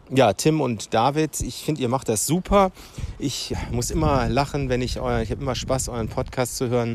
Ja, 0.08 0.32
Tim 0.34 0.60
und 0.60 0.94
David, 0.94 1.40
ich 1.40 1.64
finde, 1.64 1.82
ihr 1.82 1.88
macht 1.88 2.08
das 2.08 2.26
super. 2.26 2.70
Ich 3.18 3.56
muss 3.72 3.90
immer 3.90 4.28
lachen, 4.28 4.68
wenn 4.68 4.80
ich 4.80 5.00
euer, 5.00 5.20
ich 5.20 5.32
habe 5.32 5.42
immer 5.42 5.56
Spaß, 5.56 5.88
euren 5.88 6.08
Podcast 6.08 6.56
zu 6.56 6.68
hören. 6.68 6.94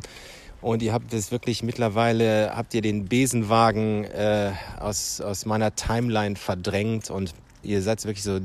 Und 0.62 0.82
ihr 0.82 0.93
habt 0.93 1.14
es 1.14 1.30
wirklich 1.30 1.62
mittlerweile, 1.62 2.53
habt 2.55 2.74
ihr 2.74 2.82
den 2.82 3.09
Besenwagen 3.09 4.05
äh, 4.05 4.53
aus, 4.80 5.20
aus 5.20 5.45
meiner 5.45 5.76
Timeline 5.76 6.38
verdrängt 6.38 7.09
und 7.09 7.34
ihr 7.64 7.82
seid 7.82 8.05
wirklich 8.05 8.24
so 8.24 8.39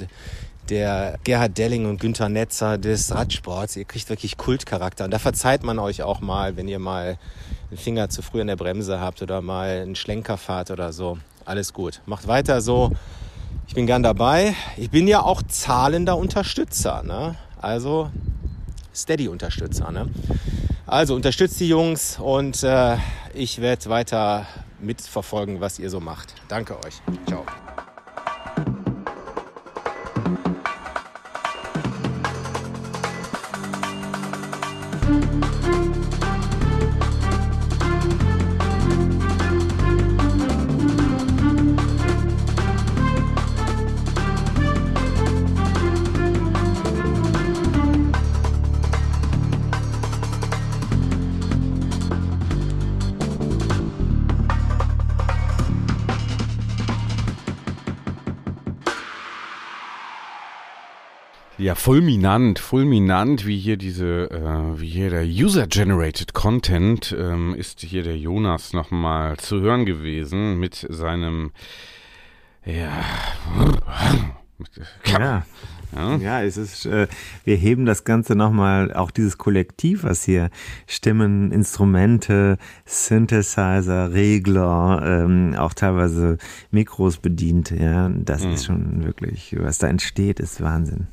der 0.69 1.21
Gerhard 1.23 1.57
Delling 1.57 1.87
und 1.87 2.01
Günther 2.01 2.29
Netzer 2.29 2.77
des 2.77 3.15
Radsports. 3.15 3.77
Ihr 3.77 3.85
kriegt 3.85 4.09
wirklich 4.09 4.37
Kultcharakter. 4.37 5.05
Und 5.05 5.13
da 5.13 5.21
verzeiht 5.21 5.63
man 5.63 5.79
euch 5.79 6.03
auch 6.03 6.21
mal, 6.21 6.57
wenn 6.57 6.67
ihr 6.67 6.81
mal 6.81 7.19
den 7.71 7.79
Finger 7.79 8.09
zu 8.09 8.21
früh 8.21 8.41
an 8.41 8.49
der 8.49 8.57
Bremse 8.57 8.99
habt 8.99 9.23
oder 9.23 9.43
mal 9.43 9.83
einen 9.83 9.95
Schlenker 9.95 10.37
fahrt 10.37 10.73
oder 10.73 10.93
so. 10.93 11.19
Alles 11.45 11.73
gut. 11.73 12.01
Macht 12.07 12.27
weiter 12.27 12.61
so. 12.61 12.91
Ich 13.69 13.75
bin 13.75 13.87
gern 13.87 14.03
dabei. 14.03 14.55
Ich 14.77 14.91
bin 14.91 15.09
ja 15.09 15.23
auch 15.23 15.43
zahlender 15.43 16.17
Unterstützer. 16.17 17.03
Ne? 17.03 17.37
Also 17.61 18.11
Steady-Unterstützer. 18.95 19.91
Ne? 19.91 20.09
Also 20.87 21.15
unterstützt 21.15 21.61
die 21.61 21.69
Jungs 21.69 22.19
und 22.19 22.63
äh, 22.63 22.97
ich 23.35 23.61
werde 23.61 23.91
weiter 23.91 24.47
mitverfolgen, 24.81 25.61
was 25.61 25.79
ihr 25.79 25.91
so 25.91 26.01
macht. 26.01 26.35
Danke 26.49 26.77
euch. 26.85 27.01
Ciao. 27.27 27.45
Ja, 61.67 61.75
fulminant, 61.75 62.61
fulminant, 62.61 63.45
wie 63.45 63.59
hier 63.59 63.77
diese, 63.77 64.31
äh, 64.31 64.81
wie 64.81 64.87
hier 64.87 65.11
der 65.11 65.25
User-Generated 65.25 66.33
Content, 66.33 67.13
ähm, 67.19 67.57
ist 67.57 67.81
hier 67.81 68.05
der 68.05 68.17
Jonas 68.17 68.73
nochmal 68.73 69.37
zu 69.39 69.61
hören 69.61 69.85
gewesen 69.85 70.61
mit 70.61 70.87
seinem, 70.89 71.51
ja, 72.65 72.93
ja. 75.07 75.45
Ja. 75.97 76.17
ja, 76.17 76.43
es 76.45 76.57
ist, 76.57 76.87
äh, 76.87 77.09
wir 77.43 77.57
heben 77.57 77.85
das 77.85 78.05
Ganze 78.05 78.37
nochmal, 78.37 78.95
auch 78.95 79.11
dieses 79.11 79.37
Kollektiv, 79.37 80.05
was 80.05 80.23
hier 80.23 80.51
Stimmen, 80.87 81.51
Instrumente, 81.51 82.59
Synthesizer, 82.85 84.13
Regler, 84.13 85.03
ähm, 85.05 85.57
auch 85.59 85.75
teilweise 85.75 86.39
Mikros 86.71 87.17
bedient, 87.17 87.73
ja, 87.73 88.09
das 88.09 88.45
mhm. 88.45 88.53
ist 88.53 88.67
schon 88.67 89.05
wirklich, 89.05 89.57
was 89.59 89.79
da 89.79 89.89
entsteht, 89.89 90.39
ist 90.39 90.61
Wahnsinn. 90.61 91.09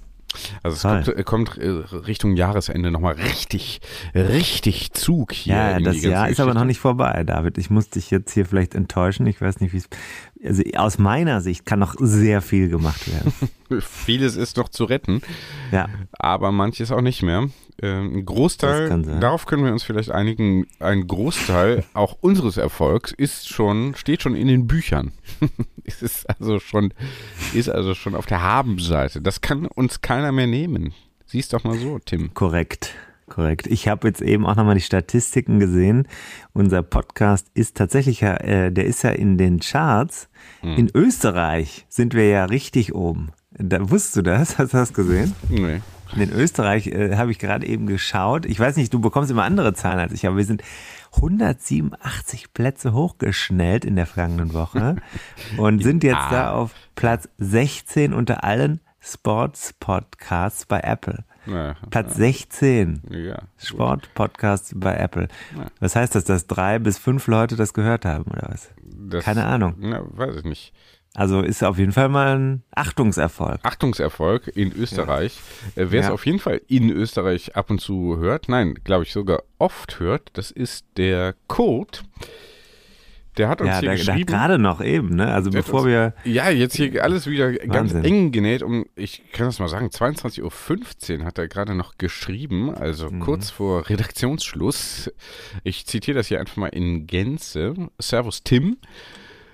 Also 0.62 0.76
es 0.76 1.06
kommt, 1.06 1.26
kommt, 1.26 1.58
äh, 1.58 1.68
Richtung 1.68 2.36
Jahresende 2.36 2.92
nochmal 2.92 3.14
richtig, 3.14 3.82
richtig 4.16 4.94
Zug 4.94 5.34
hier. 5.34 5.56
Ja, 5.56 5.80
das 5.80 6.02
Jahr 6.02 6.30
ist 6.30 6.40
aber 6.40 6.54
noch 6.54 6.66
nicht 6.66 6.80
vorbei, 6.80 7.24
David. 7.24 7.58
Ich 7.58 7.70
muss 7.70 7.90
dich 7.90 8.12
jetzt 8.12 8.34
hier 8.34 8.46
vielleicht 8.46 8.76
enttäuschen. 8.76 9.26
Ich 9.28 9.42
weiß 9.42 9.60
nicht, 9.60 9.74
wie 9.74 9.78
es. 9.78 9.90
Also 10.44 10.64
aus 10.76 10.98
meiner 10.98 11.41
Sicht 11.41 11.66
kann 11.66 11.80
noch 11.80 11.96
sehr 12.00 12.41
viel 12.41 12.70
gemacht 12.70 13.08
werden. 13.12 13.34
Vieles 13.82 14.36
ist 14.36 14.58
noch 14.58 14.70
zu 14.70 14.84
retten. 14.84 15.22
Ja. 15.72 15.88
Aber 16.12 16.52
manches 16.52 16.91
auch 16.91 17.02
nicht 17.02 17.24
mehr. 17.24 17.50
Ähm, 17.82 18.18
ein 18.18 18.26
Großteil, 18.26 19.02
darauf 19.20 19.46
können 19.46 19.66
wir 19.66 19.72
uns 19.72 19.84
vielleicht 19.84 20.12
einigen, 20.12 20.68
ein 20.80 21.08
Großteil 21.08 21.84
auch 21.94 22.18
unseres 22.22 22.58
Erfolgs 22.58 23.12
ist 23.12 23.50
schon, 23.50 23.96
steht 23.96 24.22
schon 24.22 24.36
in 24.36 24.48
den 24.48 24.68
Büchern. 24.68 25.12
es 25.84 26.02
ist 26.02 26.30
also 26.30 26.60
schon, 26.60 26.94
ist 27.54 27.70
also 27.70 27.96
schon 27.96 28.16
auf 28.16 28.26
der 28.26 28.41
Habenseite. 28.41 29.22
Das 29.22 29.41
kann 29.41 29.66
uns 29.66 30.02
keiner 30.02 30.32
mehr 30.32 30.48
nehmen. 30.48 30.94
Siehst 31.26 31.54
doch 31.54 31.64
mal 31.64 31.78
so, 31.78 32.00
Tim. 32.00 32.34
Korrekt. 32.34 32.94
Korrekt. 33.34 33.66
Ich 33.66 33.88
habe 33.88 34.08
jetzt 34.08 34.22
eben 34.22 34.46
auch 34.46 34.56
nochmal 34.56 34.76
die 34.76 34.82
Statistiken 34.82 35.60
gesehen. 35.60 36.08
Unser 36.54 36.84
Podcast 36.84 37.48
ist 37.56 37.76
tatsächlich, 37.76 38.22
äh, 38.22 38.70
der 38.70 38.86
ist 38.86 39.02
ja 39.02 39.10
in 39.10 39.40
den 39.40 39.60
Charts. 39.60 40.30
Hm. 40.62 40.78
In 40.78 40.92
Österreich 40.94 41.88
sind 41.90 42.14
wir 42.14 42.30
ja 42.30 42.46
richtig 42.46 42.94
oben. 42.94 43.32
Da, 43.50 43.90
wusstest 43.90 44.18
du 44.18 44.22
das? 44.22 44.60
Hast 44.60 44.74
du 44.74 44.78
das 44.78 44.94
gesehen? 44.94 45.34
Nee. 45.50 45.82
In 46.16 46.32
Österreich 46.32 46.86
äh, 46.86 47.16
habe 47.16 47.32
ich 47.32 47.40
gerade 47.40 47.66
eben 47.66 47.88
geschaut. 47.88 48.46
Ich 48.46 48.60
weiß 48.60 48.76
nicht, 48.76 48.94
du 48.94 49.02
bekommst 49.02 49.32
immer 49.32 49.46
andere 49.46 49.74
Zahlen 49.74 49.98
als 49.98 50.14
ich, 50.14 50.28
aber 50.28 50.38
wir 50.38 50.46
sind 50.46 50.62
187 51.16 52.54
Plätze 52.54 52.94
hochgeschnellt 52.94 53.84
in 53.84 53.96
der 53.96 54.06
vergangenen 54.06 54.54
Woche 54.54 54.98
und 55.58 55.82
sind 55.82 56.04
jetzt 56.04 56.30
da 56.30 56.52
auf 56.52 56.76
Platz 56.94 57.30
16 57.40 58.14
unter 58.14 58.44
allen 58.44 58.80
Sports-Podcasts 59.00 60.68
bei 60.68 60.82
Apple. 60.82 61.26
Ja, 61.46 61.76
Platz 61.89 62.16
16. 62.16 63.02
Ja, 63.10 63.44
Sport-Podcasts 63.58 64.74
bei 64.76 64.96
Apple. 64.96 65.28
Ja. 65.58 65.68
Was 65.80 65.96
heißt 65.96 66.16
das, 66.16 66.26
dass 66.26 66.48
drei 66.48 66.80
bis 66.80 66.98
fünf 66.98 67.28
Leute 67.28 67.56
das 67.56 67.74
gehört 67.74 68.06
haben 68.06 68.26
oder 68.32 68.48
was? 68.50 68.70
Das, 68.84 69.26
Keine 69.26 69.46
Ahnung. 69.46 69.76
Na, 69.78 70.04
weiß 70.06 70.38
ich 70.38 70.44
nicht. 70.46 70.74
Also 71.16 71.41
ist 71.41 71.64
auf 71.64 71.78
jeden 71.78 71.91
Fall 71.91 72.10
mal 72.10 72.39
ein 72.39 72.64
Achtungserfolg. 72.72 73.60
Achtungserfolg 73.64 74.48
in 74.56 74.74
Österreich. 74.74 75.39
Ja. 75.76 75.84
Äh, 75.84 75.91
wer 75.91 76.00
es 76.00 76.08
ja. 76.08 76.14
auf 76.14 76.26
jeden 76.26 76.39
Fall 76.39 76.62
in 76.68 76.89
Österreich 76.89 77.56
ab 77.56 77.70
und 77.70 77.80
zu 77.80 78.18
hört, 78.18 78.50
nein, 78.50 78.76
glaube 78.84 79.04
ich 79.04 79.14
sogar 79.14 79.44
oft 79.60 80.00
hört, 80.00 80.32
das 80.34 80.50
ist 80.50 80.86
der 80.98 81.36
Code. 81.48 82.00
Der 83.38 83.50
hat 83.50 83.62
uns 83.62 83.70
ja, 83.70 83.80
hier 83.80 83.90
da, 83.90 83.96
geschrieben. 83.96 84.26
gerade 84.26 84.60
noch 84.60 84.82
eben, 84.82 85.16
ne? 85.16 85.34
Also 85.34 85.50
bevor 85.50 85.82
uns, 85.82 85.90
wir. 85.90 86.14
Ja, 86.24 86.50
jetzt 86.50 86.76
hier 86.76 87.04
alles 87.04 87.26
wieder 87.28 87.52
Wahnsinn. 87.54 87.72
ganz 87.72 87.94
eng 87.94 88.32
genäht. 88.32 88.62
Um, 88.62 88.86
ich 88.96 89.24
kann 89.32 89.48
das 89.48 89.60
mal 89.60 89.68
sagen, 89.68 89.88
22.15 89.88 91.20
Uhr 91.20 91.26
hat 91.26 91.38
er 91.38 91.48
gerade 91.48 91.74
noch 91.74 91.98
geschrieben, 91.98 92.74
also 92.74 93.10
mhm. 93.10 93.20
kurz 93.22 93.50
vor 93.50 93.90
Redaktionsschluss. 93.90 95.12
Ich 95.64 95.86
zitiere 95.88 96.18
das 96.18 96.28
hier 96.28 96.40
einfach 96.40 96.58
mal 96.58 96.68
in 96.68 97.08
Gänze. 97.08 97.74
Servus 98.00 98.44
Tim. 98.44 98.78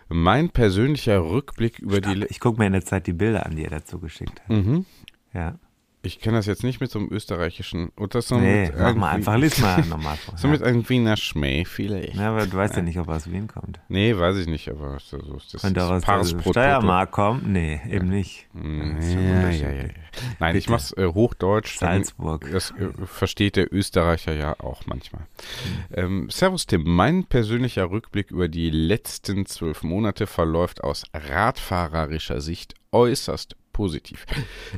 Mein 0.09 0.49
persönlicher 0.49 1.23
Rückblick 1.23 1.79
über 1.79 1.97
Stopp. 1.97 2.13
die. 2.13 2.25
Ich 2.25 2.39
gucke 2.39 2.59
mir 2.59 2.67
in 2.67 2.73
der 2.73 2.83
Zeit 2.83 3.07
die 3.07 3.13
Bilder 3.13 3.45
an, 3.45 3.55
die 3.55 3.63
er 3.63 3.69
dazu 3.69 3.99
geschickt 3.99 4.41
hat. 4.41 4.49
Mhm. 4.49 4.85
Ja. 5.33 5.59
Ich 6.09 6.19
kenne 6.19 6.37
das 6.37 6.47
jetzt 6.47 6.63
nicht 6.63 6.81
mit 6.81 6.89
so 6.89 6.97
einem 6.97 7.09
österreichischen. 7.11 7.91
Oder 7.95 8.23
so 8.23 8.39
nee, 8.39 8.71
mach 8.75 8.95
mal 8.95 9.11
einfach, 9.11 9.37
lies 9.37 9.59
mal 9.59 9.79
nochmal. 9.89 10.17
So 10.35 10.47
mit 10.47 10.63
einem 10.63 10.89
Wiener 10.89 11.15
Schmäh 11.17 11.65
vielleicht. 11.65 12.15
Ja, 12.15 12.31
aber 12.31 12.47
du 12.47 12.57
weißt 12.57 12.77
ja, 12.77 12.81
nicht, 12.81 12.97
ob 12.97 13.09
er 13.09 13.17
aus 13.17 13.31
Wien 13.31 13.47
kommt. 13.47 13.79
Nee, 13.89 14.17
weiß 14.17 14.37
ich 14.37 14.47
nicht, 14.47 14.69
aber 14.69 14.97
so, 14.99 15.21
so, 15.21 15.37
das 15.51 15.61
Könnte 15.61 15.83
auch 15.83 15.91
aus 15.91 16.33
der 16.33 16.41
Steiermark 16.41 17.11
kommen? 17.11 17.51
Nee, 17.51 17.79
eben 17.87 18.09
nicht. 18.09 18.47
Ja, 18.55 19.49
ja, 19.51 19.71
ja, 19.71 19.83
Nein, 20.39 20.55
ich 20.55 20.67
mach's 20.67 20.93
äh, 20.93 21.05
Hochdeutsch. 21.05 21.77
Salzburg. 21.77 22.49
Das 22.51 22.71
äh, 22.71 22.87
versteht 23.05 23.55
der 23.55 23.71
Österreicher 23.71 24.33
ja 24.33 24.59
auch 24.59 24.87
manchmal. 24.87 25.21
Mhm. 25.21 25.93
Ähm, 25.93 26.29
Servus 26.31 26.65
Tim, 26.65 26.83
mein 26.85 27.25
persönlicher 27.25 27.91
Rückblick 27.91 28.31
über 28.31 28.47
die 28.47 28.71
letzten 28.71 29.45
zwölf 29.45 29.83
Monate 29.83 30.25
verläuft 30.25 30.83
aus 30.83 31.03
radfahrerischer 31.13 32.41
Sicht 32.41 32.73
äußerst 32.91 33.55
positiv. 33.79 34.25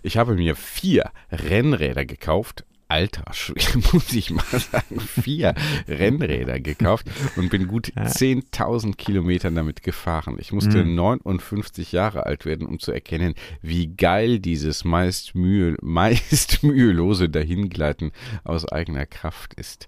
Ich 0.03 0.17
habe 0.17 0.35
mir 0.35 0.55
vier 0.55 1.09
Rennräder 1.31 2.05
gekauft, 2.05 2.65
alter 2.91 3.23
Schwede, 3.33 3.79
muss 3.93 4.11
ich 4.11 4.31
mal 4.31 4.43
sagen, 4.59 4.99
vier 4.99 5.55
Rennräder 5.87 6.59
gekauft 6.59 7.07
und 7.37 7.49
bin 7.49 7.67
gut 7.67 7.93
10.000 7.95 8.95
Kilometer 8.97 9.49
damit 9.49 9.81
gefahren. 9.81 10.35
Ich 10.39 10.51
musste 10.51 10.83
Mhm. 10.83 10.95
59 10.95 11.91
Jahre 11.93 12.25
alt 12.25 12.45
werden, 12.45 12.67
um 12.67 12.79
zu 12.79 12.91
erkennen, 12.91 13.33
wie 13.61 13.87
geil 13.87 14.39
dieses 14.39 14.83
meist, 14.83 15.35
mühe, 15.35 15.77
meist 15.81 16.63
mühelose 16.63 17.29
Dahingleiten 17.29 18.11
aus 18.43 18.67
eigener 18.67 19.05
Kraft 19.05 19.53
ist. 19.53 19.87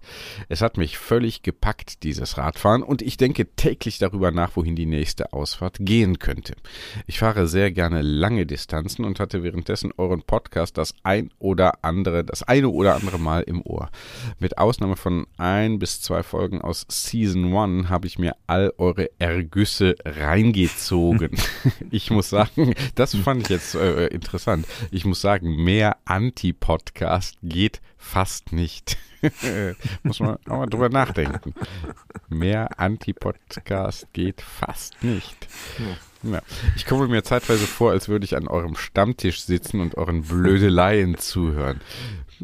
Es 0.49 0.61
hat 0.61 0.77
mich 0.77 0.97
völlig 0.97 1.41
gepackt, 1.43 2.03
dieses 2.03 2.37
Radfahren, 2.37 2.83
und 2.83 3.01
ich 3.01 3.17
denke 3.17 3.45
täglich 3.55 3.97
darüber 3.99 4.31
nach, 4.31 4.55
wohin 4.55 4.75
die 4.75 4.85
nächste 4.85 5.33
Ausfahrt 5.33 5.77
gehen 5.79 6.19
könnte. 6.19 6.55
Ich 7.05 7.19
fahre 7.19 7.47
sehr 7.47 7.71
gerne 7.71 8.01
lange 8.01 8.45
Distanzen 8.45 9.03
und 9.03 9.19
hatte 9.19 9.43
währenddessen 9.43 9.91
euren 9.97 10.21
Podcast 10.21 10.77
das 10.77 10.93
ein 11.03 11.31
oder 11.39 11.83
andere, 11.83 12.23
das 12.23 12.43
eine 12.43 12.69
oder 12.69 12.92
andere 12.95 13.19
Mal 13.19 13.41
im 13.43 13.61
Ohr. 13.61 13.89
Mit 14.39 14.57
Ausnahme 14.57 14.95
von 14.95 15.27
ein 15.37 15.79
bis 15.79 16.01
zwei 16.01 16.23
Folgen 16.23 16.61
aus 16.61 16.85
Season 16.89 17.55
1 17.55 17.89
habe 17.89 18.07
ich 18.07 18.19
mir 18.19 18.35
all 18.47 18.73
eure 18.77 19.09
Ergüsse 19.19 19.95
reingezogen. 20.05 21.31
ich 21.91 22.11
muss 22.11 22.29
sagen, 22.29 22.73
das 22.95 23.15
fand 23.15 23.43
ich 23.43 23.49
jetzt 23.49 23.75
äh, 23.75 24.07
interessant. 24.07 24.65
Ich 24.91 25.05
muss 25.05 25.21
sagen, 25.21 25.63
mehr 25.63 25.97
Anti-Podcast 26.05 27.37
geht 27.41 27.81
fast 27.97 28.51
nicht. 28.51 28.97
muss 30.03 30.19
man 30.19 30.37
auch 30.47 30.57
mal 30.57 30.65
drüber 30.67 30.89
nachdenken. 30.89 31.53
Mehr 32.29 32.79
Anti-Podcast 32.79 34.07
geht 34.13 34.41
fast 34.41 35.01
nicht. 35.03 35.47
Ja. 36.23 36.41
Ich 36.75 36.85
komme 36.85 37.07
mir 37.07 37.23
zeitweise 37.23 37.67
vor, 37.67 37.91
als 37.91 38.07
würde 38.07 38.25
ich 38.25 38.35
an 38.35 38.47
eurem 38.47 38.75
Stammtisch 38.75 39.41
sitzen 39.41 39.81
und 39.81 39.95
euren 39.95 40.21
Blödeleien 40.21 41.17
zuhören. 41.17 41.81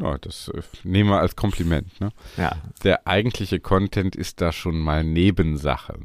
Ja, 0.00 0.18
das 0.18 0.48
äh, 0.48 0.62
nehmen 0.84 1.10
wir 1.10 1.20
als 1.20 1.36
Kompliment. 1.36 2.00
Ne? 2.00 2.10
Ja. 2.36 2.56
Der 2.84 3.06
eigentliche 3.06 3.60
Content 3.60 4.16
ist 4.16 4.40
da 4.40 4.52
schon 4.52 4.78
mal 4.78 5.04
Nebensache. 5.04 5.98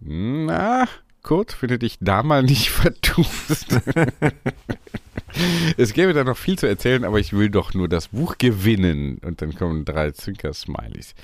Na, 0.00 0.88
Kurt, 1.22 1.60
wenn 1.60 1.68
du 1.68 1.78
dich 1.78 1.98
da 2.00 2.22
mal 2.22 2.42
nicht 2.42 2.70
vertust. 2.70 3.80
es 5.76 5.92
gäbe 5.92 6.12
da 6.12 6.24
noch 6.24 6.36
viel 6.36 6.58
zu 6.58 6.66
erzählen, 6.66 7.04
aber 7.04 7.20
ich 7.20 7.32
will 7.32 7.50
doch 7.50 7.74
nur 7.74 7.88
das 7.88 8.08
Buch 8.08 8.38
gewinnen. 8.38 9.18
Und 9.18 9.42
dann 9.42 9.54
kommen 9.54 9.84
drei 9.84 10.10
Zwinker-Smileys. 10.10 11.14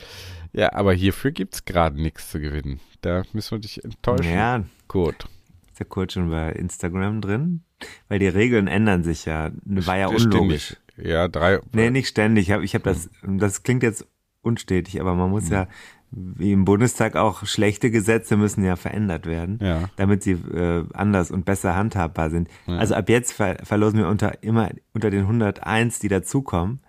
Ja, 0.53 0.73
aber 0.73 0.93
hierfür 0.93 1.31
gibt 1.31 1.55
es 1.55 1.65
gerade 1.65 2.01
nichts 2.01 2.31
zu 2.31 2.41
gewinnen. 2.41 2.81
Da 3.01 3.23
müssen 3.33 3.53
wir 3.53 3.59
dich 3.59 3.85
enttäuschen. 3.85 4.33
Ja. 4.33 4.65
Kurt. 4.87 5.29
Ist 5.69 5.81
der 5.81 5.87
Kurt 5.87 6.13
schon 6.13 6.31
bei 6.31 6.53
Instagram 6.53 7.21
drin? 7.21 7.63
Weil 8.09 8.19
die 8.19 8.29
Regeln 8.29 8.67
ändern 8.67 9.05
sich 9.05 9.25
ja. 9.25 9.51
War 9.65 9.99
ja 9.99 10.09
unlogisch. 10.09 10.77
Ja, 11.03 11.29
drei. 11.29 11.61
Nee, 11.73 11.91
nicht 11.91 12.09
ständig. 12.09 12.49
Ich 12.49 12.53
habe 12.53 12.65
ich 12.65 12.75
hab 12.75 12.83
das, 12.83 13.09
das 13.23 13.63
klingt 13.63 13.83
jetzt 13.83 14.07
unstetig, 14.43 15.01
aber 15.01 15.15
man 15.15 15.31
muss 15.31 15.49
ja, 15.49 15.69
wie 16.11 16.53
im 16.53 16.65
Bundestag 16.65 17.17
auch, 17.17 17.45
schlechte 17.45 17.91
Gesetze 17.91 18.37
müssen 18.37 18.65
ja 18.65 18.77
verändert 18.77 19.27
werden, 19.27 19.59
Ja. 19.63 19.91
damit 19.97 20.23
sie 20.23 20.33
äh, 20.33 20.85
anders 20.95 21.31
und 21.31 21.45
besser 21.45 21.77
handhabbar 21.77 22.31
sind. 22.31 22.49
Ja. 22.67 22.79
Also 22.79 22.95
ab 22.95 23.09
jetzt 23.09 23.33
ver 23.33 23.57
verlosen 23.63 23.99
wir 23.99 24.09
unter 24.09 24.43
immer 24.43 24.71
unter 24.95 25.11
den 25.11 25.21
101, 25.23 25.99
die 25.99 26.09
dazukommen, 26.09 26.81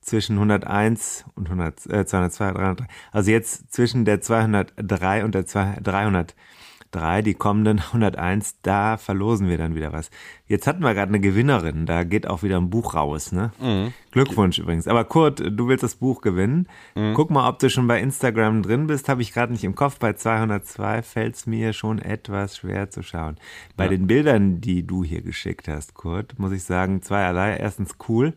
zwischen 0.00 0.36
101 0.36 1.24
und 1.34 1.46
100, 1.50 1.86
äh, 1.86 2.06
202, 2.06 2.52
303. 2.52 2.86
Also 3.12 3.30
jetzt 3.30 3.72
zwischen 3.72 4.04
der 4.04 4.20
203 4.20 5.24
und 5.24 5.34
der 5.34 5.46
200 5.46 6.34
303, 6.92 7.22
die 7.22 7.34
kommenden 7.34 7.78
101, 7.92 8.56
da 8.62 8.96
verlosen 8.96 9.48
wir 9.48 9.58
dann 9.58 9.74
wieder 9.74 9.92
was. 9.92 10.10
Jetzt 10.46 10.66
hatten 10.66 10.82
wir 10.82 10.94
gerade 10.94 11.10
eine 11.10 11.20
Gewinnerin, 11.20 11.86
da 11.86 12.02
geht 12.04 12.26
auch 12.26 12.42
wieder 12.42 12.56
ein 12.58 12.70
Buch 12.70 12.94
raus, 12.94 13.30
ne? 13.32 13.52
Mhm. 13.60 13.92
Glückwunsch 14.10 14.58
übrigens. 14.58 14.88
Aber 14.88 15.04
Kurt, 15.04 15.38
du 15.40 15.68
willst 15.68 15.84
das 15.84 15.94
Buch 15.94 16.20
gewinnen. 16.20 16.66
Mhm. 16.96 17.14
Guck 17.14 17.30
mal, 17.30 17.48
ob 17.48 17.60
du 17.60 17.70
schon 17.70 17.86
bei 17.86 18.00
Instagram 18.00 18.62
drin 18.62 18.88
bist. 18.88 19.08
Habe 19.08 19.22
ich 19.22 19.32
gerade 19.32 19.52
nicht 19.52 19.62
im 19.62 19.76
Kopf. 19.76 19.98
Bei 20.00 20.12
202 20.14 21.02
fällt 21.02 21.36
es 21.36 21.46
mir 21.46 21.72
schon 21.72 22.00
etwas 22.00 22.56
schwer 22.56 22.90
zu 22.90 23.02
schauen. 23.04 23.36
Bei 23.76 23.84
Ja. 23.84 23.90
den 23.90 24.08
Bildern, 24.08 24.60
die 24.60 24.84
du 24.84 25.04
hier 25.04 25.22
geschickt 25.22 25.68
hast, 25.68 25.94
Kurt, 25.94 26.38
muss 26.40 26.50
ich 26.52 26.64
sagen, 26.64 27.02
zweierlei. 27.02 27.56
Erstens 27.56 27.94
cool, 28.08 28.32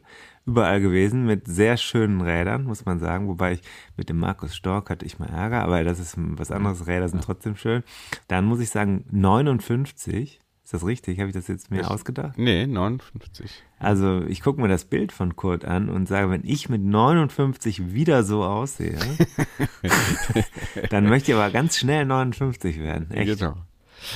überall 0.46 0.82
gewesen, 0.82 1.26
mit 1.26 1.48
sehr 1.48 1.78
schönen 1.78 2.22
Rädern, 2.22 2.64
muss 2.66 2.86
man 2.86 3.00
sagen. 3.00 3.28
Wobei 3.28 3.54
ich 3.54 3.62
mit 3.98 4.10
dem 4.10 4.20
Markus 4.20 4.56
Stork 4.56 4.90
hatte 4.90 5.06
ich 5.06 5.20
mal 5.20 5.30
Ärger, 5.30 5.64
aber 5.64 5.84
das 5.84 6.00
ist 6.00 6.16
was 6.18 6.52
anderes. 6.52 6.86
Räder 6.88 7.08
sind 7.10 7.24
trotzdem 7.24 7.56
schön. 7.56 7.84
Dann 8.28 8.46
muss 8.46 8.60
ich 8.60 8.70
sagen, 8.70 9.06
59. 9.12 10.40
Ist 10.66 10.74
das 10.74 10.86
richtig? 10.86 11.20
Habe 11.20 11.28
ich 11.28 11.36
das 11.36 11.50
jetzt 11.50 11.72
mir 11.72 11.82
Ist- 11.82 11.88
ausgedacht? 11.92 12.38
Nee, 12.38 12.66
59. 12.68 13.52
Also 13.80 14.22
ich 14.28 14.42
gucke 14.42 14.62
mir 14.62 14.70
das 14.70 14.86
Bild 14.86 15.12
von 15.12 15.36
Kurt 15.36 15.66
an 15.66 15.90
und 15.90 16.08
sage, 16.08 16.30
wenn 16.32 16.46
ich 16.46 16.70
mit 16.70 16.82
59 16.82 17.94
wieder 17.94 18.24
so 18.24 18.44
aussehe, 18.46 18.98
dann 20.90 21.08
möchte 21.10 21.32
ich 21.32 21.38
aber 21.38 21.52
ganz 21.52 21.78
schnell 21.78 22.06
59 22.06 22.80
werden. 22.80 23.12
Echt. 23.12 23.40
Genau. 23.40 23.56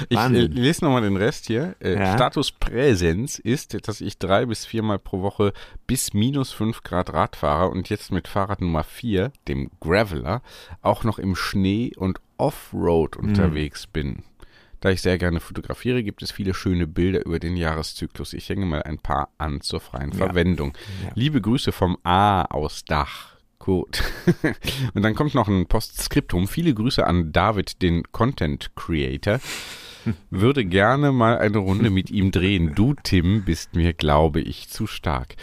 Ich 0.09 0.17
äh, 0.17 0.27
lese 0.27 0.83
nochmal 0.85 1.01
den 1.01 1.15
Rest 1.17 1.47
hier. 1.47 1.75
Äh, 1.79 1.95
Ja. 1.95 2.13
Status 2.15 2.51
Präsens 2.51 3.39
ist, 3.39 3.87
dass 3.87 4.01
ich 4.01 4.17
drei 4.17 4.45
bis 4.45 4.65
viermal 4.65 4.99
pro 4.99 5.21
Woche 5.21 5.53
bis 5.87 6.13
minus 6.13 6.51
fünf 6.51 6.83
Grad 6.83 7.13
Rad 7.13 7.35
fahre 7.35 7.69
und 7.69 7.89
jetzt 7.89 8.11
mit 8.11 8.27
Fahrrad 8.27 8.61
Nummer 8.61 8.83
vier, 8.83 9.31
dem 9.47 9.69
Graveler, 9.79 10.41
auch 10.81 11.03
noch 11.03 11.19
im 11.19 11.35
Schnee 11.35 11.91
und 11.95 12.19
Offroad 12.37 13.17
Mhm. 13.21 13.29
unterwegs 13.29 13.87
bin. 13.87 14.23
Da 14.79 14.91
ich 14.91 15.01
sehr 15.01 15.17
gerne 15.17 15.39
fotografiere, 15.39 16.03
gibt 16.03 16.21
es 16.21 16.31
viele 16.31 16.53
schöne 16.53 16.85
Bilder 16.85 17.25
über 17.25 17.39
den 17.39 17.57
Jahreszyklus. 17.57 18.33
Ich 18.33 18.47
hänge 18.49 18.67
mal 18.67 18.83
ein 18.83 18.99
paar 18.99 19.29
an 19.39 19.61
zur 19.61 19.79
freien 19.79 20.11
Ja. 20.11 20.17
Verwendung. 20.17 20.73
Ja. 21.03 21.09
Liebe 21.15 21.41
Grüße 21.41 21.71
vom 21.71 21.97
A 22.03 22.43
aus 22.43 22.85
Dach. 22.85 23.36
Gut. 23.67 24.01
Und 24.93 25.03
dann 25.03 25.13
kommt 25.13 25.35
noch 25.35 25.49
ein 25.49 25.65
Postskriptum. 25.65 26.47
Viele 26.47 26.73
Grüße 26.73 27.05
an 27.05 27.33
David, 27.33 27.81
den 27.81 28.03
Content 28.13 28.71
Creator. 28.77 29.41
Würde 30.29 30.63
gerne 30.63 31.11
mal 31.11 31.37
eine 31.37 31.57
Runde 31.57 31.89
mit 31.89 32.09
ihm 32.09 32.31
drehen. 32.31 32.75
Du, 32.75 32.93
Tim, 33.03 33.43
bist 33.43 33.75
mir, 33.75 33.91
glaube 33.91 34.39
ich, 34.39 34.69
zu 34.69 34.87
stark. 34.87 35.35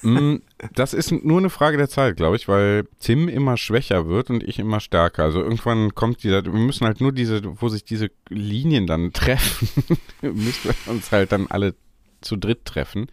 Mm, 0.00 0.36
Das 0.72 0.94
ist 0.94 1.12
nur 1.12 1.36
eine 1.36 1.50
Frage 1.50 1.76
der 1.76 1.90
Zeit, 1.90 2.16
glaube 2.16 2.36
ich, 2.36 2.48
weil 2.48 2.88
Tim 2.98 3.28
immer 3.28 3.58
schwächer 3.58 4.08
wird 4.08 4.30
und 4.30 4.42
ich 4.42 4.58
immer 4.58 4.80
stärker. 4.80 5.24
Also 5.24 5.42
irgendwann 5.42 5.94
kommt 5.94 6.22
dieser, 6.22 6.46
wir 6.46 6.52
müssen 6.52 6.86
halt 6.86 7.02
nur 7.02 7.12
diese, 7.12 7.42
wo 7.60 7.68
sich 7.68 7.84
diese 7.84 8.10
Linien 8.30 8.86
dann 8.86 9.12
treffen, 9.12 9.68
müssen 10.22 10.70
wir 10.70 10.92
uns 10.94 11.12
halt 11.12 11.30
dann 11.30 11.48
alle 11.48 11.74
zu 12.20 12.36
dritt 12.36 12.64
treffen. 12.64 13.06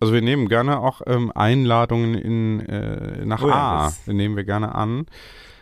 Also 0.00 0.12
wir 0.12 0.22
nehmen 0.22 0.48
gerne 0.48 0.80
auch 0.80 1.00
ähm, 1.06 1.32
Einladungen 1.34 2.14
in, 2.14 2.60
äh, 2.60 3.24
nach 3.24 3.42
Oh 3.42 3.48
ja, 3.48 3.88
A. 3.88 3.92
nehmen 4.06 4.36
wir 4.36 4.44
gerne 4.44 4.74
an, 4.74 5.06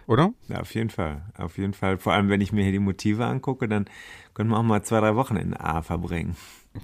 oder? 0.06 0.32
Ja, 0.48 0.60
auf 0.60 0.74
jeden 0.74 0.90
Fall. 0.90 1.22
Auf 1.36 1.58
jeden 1.58 1.72
Fall. 1.72 1.98
Vor 1.98 2.12
allem, 2.12 2.28
wenn 2.28 2.40
ich 2.40 2.52
mir 2.52 2.62
hier 2.62 2.72
die 2.72 2.78
Motive 2.78 3.24
angucke, 3.26 3.68
dann 3.68 3.86
können 4.34 4.50
wir 4.50 4.58
auch 4.58 4.62
mal 4.62 4.82
zwei, 4.82 5.00
drei 5.00 5.14
Wochen 5.16 5.36
in 5.36 5.56
A 5.56 5.82
verbringen. 5.82 6.36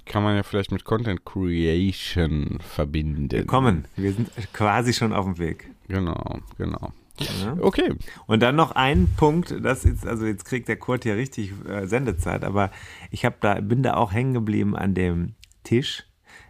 Kann 0.05 0.23
man 0.23 0.35
ja 0.35 0.43
vielleicht 0.43 0.71
mit 0.71 0.83
Content 0.83 1.23
Creation 1.25 2.59
verbinden. 2.59 3.31
Wir 3.31 3.45
kommen. 3.45 3.85
Wir 3.95 4.11
sind 4.11 4.29
quasi 4.53 4.93
schon 4.93 5.13
auf 5.13 5.25
dem 5.25 5.37
Weg. 5.37 5.69
Genau, 5.87 6.39
genau. 6.57 6.91
Ja. 7.19 7.55
Okay. 7.59 7.93
Und 8.27 8.43
dann 8.43 8.55
noch 8.55 8.71
ein 8.71 9.09
Punkt, 9.17 9.55
das 9.63 9.85
ist, 9.85 10.05
also 10.05 10.25
jetzt 10.25 10.45
kriegt 10.45 10.67
der 10.67 10.75
Kurt 10.77 11.03
hier 11.03 11.15
richtig 11.15 11.53
äh, 11.67 11.87
Sendezeit, 11.87 12.43
aber 12.43 12.69
ich 13.11 13.25
hab 13.25 13.41
da, 13.41 13.55
bin 13.59 13.81
da 13.81 13.95
auch 13.95 14.11
hängen 14.11 14.33
geblieben 14.33 14.75
an 14.75 14.93
dem 14.93 15.33
Tisch 15.67 16.05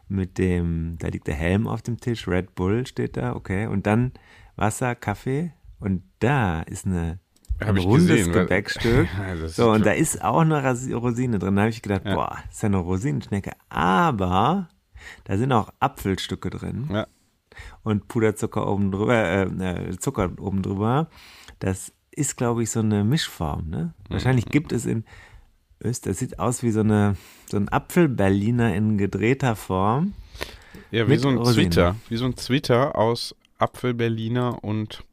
mit 0.07 0.37
dem, 0.37 0.95
da 0.99 1.07
liegt 1.07 1.27
der 1.27 1.35
Helm 1.35 1.67
auf 1.67 1.81
dem 1.81 1.99
Tisch, 1.99 2.27
Red 2.27 2.55
Bull 2.55 2.85
steht 2.87 3.17
da, 3.17 3.35
okay, 3.35 3.65
und 3.67 3.85
dann 3.87 4.11
Wasser, 4.55 4.95
Kaffee 4.95 5.51
und 5.79 6.03
da 6.19 6.61
ist 6.61 6.85
eine 6.85 7.19
Hab 7.59 7.69
ein 7.69 7.77
rundes 7.77 8.07
gesehen, 8.07 8.31
Gebäckstück. 8.31 9.07
Ja, 9.17 9.47
so, 9.47 9.71
und 9.71 9.85
da 9.85 9.91
ist 9.91 10.23
auch 10.23 10.41
eine 10.41 10.61
Rosine 10.93 11.39
drin. 11.39 11.55
Da 11.55 11.61
habe 11.63 11.69
ich 11.71 11.81
gedacht, 11.81 12.03
Ja. 12.05 12.15
boah, 12.15 12.37
ist 12.49 12.61
ja 12.63 12.67
eine 12.67 12.77
Rosinenschnecke. 12.77 13.51
Aber 13.69 14.69
da 15.25 15.37
sind 15.37 15.51
auch 15.51 15.71
Apfelstücke 15.79 16.49
drin. 16.49 16.87
Ja. 16.91 17.07
Und 17.83 18.07
Puderzucker 18.07 18.67
oben 18.67 18.91
drüber, 18.91 19.15
äh, 19.15 19.43
äh, 19.43 19.97
Zucker 19.99 20.31
oben 20.39 20.61
drüber. 20.61 21.09
Das 21.59 21.91
ist, 22.11 22.37
glaube 22.37 22.63
ich, 22.63 22.69
so 22.71 22.79
eine 22.79 23.03
Mischform. 23.03 23.69
Ne? 23.69 23.93
Wahrscheinlich 24.09 24.45
Mhm. 24.45 24.51
gibt 24.51 24.71
es 24.71 24.85
in 24.85 25.03
Österreich, 25.81 26.13
das 26.13 26.19
sieht 26.19 26.39
aus 26.39 26.63
wie 26.63 26.71
so, 26.71 26.81
eine, 26.81 27.15
so 27.49 27.57
ein 27.57 27.69
Apfelberliner 27.69 28.73
in 28.75 28.97
gedrehter 28.97 29.55
Form. 29.55 30.13
Ja, 30.91 31.07
wie 31.07 31.17
so 31.17 31.29
ein 31.29 31.37
Rosinen. 31.37 31.71
Zwitter. 31.71 31.95
Wie 32.09 32.17
so 32.17 32.25
ein 32.25 32.37
Zwitter 32.37 32.95
aus 32.95 33.35
Apfelberliner 33.57 34.63
und 34.63 35.03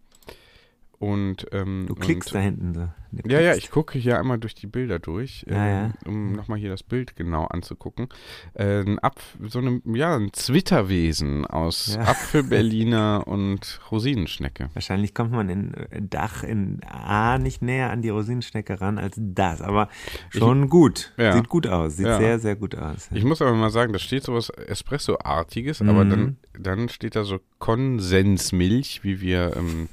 und 0.98 1.46
ähm, 1.52 1.84
Du 1.86 1.94
klickst 1.94 2.30
und, 2.30 2.34
da 2.34 2.40
hinten 2.40 2.74
so. 2.74 2.88
Ja, 3.26 3.40
ja, 3.40 3.54
ich 3.54 3.70
gucke 3.70 3.98
hier 3.98 4.18
einmal 4.18 4.38
durch 4.38 4.54
die 4.54 4.66
Bilder 4.66 4.98
durch, 4.98 5.44
Ja, 5.48 5.66
ja. 5.66 5.84
ähm, 5.86 5.92
um 6.06 6.32
nochmal 6.32 6.58
hier 6.58 6.70
das 6.70 6.82
Bild 6.82 7.16
genau 7.16 7.44
anzugucken. 7.46 8.08
Äh, 8.54 8.80
ein 8.80 8.98
Apf 8.98 9.36
so 9.46 9.58
eine, 9.58 9.80
ja, 9.86 10.16
ein 10.16 10.32
Zwitterwesen 10.32 11.46
aus 11.46 11.94
Ja. 11.94 12.02
Apfelberliner 12.02 13.24
und 13.26 13.80
Rosinenschnecke. 13.90 14.70
Wahrscheinlich 14.74 15.14
kommt 15.14 15.32
man 15.32 15.48
in 15.48 15.74
äh, 15.74 16.00
Dach 16.02 16.42
in 16.42 16.80
A 16.84 17.38
nicht 17.38 17.62
näher 17.62 17.90
an 17.90 18.02
die 18.02 18.08
Rosinenschnecke 18.10 18.80
ran 18.80 18.98
als 18.98 19.14
das, 19.18 19.60
aber 19.62 19.88
schon 20.30 20.64
Ich- 20.64 20.70
gut. 20.70 21.12
Ja. 21.16 21.32
Sieht 21.32 21.48
gut 21.48 21.66
aus, 21.66 21.96
sieht 21.96 22.06
Ja. 22.06 22.18
sehr, 22.18 22.38
sehr 22.38 22.56
gut 22.56 22.74
aus. 22.74 23.08
Ich 23.12 23.24
muss 23.24 23.40
aber 23.42 23.54
mal 23.54 23.70
sagen, 23.70 23.92
da 23.92 23.98
steht 23.98 24.24
sowas 24.24 24.50
Espresso-artiges, 24.50 25.80
aber 25.82 26.04
Mhm. 26.04 26.10
dann, 26.10 26.36
dann 26.58 26.88
steht 26.88 27.16
da 27.16 27.24
so 27.24 27.38
Konsensmilch, 27.58 29.00
wie 29.04 29.20
wir, 29.20 29.56
ähm, 29.56 29.88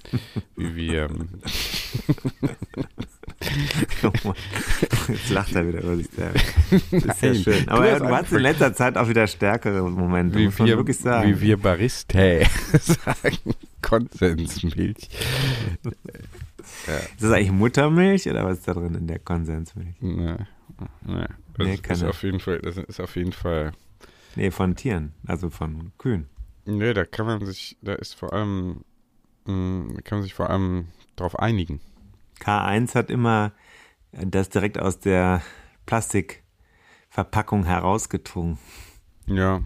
wie 0.56 0.76
wir, 0.76 1.10
Jetzt 5.08 5.30
lacht 5.30 5.56
er 5.56 5.68
wieder 5.68 5.82
über 5.82 5.96
sich 5.98 6.10
selbst. 6.10 6.46
Das 6.92 6.92
ist 7.04 7.22
ja 7.22 7.34
schön. 7.36 7.66
du 7.66 7.72
Aber 7.72 7.92
hast 7.92 8.02
du 8.02 8.08
hast 8.10 8.32
in 8.34 8.40
letzter 8.40 8.74
Zeit 8.74 8.98
auch 8.98 9.08
wieder 9.10 9.28
stärkere 9.28 9.90
Momente, 9.90 10.38
wie 10.38 10.46
muss 10.46 10.60
man 10.60 10.68
wir, 10.68 10.78
wirklich 10.78 10.98
sagen. 11.00 11.30
wie 11.30 11.42
wir 11.42 11.58
Barista 11.58 12.18
sagen, 12.80 13.38
Konsensmilch. 13.82 15.10
Ja. 16.88 16.98
Ist 16.98 17.22
das 17.24 17.32
eigentlich 17.32 17.52
Muttermilch 17.52 18.28
oder 18.30 18.46
was 18.46 18.60
ist 18.60 18.68
da 18.68 18.74
drin 18.74 18.96
in 18.96 19.08
der 19.08 19.20
Konsensmilch? 19.20 19.96
Nee, 20.00 20.36
nee. 21.06 21.26
Das 21.58 21.68
Nee, 21.68 21.80
ist 21.90 22.04
auf 22.04 22.24
jeden 22.24 22.40
Fall, 22.40 22.60
das 22.60 22.78
ist 22.78 23.00
auf 23.00 23.16
jeden 23.16 23.34
Fall. 23.34 23.74
Nee, 24.36 24.52
von 24.52 24.76
Tieren, 24.76 25.14
also 25.28 25.50
von 25.50 25.92
Kühen. 25.98 26.28
Nee, 26.66 26.94
da 26.94 27.04
kann 27.06 27.26
man 27.26 27.46
sich, 27.46 27.78
da 27.82 27.94
ist 27.94 28.14
vor 28.16 28.32
allem, 28.34 28.84
mh, 29.46 29.94
da 29.96 30.02
kann 30.02 30.20
man 30.20 30.24
sich 30.24 30.34
vor 30.34 30.50
allem 30.50 30.88
drauf 31.18 31.38
einigen. 31.40 31.82
K1 32.42 32.96
hat 32.96 33.10
immer 33.10 33.52
das 34.12 34.50
direkt 34.50 34.80
aus 34.80 35.00
der 35.00 35.42
Plastikverpackung 35.86 37.66
herausgetrunken. 37.66 38.58
Ja. 39.28 39.62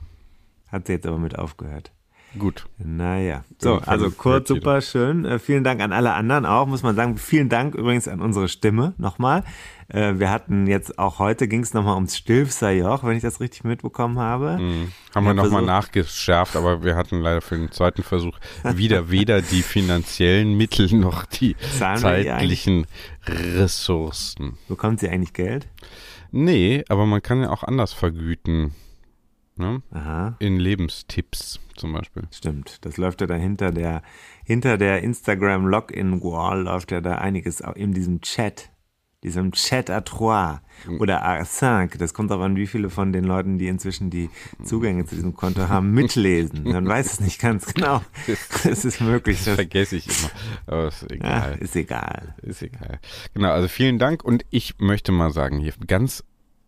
Hat 0.67 0.87
sie 0.87 0.93
jetzt 0.93 1.07
aber 1.07 1.17
mit 1.17 1.37
aufgehört. 1.37 1.91
Gut. 2.37 2.67
Naja. 2.77 3.43
So, 3.59 3.75
also 3.77 4.11
kurz, 4.11 4.49
super 4.49 4.81
schön. 4.81 5.25
Äh, 5.25 5.39
vielen 5.39 5.63
Dank 5.63 5.81
an 5.81 5.93
alle 5.93 6.13
anderen 6.13 6.45
auch, 6.45 6.67
muss 6.67 6.83
man 6.83 6.95
sagen. 6.95 7.17
Vielen 7.17 7.49
Dank 7.49 7.75
übrigens 7.75 8.07
an 8.07 8.19
unsere 8.19 8.49
Stimme 8.49 8.93
nochmal. 8.97 9.43
Äh, 9.87 10.13
wir 10.17 10.31
hatten 10.31 10.67
jetzt 10.67 10.97
auch 10.97 11.19
heute, 11.19 11.47
ging 11.47 11.61
es 11.61 11.73
nochmal 11.73 11.95
ums 11.95 12.17
Stilfserjoch, 12.17 13.03
wenn 13.03 13.17
ich 13.17 13.21
das 13.21 13.39
richtig 13.39 13.63
mitbekommen 13.63 14.19
habe. 14.19 14.57
Mhm. 14.57 14.91
Haben 15.13 15.25
wir 15.25 15.33
nochmal 15.33 15.61
nachgeschärft, 15.61 16.55
aber 16.55 16.83
wir 16.83 16.95
hatten 16.95 17.19
leider 17.19 17.41
für 17.41 17.57
den 17.57 17.71
zweiten 17.71 18.03
Versuch 18.03 18.37
wieder 18.63 19.11
weder 19.11 19.41
die 19.41 19.61
finanziellen 19.61 20.57
Mittel 20.57 20.93
noch 20.95 21.25
die 21.25 21.55
Zahlen 21.77 21.99
zeitlichen 21.99 22.87
Ressourcen. 23.27 24.57
Bekommt 24.67 24.99
sie 24.99 25.09
eigentlich 25.09 25.33
Geld? 25.33 25.67
Nee, 26.31 26.83
aber 26.89 27.05
man 27.05 27.21
kann 27.21 27.41
ja 27.41 27.49
auch 27.49 27.63
anders 27.63 27.93
vergüten. 27.93 28.73
Ne? 29.57 29.81
Aha. 29.91 30.35
In 30.39 30.57
Lebenstipps 30.57 31.61
zum 31.77 31.93
Beispiel. 31.93 32.23
Stimmt, 32.31 32.83
das 32.85 32.97
läuft 32.97 33.21
ja 33.21 33.27
da 33.27 33.35
hinter 33.35 33.71
der, 33.71 34.01
hinter 34.43 34.77
der 34.77 35.01
Instagram-Login-Wall 35.01 36.63
läuft 36.63 36.91
ja 36.91 36.99
da 36.99 37.15
einiges 37.15 37.61
auch 37.61 37.75
in 37.75 37.93
diesem 37.93 38.19
Chat, 38.21 38.69
diesem 39.23 39.51
Chat 39.53 39.89
à 39.89 40.01
trois 40.01 40.59
Mhm. 40.85 40.99
oder 41.01 41.25
A5. 41.25 41.97
Das 41.97 42.13
kommt 42.13 42.31
auch 42.31 42.41
an, 42.41 42.55
wie 42.57 42.67
viele 42.67 42.89
von 42.89 43.13
den 43.13 43.23
Leuten, 43.23 43.57
die 43.57 43.67
inzwischen 43.67 44.09
die 44.09 44.29
Zugänge 44.63 45.05
zu 45.05 45.15
diesem 45.15 45.33
Konto 45.33 45.67
haben, 45.69 45.91
mitlesen. 45.91 46.63
Man 46.63 46.85
weiß 46.87 47.13
es 47.13 47.19
nicht 47.21 47.39
ganz 47.39 47.73
genau. 47.73 48.01
Es 48.65 48.83
ist 48.85 48.99
möglich. 49.01 49.43
Das 49.45 49.55
vergesse 49.55 49.95
ich 49.95 50.07
immer. 50.07 50.29
Aber 50.67 50.87
ist 50.89 51.09
egal. 51.11 51.51
Ja, 51.51 51.57
ist 51.63 51.75
egal. 51.75 52.35
Ist 52.41 52.61
egal. 52.61 52.99
Genau, 53.33 53.51
also 53.51 53.67
vielen 53.67 53.99
Dank 53.99 54.23
und 54.23 54.45
ich 54.49 54.75
möchte 54.79 55.11
mal 55.11 55.31
sagen 55.31 55.59
hier 55.59 55.73
ganz 55.87 56.23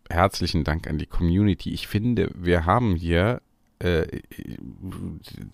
herzlichen 0.10 0.64
Dank 0.64 0.88
an 0.88 0.98
die 0.98 1.06
Community. 1.06 1.72
Ich 1.74 1.88
finde, 1.88 2.32
wir 2.34 2.66
haben 2.66 2.96
hier 2.96 3.42
äh, 3.80 4.08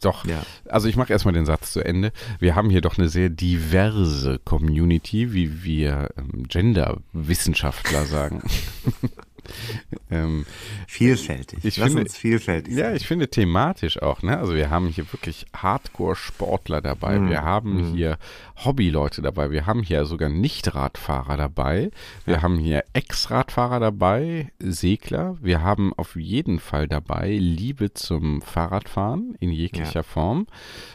doch, 0.01 0.25
also 0.69 0.87
ich 0.87 0.95
mache 0.95 1.11
erstmal 1.11 1.33
den 1.33 1.45
Satz 1.45 1.73
zu 1.73 1.81
Ende. 1.81 2.11
Wir 2.39 2.55
haben 2.55 2.69
hier 2.69 2.81
doch 2.81 2.97
eine 2.97 3.09
sehr 3.09 3.29
diverse 3.29 4.39
Community, 4.39 5.33
wie 5.33 5.63
wir 5.63 6.09
ähm, 6.17 6.43
Gender-Wissenschaftler 6.47 8.05
sagen. 8.05 8.43
ähm, 10.13 10.45
Vielfältig. 10.87 11.59
Ich 11.63 11.77
Lass 11.77 11.87
finde, 11.87 12.03
uns 12.03 12.17
vielfältig 12.17 12.75
Ja, 12.75 12.93
ich 12.93 13.07
finde 13.07 13.27
thematisch 13.29 14.01
auch. 14.01 14.21
Ne? 14.21 14.37
Also 14.37 14.53
wir 14.55 14.69
haben 14.69 14.87
hier 14.87 15.11
wirklich 15.11 15.45
Hardcore-Sportler 15.55 16.81
dabei. 16.81 17.19
Mhm. 17.19 17.29
Wir 17.29 17.41
haben 17.43 17.89
Mhm. 17.91 17.93
hier 17.95 18.17
Hobbyleute 18.63 19.21
dabei. 19.21 19.49
Wir 19.51 19.65
haben 19.65 19.81
hier 19.83 20.05
sogar 20.05 20.29
Nicht-Radfahrer 20.29 21.37
dabei. 21.37 21.89
Wir 22.25 22.41
haben 22.41 22.57
hier 22.57 22.83
Ex-Radfahrer 22.93 23.79
dabei, 23.79 24.51
Segler. 24.59 25.37
Wir 25.41 25.61
haben 25.61 25.93
auf 25.93 26.15
jeden 26.15 26.59
Fall 26.59 26.87
dabei 26.87 27.31
Liebe 27.37 27.93
zum 27.93 28.41
Fahrradfahren 28.41 29.35
in 29.39 29.51
jeglicher 29.51 29.93
Ja. 30.01 30.03
Form. 30.03 30.47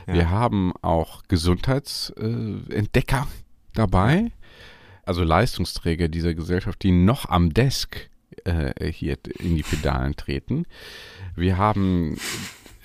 Ja. 0.07 0.15
Wir 0.15 0.31
haben 0.31 0.73
auch 0.83 1.23
Gesundheitsentdecker 1.29 3.27
dabei. 3.75 4.31
Also 5.05 5.25
Leistungsträger 5.25 6.09
dieser 6.09 6.35
Gesellschaft, 6.35 6.83
die 6.83 6.93
noch 6.93 7.29
am 7.29 7.55
Desk 7.55 8.11
äh, 8.45 8.91
hier 8.93 9.17
in 9.39 9.57
die 9.57 9.63
Pedalen 9.63 10.17
treten. 10.17 10.65
Wir 11.37 11.57
haben, 11.57 12.17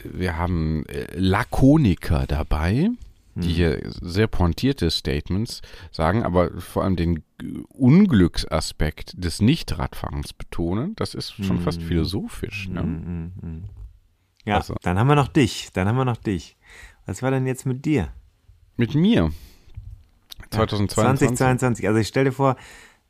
wir 0.04 0.38
haben 0.38 0.86
äh, 0.88 1.08
Lakoniker 1.16 2.26
dabei, 2.28 2.90
die 3.36 3.48
Hm. 3.50 3.56
hier 3.56 3.82
sehr 4.02 4.28
pointierte 4.28 4.92
Statements 4.92 5.62
sagen, 5.92 6.24
aber 6.24 6.52
vor 6.62 6.84
allem 6.84 6.96
den 6.96 7.24
Unglücksaspekt 7.70 9.14
des 9.24 9.42
Nichtradfahrens 9.42 10.34
betonen. 10.34 10.96
Das 10.96 11.14
ist 11.16 11.32
schon 11.44 11.60
fast 11.60 11.80
Hm. 11.82 11.88
philosophisch. 11.88 12.68
Ne? 12.70 12.84
Mhm, 12.84 13.32
mhm. 13.42 13.64
Ja, 14.46 14.58
Also. 14.58 14.76
dann 14.84 15.00
haben 15.00 15.08
wir 15.08 15.16
noch 15.16 15.30
dich. 15.30 15.70
Dann 15.74 15.88
haben 15.88 15.96
wir 15.96 16.06
noch 16.06 16.18
dich. 16.18 16.58
Was 17.06 17.22
war 17.22 17.32
denn 17.32 17.48
jetzt 17.48 17.66
mit 17.66 17.86
dir? 17.86 18.10
Mit 18.78 18.94
mir? 18.96 19.32
Ja, 19.32 20.50
2022? 20.52 21.28
2022. 21.38 21.88
Also 21.88 22.00
ich 22.00 22.08
stell 22.08 22.26
dir 22.26 22.32
vor, 22.32 22.56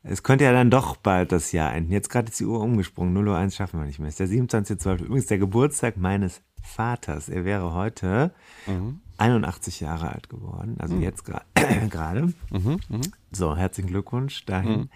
es 0.04 0.22
könnte 0.22 0.44
ja 0.44 0.52
dann 0.52 0.70
doch 0.70 0.96
bald 0.96 1.32
das 1.32 1.50
Jahr 1.52 1.74
enden. 1.74 1.90
Jetzt 1.92 2.10
gerade 2.10 2.30
ist 2.30 2.38
die 2.38 2.44
Uhr 2.46 2.60
umgesprungen. 2.60 3.12
0 3.14 3.28
Uhr 3.28 3.36
1 3.36 3.56
schaffen 3.56 3.80
wir 3.80 3.86
nicht 3.86 3.98
mehr. 3.98 4.08
Es 4.08 4.20
ist 4.20 4.30
der 4.32 4.38
27.12. 4.38 5.02
Übrigens 5.04 5.26
der 5.26 5.38
Geburtstag 5.38 5.96
meines 5.96 6.42
Vaters. 6.62 7.28
Er 7.28 7.44
wäre 7.44 7.74
heute 7.74 8.32
Mhm. 8.66 9.00
81 9.18 9.80
Jahre 9.80 10.10
alt 10.12 10.28
geworden. 10.28 10.76
Also 10.78 10.94
Mhm. 10.96 11.02
jetzt 11.02 11.24
gra- 11.26 11.42
gerade. 11.88 12.32
Mhm, 12.50 12.78
mhm. 12.88 13.00
So, 13.32 13.56
herzlichen 13.56 13.88
Glückwunsch 13.88 14.44
dahin. 14.46 14.70
Mhm. 14.80 14.88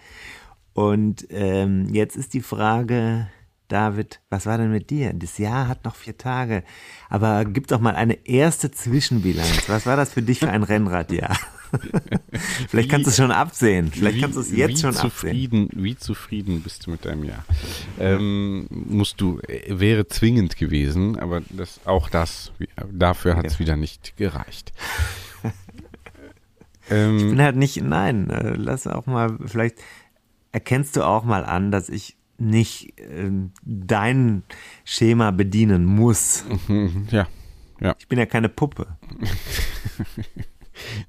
Und 0.75 1.27
ähm, 1.31 1.89
jetzt 1.93 2.17
ist 2.17 2.35
die 2.35 2.41
Frage, 2.43 3.29
David, 3.69 4.21
was 4.31 4.47
war 4.47 4.57
denn 4.59 4.71
mit 4.71 4.91
dir? 4.91 5.13
Das 5.13 5.37
Jahr 5.39 5.69
hat 5.69 5.85
noch 5.85 5.95
vier 5.97 6.17
Tage. 6.17 6.63
Aber 7.11 7.45
gib 7.45 7.67
doch 7.67 7.81
mal 7.81 7.95
eine 7.97 8.27
erste 8.27 8.71
Zwischenbilanz. 8.71 9.69
Was 9.69 9.85
war 9.87 9.97
das 9.97 10.13
für 10.13 10.23
dich 10.23 10.39
für 10.41 10.51
ein 10.51 10.63
Rennradjahr? 10.63 11.37
Vielleicht 12.69 12.91
kannst 12.91 13.07
du 13.07 13.11
es 13.11 13.17
schon 13.17 13.31
absehen. 13.31 13.91
Vielleicht 13.91 14.17
wie, 14.17 14.21
kannst 14.21 14.37
du 14.37 14.41
es 14.41 14.51
jetzt 14.51 14.81
schon 14.81 14.93
zufrieden, 14.93 15.67
absehen. 15.67 15.85
Wie 15.85 15.97
zufrieden 15.97 16.63
bist 16.63 16.87
du 16.87 16.91
mit 16.91 17.05
deinem 17.05 17.25
Jahr? 17.25 17.45
Ähm, 17.99 18.67
musst 18.71 19.21
du, 19.21 19.41
äh, 19.41 19.79
wäre 19.79 20.07
zwingend 20.09 20.57
gewesen, 20.57 21.19
aber 21.19 21.43
das, 21.51 21.81
auch 21.85 22.09
das, 22.09 22.53
dafür 22.91 23.37
hat 23.37 23.47
es 23.47 23.55
Ja. 23.55 23.59
wieder 23.61 23.77
nicht 23.77 24.17
gereicht. 24.17 24.73
Ich 26.91 26.95
ähm, 26.95 27.19
bin 27.19 27.43
halt 27.43 27.57
nicht, 27.57 27.83
nein, 27.83 28.31
äh, 28.31 28.55
lass 28.57 28.87
auch 28.87 29.05
mal, 29.05 29.37
vielleicht 29.45 29.77
erkennst 30.53 30.97
du 30.97 31.03
auch 31.03 31.23
mal 31.23 31.45
an, 31.45 31.71
dass 31.71 31.91
ich 31.91 32.17
nicht 32.39 32.95
ähm, 32.99 33.53
dein 33.63 34.43
Schema 34.85 35.31
bedienen 35.33 35.85
muss. 35.85 36.45
ja, 37.11 37.29
ja. 37.79 37.95
Ich 37.99 38.09
bin 38.09 38.19
ja 38.19 38.25
keine 38.25 38.49
Puppe. 38.49 38.87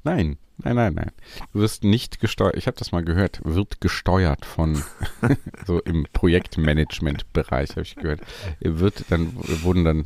Nein, 0.03 0.37
nein, 0.63 0.75
nein, 0.75 0.93
nein. 0.93 1.11
Du 1.53 1.59
wirst 1.59 1.83
nicht 1.83 2.19
gesteuert, 2.19 2.55
ich 2.55 2.67
habe 2.67 2.77
das 2.77 2.91
mal 2.91 3.03
gehört, 3.03 3.41
wird 3.43 3.81
gesteuert 3.81 4.45
von, 4.45 4.81
so 5.65 5.79
im 5.81 6.05
Projektmanagement-Bereich 6.13 7.71
habe 7.71 7.81
ich 7.81 7.95
gehört, 7.95 8.21
wird 8.59 9.05
dann, 9.09 9.33
wurden 9.63 9.83
dann 9.83 10.05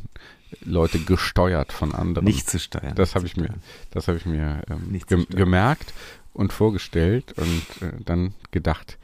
Leute 0.64 0.98
gesteuert 1.00 1.72
von 1.72 1.94
anderen. 1.94 2.26
Nicht 2.26 2.48
zu 2.48 2.58
steuern, 2.58 2.94
Das 2.94 3.14
habe 3.14 3.26
ich 3.26 3.36
mir, 3.36 3.54
das 3.90 4.08
habe 4.08 4.18
ich 4.18 4.26
mir 4.26 4.62
ähm, 4.70 5.00
gem 5.06 5.26
gemerkt 5.28 5.92
und 6.32 6.52
vorgestellt 6.52 7.32
und 7.36 7.82
äh, 7.82 7.92
dann 8.04 8.34
gedacht, 8.50 8.98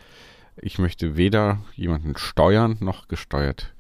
ich 0.57 0.79
möchte 0.79 1.17
weder 1.17 1.63
jemanden 1.75 2.17
steuern 2.17 2.77
noch 2.81 3.09
gesteuert 3.09 3.73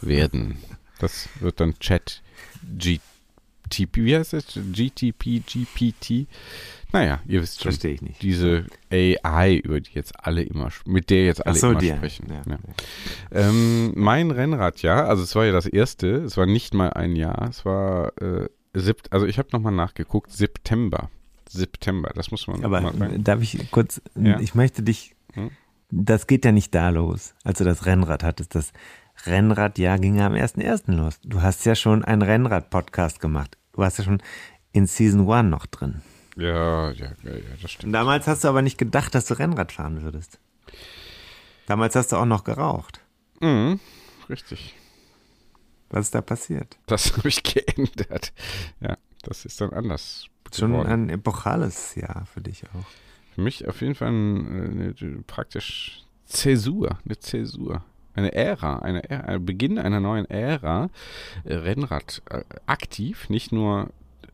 werden. 0.00 0.58
Das 0.98 1.28
wird 1.40 1.60
dann 1.60 1.78
Chat 1.78 2.22
GTP, 2.62 3.96
wie 3.96 4.16
heißt 4.16 4.32
das? 4.32 4.46
GTP, 4.54 5.42
GPT? 5.46 6.26
Naja, 6.94 7.20
ihr 7.26 7.42
wisst 7.42 7.60
schon. 7.60 7.72
Verstehe 7.72 7.92
ich 7.94 8.02
nicht. 8.02 8.22
Diese 8.22 8.66
AI, 8.90 9.56
über 9.56 9.80
die 9.80 9.90
jetzt 9.94 10.12
alle 10.24 10.42
immer, 10.42 10.68
mit 10.86 11.10
der 11.10 11.24
jetzt 11.26 11.44
alle 11.44 11.56
so, 11.56 11.70
immer 11.72 11.80
die, 11.80 11.88
sprechen. 11.88 12.28
ja, 12.30 12.42
Ja. 12.46 12.58
Ähm, 13.32 13.92
mein 13.96 14.30
Rennradjahr, 14.30 15.08
also 15.08 15.24
es 15.24 15.34
war 15.34 15.44
ja 15.44 15.52
das 15.52 15.66
erste, 15.66 16.08
es 16.22 16.36
war 16.36 16.46
nicht 16.46 16.72
mal 16.72 16.90
ein 16.92 17.16
Jahr, 17.16 17.48
es 17.50 17.64
war, 17.64 18.12
äh, 18.22 18.48
Sept 18.74 19.12
also 19.12 19.26
ich 19.26 19.38
habe 19.38 19.48
nochmal 19.52 19.72
nachgeguckt, 19.72 20.30
September. 20.32 21.10
September. 21.48 22.10
Das 22.14 22.30
muss 22.30 22.46
man 22.46 22.64
Aber 22.64 22.80
mal 22.80 22.94
sagen. 22.96 23.24
darf 23.24 23.42
ich 23.42 23.70
kurz, 23.72 24.00
ich 24.40 24.54
möchte 24.54 24.82
dich, 24.84 25.14
Hm? 25.34 25.50
das 25.90 26.26
geht 26.28 26.44
ja 26.44 26.52
nicht 26.52 26.74
da 26.76 26.90
los, 26.90 27.34
als 27.44 27.58
du 27.58 27.64
das 27.64 27.86
Rennrad 27.86 28.22
hattest. 28.22 28.54
Das 28.54 28.72
Rennradjahr 29.26 29.98
ging 29.98 30.16
ja 30.16 30.26
am 30.26 30.34
1.1. 30.34 30.92
los. 30.92 31.20
Du 31.24 31.42
hast 31.42 31.64
ja 31.66 31.74
schon 31.74 32.04
einen 32.04 32.22
Rennrad-Podcast 32.22 33.20
gemacht. 33.20 33.58
Du 33.72 33.78
warst 33.78 33.98
ja 33.98 34.04
schon 34.04 34.22
in 34.72 34.86
Season 34.86 35.28
1 35.30 35.48
noch 35.50 35.66
drin. 35.66 36.02
Ja, 36.36 36.90
ja, 36.90 37.12
ja, 37.22 37.32
ja, 37.32 37.40
das 37.62 37.70
stimmt. 37.70 37.94
Damals 37.94 38.26
hast 38.26 38.44
du 38.44 38.48
aber 38.48 38.62
nicht 38.62 38.78
gedacht, 38.78 39.14
dass 39.14 39.26
du 39.26 39.38
Rennrad 39.38 39.72
fahren 39.72 40.02
würdest. 40.02 40.38
Damals 41.66 41.94
hast 41.94 42.12
du 42.12 42.16
auch 42.16 42.26
noch 42.26 42.44
geraucht. 42.44 43.00
Mhm, 43.40 43.80
richtig. 44.28 44.74
Was 45.90 46.06
ist 46.06 46.14
da 46.14 46.20
passiert? 46.20 46.76
Das 46.86 47.12
habe 47.16 47.28
ich 47.28 47.42
geändert. 47.42 48.32
Ja, 48.80 48.96
das 49.22 49.44
ist 49.44 49.60
dann 49.60 49.72
anders. 49.72 50.26
Schon 50.52 50.72
geworden. 50.72 50.88
ein 50.88 51.08
epochales 51.08 51.94
Jahr 51.94 52.26
für 52.32 52.40
dich 52.40 52.64
auch. 52.64 52.86
Für 53.34 53.40
mich 53.40 53.66
auf 53.66 53.80
jeden 53.80 53.94
Fall 53.94 54.08
ein, 54.08 54.46
eine, 54.46 54.94
eine 55.00 55.22
praktisch 55.26 56.04
Zäsur, 56.26 56.98
eine 57.04 57.18
Zäsur. 57.18 57.84
Eine 58.16 58.32
Ära, 58.32 58.78
eine 58.78 59.10
Ära, 59.10 59.24
ein 59.24 59.44
Beginn 59.44 59.78
einer 59.78 59.98
neuen 59.98 60.26
Ära. 60.30 60.88
Äh, 61.42 61.54
Rennrad 61.54 62.22
äh, 62.30 62.44
aktiv, 62.66 63.28
nicht 63.28 63.50
nur, 63.50 63.90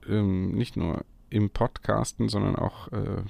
ähm, 0.06 0.52
nicht 0.52 0.76
nur 0.76 1.02
im 1.30 1.50
Podcasten, 1.50 2.28
sondern 2.28 2.56
auch, 2.56 2.92
äh, 2.92 3.22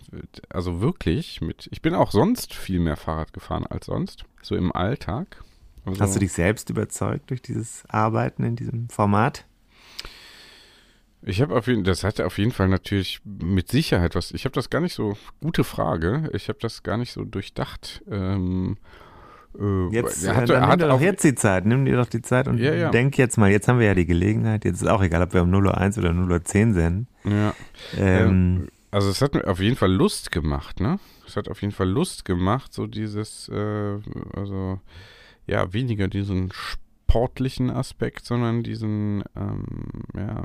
also 0.48 0.80
wirklich 0.80 1.40
mit, 1.40 1.68
ich 1.70 1.82
bin 1.82 1.94
auch 1.94 2.10
sonst 2.10 2.54
viel 2.54 2.80
mehr 2.80 2.96
Fahrrad 2.96 3.32
gefahren 3.32 3.66
als 3.66 3.86
sonst, 3.86 4.24
so 4.42 4.56
im 4.56 4.72
Alltag. 4.72 5.42
Also, 5.84 6.00
Hast 6.00 6.16
du 6.16 6.20
dich 6.20 6.32
selbst 6.32 6.70
überzeugt 6.70 7.30
durch 7.30 7.42
dieses 7.42 7.84
Arbeiten 7.88 8.44
in 8.44 8.56
diesem 8.56 8.88
Format? 8.88 9.44
Ich 11.22 11.42
habe 11.42 11.54
auf 11.54 11.66
jeden 11.66 11.84
das 11.84 12.02
hatte 12.02 12.24
auf 12.24 12.38
jeden 12.38 12.52
Fall 12.52 12.68
natürlich 12.68 13.20
mit 13.24 13.68
Sicherheit 13.68 14.14
was. 14.14 14.30
Ich 14.32 14.46
habe 14.46 14.54
das 14.54 14.70
gar 14.70 14.80
nicht 14.80 14.94
so, 14.94 15.18
gute 15.42 15.64
Frage. 15.64 16.30
Ich 16.32 16.48
habe 16.48 16.58
das 16.60 16.82
gar 16.82 16.96
nicht 16.96 17.12
so 17.12 17.24
durchdacht. 17.24 18.02
Ähm, 18.10 18.78
äh, 19.58 19.88
Jetzt, 19.94 20.24
er 20.24 20.42
äh, 20.42 20.46
dann 20.46 20.62
er 20.62 20.68
hat 20.68 20.82
auch- 20.82 21.00
jetzt 21.00 21.24
die 21.24 21.34
Zeit. 21.34 21.66
Nimm 21.66 21.84
dir 21.84 21.96
doch 21.96 22.06
die 22.06 22.22
Zeit 22.22 22.48
und 22.48 22.58
Ja, 22.58 22.74
ja. 22.74 22.90
denk 22.90 23.16
jetzt 23.18 23.36
mal, 23.38 23.50
jetzt 23.50 23.68
haben 23.68 23.78
wir 23.78 23.86
ja 23.86 23.94
die 23.94 24.06
Gelegenheit, 24.06 24.64
jetzt 24.64 24.82
ist 24.82 24.88
auch 24.88 25.02
egal, 25.02 25.22
ob 25.22 25.34
wir 25.34 25.42
um 25.42 25.50
0.01 25.50 25.98
oder 25.98 26.10
0.10 26.12 26.72
senden. 26.74 27.06
Ja. 27.24 27.54
Ähm, 27.96 28.68
also 28.90 29.08
es 29.10 29.20
hat 29.22 29.34
mir 29.34 29.46
auf 29.46 29.60
jeden 29.60 29.76
Fall 29.76 29.92
Lust 29.92 30.30
gemacht, 30.32 30.80
ne? 30.80 30.98
Es 31.26 31.36
hat 31.36 31.48
auf 31.48 31.60
jeden 31.62 31.72
Fall 31.72 31.88
Lust 31.88 32.24
gemacht, 32.24 32.72
so 32.74 32.86
dieses, 32.88 33.48
äh, 33.48 33.98
also 34.34 34.80
ja, 35.46 35.72
weniger 35.72 36.08
diesen 36.08 36.50
sportlichen 36.52 37.70
Aspekt, 37.70 38.24
sondern 38.24 38.62
diesen 38.62 39.22
ähm, 39.36 39.64
ja, 40.16 40.44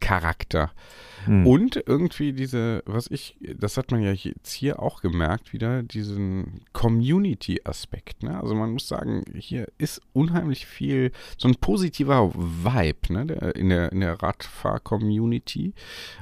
Erlebnischarakter. 0.00 0.70
Hm. 1.24 1.46
Und 1.46 1.82
irgendwie 1.86 2.32
diese, 2.32 2.82
was 2.86 3.08
ich, 3.10 3.36
das 3.58 3.76
hat 3.76 3.90
man 3.90 4.00
ja 4.00 4.12
jetzt 4.12 4.52
hier 4.52 4.80
auch 4.80 5.00
gemerkt, 5.00 5.52
wieder 5.52 5.82
diesen 5.82 6.60
Community-Aspekt. 6.72 8.22
Ne? 8.22 8.38
Also 8.40 8.54
man 8.54 8.72
muss 8.72 8.86
sagen, 8.86 9.24
hier 9.34 9.66
ist 9.78 10.00
unheimlich 10.12 10.66
viel, 10.66 11.10
so 11.36 11.48
ein 11.48 11.56
positiver 11.56 12.32
Vibe 12.32 13.12
ne? 13.12 13.26
der, 13.26 13.56
in 13.56 13.70
der, 13.70 13.90
in 13.90 14.00
der 14.00 14.22
Radfahr-Community. 14.22 15.74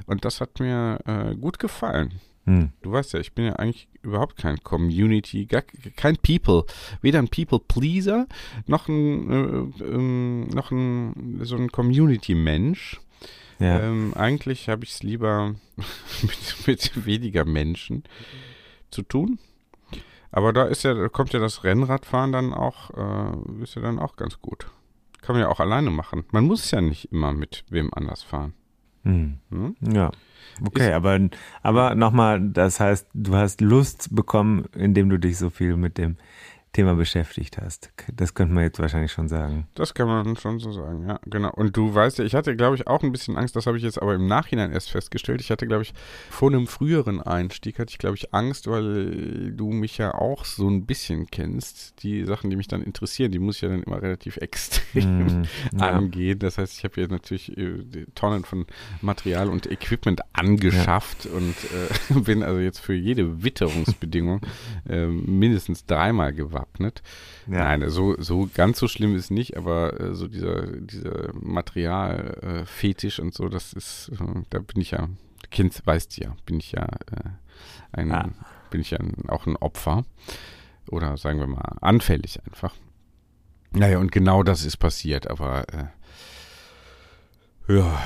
Und 0.07 0.25
das 0.25 0.41
hat 0.41 0.59
mir 0.59 0.99
äh, 1.05 1.35
gut 1.35 1.59
gefallen. 1.59 2.19
Hm. 2.45 2.69
Du 2.81 2.91
weißt 2.91 3.13
ja, 3.13 3.19
ich 3.19 3.33
bin 3.33 3.45
ja 3.45 3.53
eigentlich 3.53 3.87
überhaupt 4.03 4.37
kein 4.37 4.63
Community, 4.63 5.45
gar, 5.45 5.63
kein 5.95 6.15
People, 6.17 6.65
weder 7.01 7.19
ein 7.19 7.27
People-Pleaser 7.27 8.27
noch 8.67 8.87
ein, 8.87 9.31
äh, 9.31 9.83
ähm, 9.83 10.47
noch 10.49 10.71
ein 10.71 11.39
so 11.43 11.55
ein 11.55 11.71
Community-Mensch. 11.71 13.01
Ja. 13.59 13.79
Ähm, 13.81 14.13
eigentlich 14.15 14.67
habe 14.69 14.83
ich 14.83 14.91
es 14.91 15.03
lieber 15.03 15.55
mit, 16.21 16.67
mit 16.67 17.05
weniger 17.05 17.45
Menschen 17.45 18.03
zu 18.91 19.01
tun. 19.01 19.39
Aber 20.31 20.51
da 20.51 20.65
ist 20.65 20.83
ja, 20.83 20.93
da 20.93 21.07
kommt 21.07 21.31
ja 21.33 21.39
das 21.39 21.63
Rennradfahren 21.63 22.31
dann 22.33 22.53
auch, 22.53 22.89
äh, 22.91 23.63
ist 23.63 23.75
ja 23.75 23.81
dann 23.81 23.99
auch 23.99 24.17
ganz 24.17 24.41
gut. 24.41 24.67
Kann 25.21 25.35
man 25.35 25.41
ja 25.43 25.49
auch 25.49 25.59
alleine 25.61 25.89
machen. 25.89 26.25
Man 26.31 26.43
muss 26.45 26.69
ja 26.71 26.81
nicht 26.81 27.11
immer 27.11 27.31
mit 27.31 27.63
wem 27.69 27.93
anders 27.93 28.21
fahren. 28.21 28.53
Hm. 29.03 29.37
Hm? 29.49 29.75
Ja. 29.93 30.11
Okay, 30.65 30.87
Ist- 30.89 30.93
aber, 30.93 31.19
aber 31.63 31.95
nochmal, 31.95 32.41
das 32.41 32.79
heißt, 32.79 33.07
du 33.13 33.35
hast 33.35 33.61
Lust 33.61 34.13
bekommen, 34.13 34.65
indem 34.75 35.09
du 35.09 35.17
dich 35.17 35.37
so 35.37 35.49
viel 35.49 35.77
mit 35.77 35.97
dem 35.97 36.17
Thema 36.75 36.95
beschäftigt 36.95 37.57
hast. 37.57 37.89
Das 38.13 38.33
könnte 38.33 38.53
man 38.53 38.63
jetzt 38.63 38.79
wahrscheinlich 38.79 39.11
schon 39.11 39.27
sagen. 39.27 39.67
Das 39.75 39.93
kann 39.93 40.07
man 40.07 40.35
schon 40.35 40.59
so 40.59 40.71
sagen, 40.71 41.07
ja, 41.07 41.19
genau. 41.25 41.51
Und 41.51 41.75
du 41.77 41.93
weißt 41.93 42.19
ja, 42.19 42.25
ich 42.25 42.35
hatte, 42.35 42.55
glaube 42.55 42.75
ich, 42.75 42.87
auch 42.87 43.01
ein 43.01 43.11
bisschen 43.11 43.37
Angst, 43.37 43.55
das 43.55 43.65
habe 43.65 43.77
ich 43.77 43.83
jetzt 43.83 44.01
aber 44.01 44.13
im 44.15 44.27
Nachhinein 44.27 44.71
erst 44.71 44.91
festgestellt. 44.91 45.41
Ich 45.41 45.51
hatte, 45.51 45.67
glaube 45.67 45.83
ich, 45.83 45.93
vor 46.29 46.49
einem 46.49 46.67
früheren 46.67 47.21
Einstieg 47.21 47.79
hatte 47.79 47.91
ich, 47.91 47.97
glaube 47.97 48.17
ich, 48.17 48.33
Angst, 48.33 48.67
weil 48.67 49.51
du 49.51 49.71
mich 49.71 49.97
ja 49.97 50.13
auch 50.13 50.45
so 50.45 50.69
ein 50.69 50.85
bisschen 50.85 51.27
kennst. 51.27 52.03
Die 52.03 52.25
Sachen, 52.25 52.49
die 52.49 52.55
mich 52.55 52.67
dann 52.67 52.83
interessieren, 52.83 53.31
die 53.31 53.39
muss 53.39 53.55
ich 53.55 53.61
ja 53.61 53.69
dann 53.69 53.83
immer 53.83 54.01
relativ 54.01 54.37
extrem 54.37 54.85
Mm, 55.03 55.43
ja. 55.77 55.89
angehen. 55.89 56.39
Das 56.39 56.57
heißt, 56.57 56.77
ich 56.77 56.83
habe 56.83 56.95
hier 56.95 57.07
natürlich 57.07 57.55
äh, 57.57 58.05
Tonnen 58.15 58.43
von 58.43 58.65
Material 59.01 59.49
und 59.49 59.69
Equipment 59.69 60.21
angeschafft 60.33 61.25
und 61.25 61.55
äh, 62.11 62.19
bin 62.19 62.43
also 62.43 62.59
jetzt 62.59 62.79
für 62.79 62.93
jede 62.93 63.43
Witterungsbedingung 63.43 64.41
äh, 64.87 65.07
mindestens 65.07 65.85
dreimal 65.85 66.33
gewappnet. 66.65 67.01
Ja. 67.47 67.63
Nein, 67.65 67.89
so, 67.89 68.15
so 68.19 68.49
ganz 68.53 68.79
so 68.79 68.87
schlimm 68.87 69.15
ist 69.15 69.31
nicht, 69.31 69.57
aber 69.57 69.99
äh, 69.99 70.15
so 70.15 70.27
dieser, 70.27 70.65
dieser 70.67 71.33
Materialfetisch 71.33 73.19
äh, 73.19 73.21
und 73.21 73.33
so, 73.33 73.49
das 73.49 73.73
ist, 73.73 74.11
äh, 74.13 74.41
da 74.49 74.59
bin 74.59 74.81
ich 74.81 74.91
ja, 74.91 75.09
Kind 75.51 75.79
weißt 75.85 76.17
ja, 76.17 76.35
bin 76.45 76.59
ich 76.59 76.71
ja 76.71 76.83
äh, 76.83 77.29
ein, 77.91 78.11
Ah. 78.11 78.29
bin 78.69 78.81
ich 78.81 78.91
ja 78.91 78.99
ein, 78.99 79.29
auch 79.29 79.45
ein 79.45 79.55
Opfer 79.57 80.05
oder 80.89 81.17
sagen 81.17 81.39
wir 81.39 81.47
mal 81.47 81.77
anfällig 81.81 82.39
einfach. 82.45 82.73
Naja, 83.71 83.99
und 83.99 84.11
genau 84.11 84.43
das 84.43 84.65
ist 84.65 84.77
passiert, 84.77 85.29
aber 85.29 85.65
äh, 85.73 85.85
ja, 87.67 87.99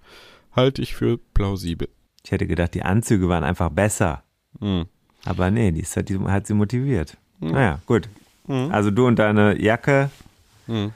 Halte 0.52 0.82
ich 0.82 0.94
für 0.94 1.18
plausibel. 1.18 1.88
Ich 2.24 2.30
hätte 2.30 2.46
gedacht, 2.46 2.74
die 2.74 2.82
Anzüge 2.82 3.28
waren 3.28 3.44
einfach 3.44 3.70
besser. 3.70 4.22
Mhm. 4.60 4.86
Aber 5.24 5.50
nee, 5.50 5.72
die 5.72 5.82
hat, 5.82 6.08
die 6.08 6.18
hat 6.18 6.46
sie 6.46 6.54
motiviert. 6.54 7.16
Mhm. 7.40 7.50
Naja, 7.52 7.80
gut. 7.86 8.08
Mhm. 8.46 8.70
Also 8.72 8.90
du 8.90 9.06
und 9.06 9.18
deine 9.18 9.58
Jacke, 9.60 10.10
Mhm. 10.66 10.92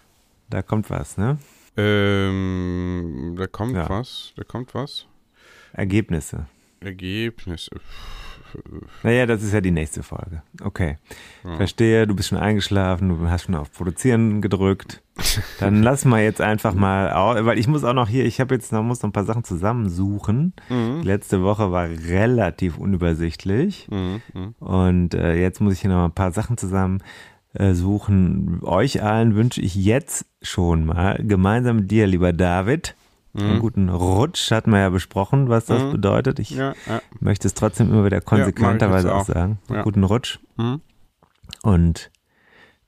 da 0.51 0.61
kommt 0.63 0.91
was, 0.91 1.17
ne? 1.17 1.39
Ähm, 1.77 3.35
da 3.39 3.47
kommt 3.47 3.75
Ja. 3.75 3.89
was, 3.89 4.33
da 4.37 4.45
kommt 4.45 4.75
was. 4.75 5.07
Ergebnisse. 5.73 6.47
Ergebnisse. 6.81 7.71
Naja, 9.03 9.27
das 9.27 9.43
ist 9.43 9.53
ja 9.53 9.61
die 9.61 9.71
nächste 9.71 10.03
Folge. 10.03 10.43
Okay. 10.63 10.99
Ja. 11.45 11.57
Verstehe, 11.57 12.07
du 12.07 12.15
bist 12.15 12.29
schon 12.29 12.39
eingeschlafen, 12.39 13.09
du 13.09 13.29
hast 13.29 13.45
schon 13.45 13.55
auf 13.55 13.73
Produzieren 13.73 14.41
gedrückt. 14.41 15.03
Dann 15.61 15.83
lass 15.83 16.05
mal 16.05 16.23
jetzt 16.23 16.41
einfach 16.41 16.75
mal, 16.75 17.45
weil 17.45 17.59
ich 17.59 17.69
muss 17.69 17.85
auch 17.85 17.93
noch 17.93 18.09
hier, 18.09 18.25
ich 18.25 18.41
habe 18.41 18.55
jetzt 18.55 18.73
noch, 18.73 18.83
muss 18.83 19.03
noch 19.03 19.11
ein 19.11 19.13
paar 19.13 19.25
Sachen 19.25 19.45
zusammensuchen. 19.45 20.55
Mhm. 20.69 21.03
Die 21.03 21.09
letzte 21.09 21.43
Woche 21.43 21.73
war 21.73 21.89
relativ 21.89 22.79
unübersichtlich. 22.79 23.89
Mhm. 23.91 24.23
Mhm. 24.35 24.55
Und 24.59 25.15
äh, 25.15 25.35
jetzt 25.35 25.61
muss 25.61 25.75
ich 25.75 25.81
hier 25.81 25.91
noch 25.91 26.05
ein 26.05 26.13
paar 26.13 26.33
Sachen 26.33 26.57
zusammen 26.57 27.03
äh, 27.55 27.75
suchen. 27.75 28.61
Euch 28.63 29.03
allen 29.03 29.35
wünsche 29.35 29.61
ich 29.61 29.75
jetzt 29.75 30.27
schon 30.41 30.87
mal, 30.87 31.21
gemeinsam 31.23 31.77
mit 31.77 31.91
dir, 31.91 32.07
lieber 32.07 32.33
David, 32.33 32.95
einen 33.35 33.55
Mhm. 33.57 33.61
guten 33.61 33.89
Rutsch. 33.89 34.51
Hatten 34.51 34.71
wir 34.73 34.81
ja 34.81 34.89
besprochen, 34.91 35.49
was 35.49 35.67
das 35.67 35.83
Mhm. 35.83 35.93
bedeutet. 35.93 36.39
Ich 36.39 36.51
Ja, 36.51 36.75
ja. 36.87 37.01
möchte 37.21 37.47
es 37.49 37.55
trotzdem 37.55 37.91
immer 37.91 38.05
wieder 38.05 38.21
konsequenterweise 38.21 39.09
Ja, 39.09 39.15
auch 39.15 39.21
auch. 39.21 39.27
sagen. 39.27 39.59
Guten 39.83 40.05
Rutsch. 40.05 40.39
Mhm. 40.57 40.81
Und 41.63 42.11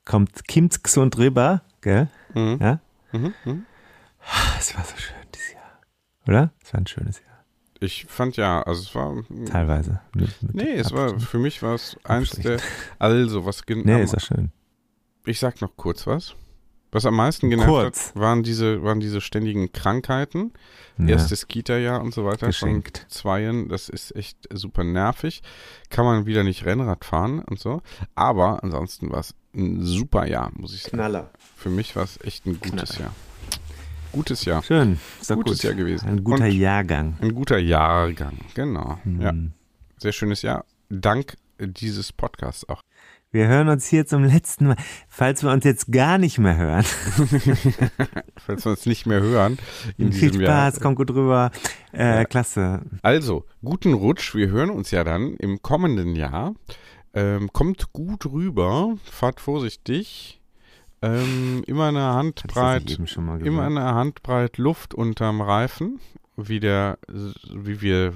kommt 0.05 0.47
Kim's 0.47 0.83
gesund 0.83 1.17
rüber, 1.17 1.61
gell? 1.81 2.07
Ja? 2.35 2.79
Es 4.59 4.75
war 4.75 4.83
so 4.83 4.95
schön 4.97 5.15
dieses 5.33 5.53
Jahr. 5.53 5.79
Oder? 6.27 6.51
Es 6.63 6.73
war 6.73 6.81
ein 6.81 6.87
schönes 6.87 7.19
Jahr. 7.19 7.25
Ich 7.79 8.05
fand 8.07 8.37
ja, 8.37 8.61
also 8.63 8.81
es 8.81 8.95
war. 8.95 9.13
Teilweise. 9.47 9.99
Mit, 10.15 10.41
mit 10.43 10.55
Nee, 10.55 10.73
es 10.75 10.91
war, 10.93 11.19
für 11.19 11.39
mich 11.39 11.61
war 11.61 11.75
es 11.75 11.97
eins 12.03 12.31
der, 12.31 12.59
also 12.99 13.45
was 13.45 13.65
genau. 13.65 13.83
Nee, 13.85 14.03
ist 14.03 14.13
ja 14.13 14.19
schön. 14.19 14.51
ich 15.25 15.39
sag 15.39 15.59
noch 15.61 15.75
kurz 15.75 16.07
was. 16.07 16.35
Was 16.95 17.05
am 17.05 17.15
meisten 17.17 17.49
genervt 17.49 17.69
kurz. 17.69 18.07
hat, 18.07 18.15
waren 18.15 18.41
diese, 18.41 18.81
waren 18.81 19.01
diese 19.01 19.19
ständigen 19.19 19.73
Krankheiten. 19.73 20.53
Ja. 20.97 21.07
Erstes 21.07 21.49
Kita-Jahr 21.49 22.01
und 22.01 22.13
so 22.13 22.23
weiter. 22.23 22.47
Geschenkt. 22.47 22.99
Von 22.99 23.09
Zweien, 23.09 23.67
das 23.67 23.89
ist 23.89 24.15
echt 24.15 24.37
super 24.53 24.85
nervig. 24.85 25.43
Kann 25.89 26.05
man 26.05 26.25
wieder 26.25 26.45
nicht 26.45 26.65
Rennrad 26.65 27.03
fahren 27.03 27.39
und 27.39 27.59
so. 27.59 27.81
Aber 28.15 28.63
ansonsten 28.63 29.11
war 29.11 29.19
es 29.19 29.35
ein 29.53 29.83
super 29.83 30.25
Jahr, 30.25 30.53
muss 30.55 30.73
ich 30.73 30.83
sagen. 30.83 30.95
Knaller. 30.95 31.31
Für 31.57 31.69
mich 31.69 31.97
war 31.97 32.03
es 32.05 32.17
echt 32.21 32.45
ein 32.45 32.61
gutes 32.61 32.91
Knaller. 32.91 32.99
Jahr. 33.01 33.15
Gutes 34.13 34.45
Jahr. 34.45 34.63
Schön. 34.63 34.97
Ist 35.19 35.29
doch 35.29 35.35
gutes 35.35 35.57
gut. 35.57 35.63
Jahr 35.63 35.73
gewesen. 35.73 36.07
Ein 36.07 36.23
guter 36.23 36.45
und 36.45 36.51
Jahrgang. 36.51 37.17
Ein 37.19 37.35
guter 37.35 37.57
Jahrgang, 37.57 38.37
genau. 38.53 38.99
Hm. 39.03 39.21
Ja. 39.21 39.33
Sehr 39.97 40.13
schönes 40.13 40.43
Jahr. 40.43 40.63
Dank 40.89 41.35
dieses 41.59 42.13
Podcasts 42.13 42.69
auch. 42.69 42.81
Wir 43.31 43.47
hören 43.47 43.67
uns 43.67 43.87
hier 43.87 44.05
zum 44.05 44.23
letzten 44.23 44.67
Mal. 44.67 44.77
Falls 45.09 45.43
wir 45.43 45.51
uns 45.51 45.65
jetzt 45.65 45.91
gar 45.91 46.17
nicht 46.17 46.37
mehr 46.37 46.55
hören. 46.55 46.85
Falls 48.37 48.65
wir 48.65 48.71
uns 48.71 48.85
nicht 48.85 49.05
mehr 49.05 49.21
hören. 49.21 49.57
In 49.97 50.13
Viel 50.13 50.33
Spaß, 50.33 50.75
Jahr. 50.75 50.81
kommt 50.81 50.95
gut 50.95 51.11
rüber. 51.11 51.51
Äh, 51.91 52.19
ja. 52.19 52.25
Klasse. 52.25 52.81
Also, 53.01 53.45
guten 53.63 53.93
Rutsch. 53.93 54.35
Wir 54.35 54.47
hören 54.49 54.69
uns 54.69 54.91
ja 54.91 55.03
dann 55.03 55.35
im 55.35 55.61
kommenden 55.61 56.15
Jahr. 56.15 56.53
Ähm, 57.13 57.51
kommt 57.51 57.91
gut 57.91 58.25
rüber. 58.25 58.95
Fahrt 59.03 59.41
vorsichtig. 59.41 60.41
Ähm, 61.01 61.63
immer 61.67 61.89
eine 61.89 62.03
Handbreit, 62.13 62.97
immer 63.43 63.63
eine 63.65 63.93
Handbreit 63.93 64.57
Luft 64.57 64.93
unterm 64.93 65.41
Reifen, 65.41 65.99
wie 66.37 66.59
der, 66.61 66.97
wie 67.53 67.81
wir 67.81 68.13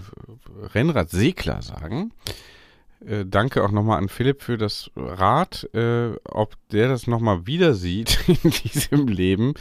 Rennradsegler 0.74 1.62
sagen. 1.62 2.14
Äh, 3.06 3.26
danke 3.26 3.64
auch 3.64 3.72
nochmal 3.72 3.98
an 3.98 4.10
Philipp 4.10 4.42
für 4.42 4.58
das 4.58 4.92
Rat. 4.96 5.70
Äh, 5.74 6.12
ob 6.26 6.56
der 6.72 6.90
das 6.90 7.08
nochmal 7.08 7.46
wieder 7.48 7.74
sieht 7.74 8.20
in 8.44 8.52
diesem 8.52 9.08
Leben, 9.08 9.54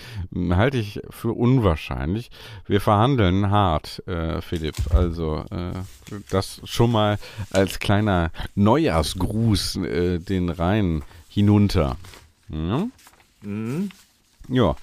halte 0.51 0.79
ich 0.79 1.01
für 1.11 1.33
unwahrscheinlich. 1.33 2.31
Wir 2.67 2.81
verhandeln 2.81 3.51
hart, 3.51 4.03
äh, 4.09 4.41
Philipp. 4.41 4.77
Also 4.91 5.45
äh, 5.51 5.73
das 6.31 6.61
schon 6.65 6.91
mal 6.91 7.19
als 7.51 7.79
kleiner 7.79 8.33
Neujahrsgruß 8.57 9.77
äh, 9.77 10.19
den 10.19 10.49
Rhein 10.49 11.03
hinunter. 11.29 11.97
Ja? 12.49 12.89
Mhm. 13.43 13.91
ja. 14.49 14.75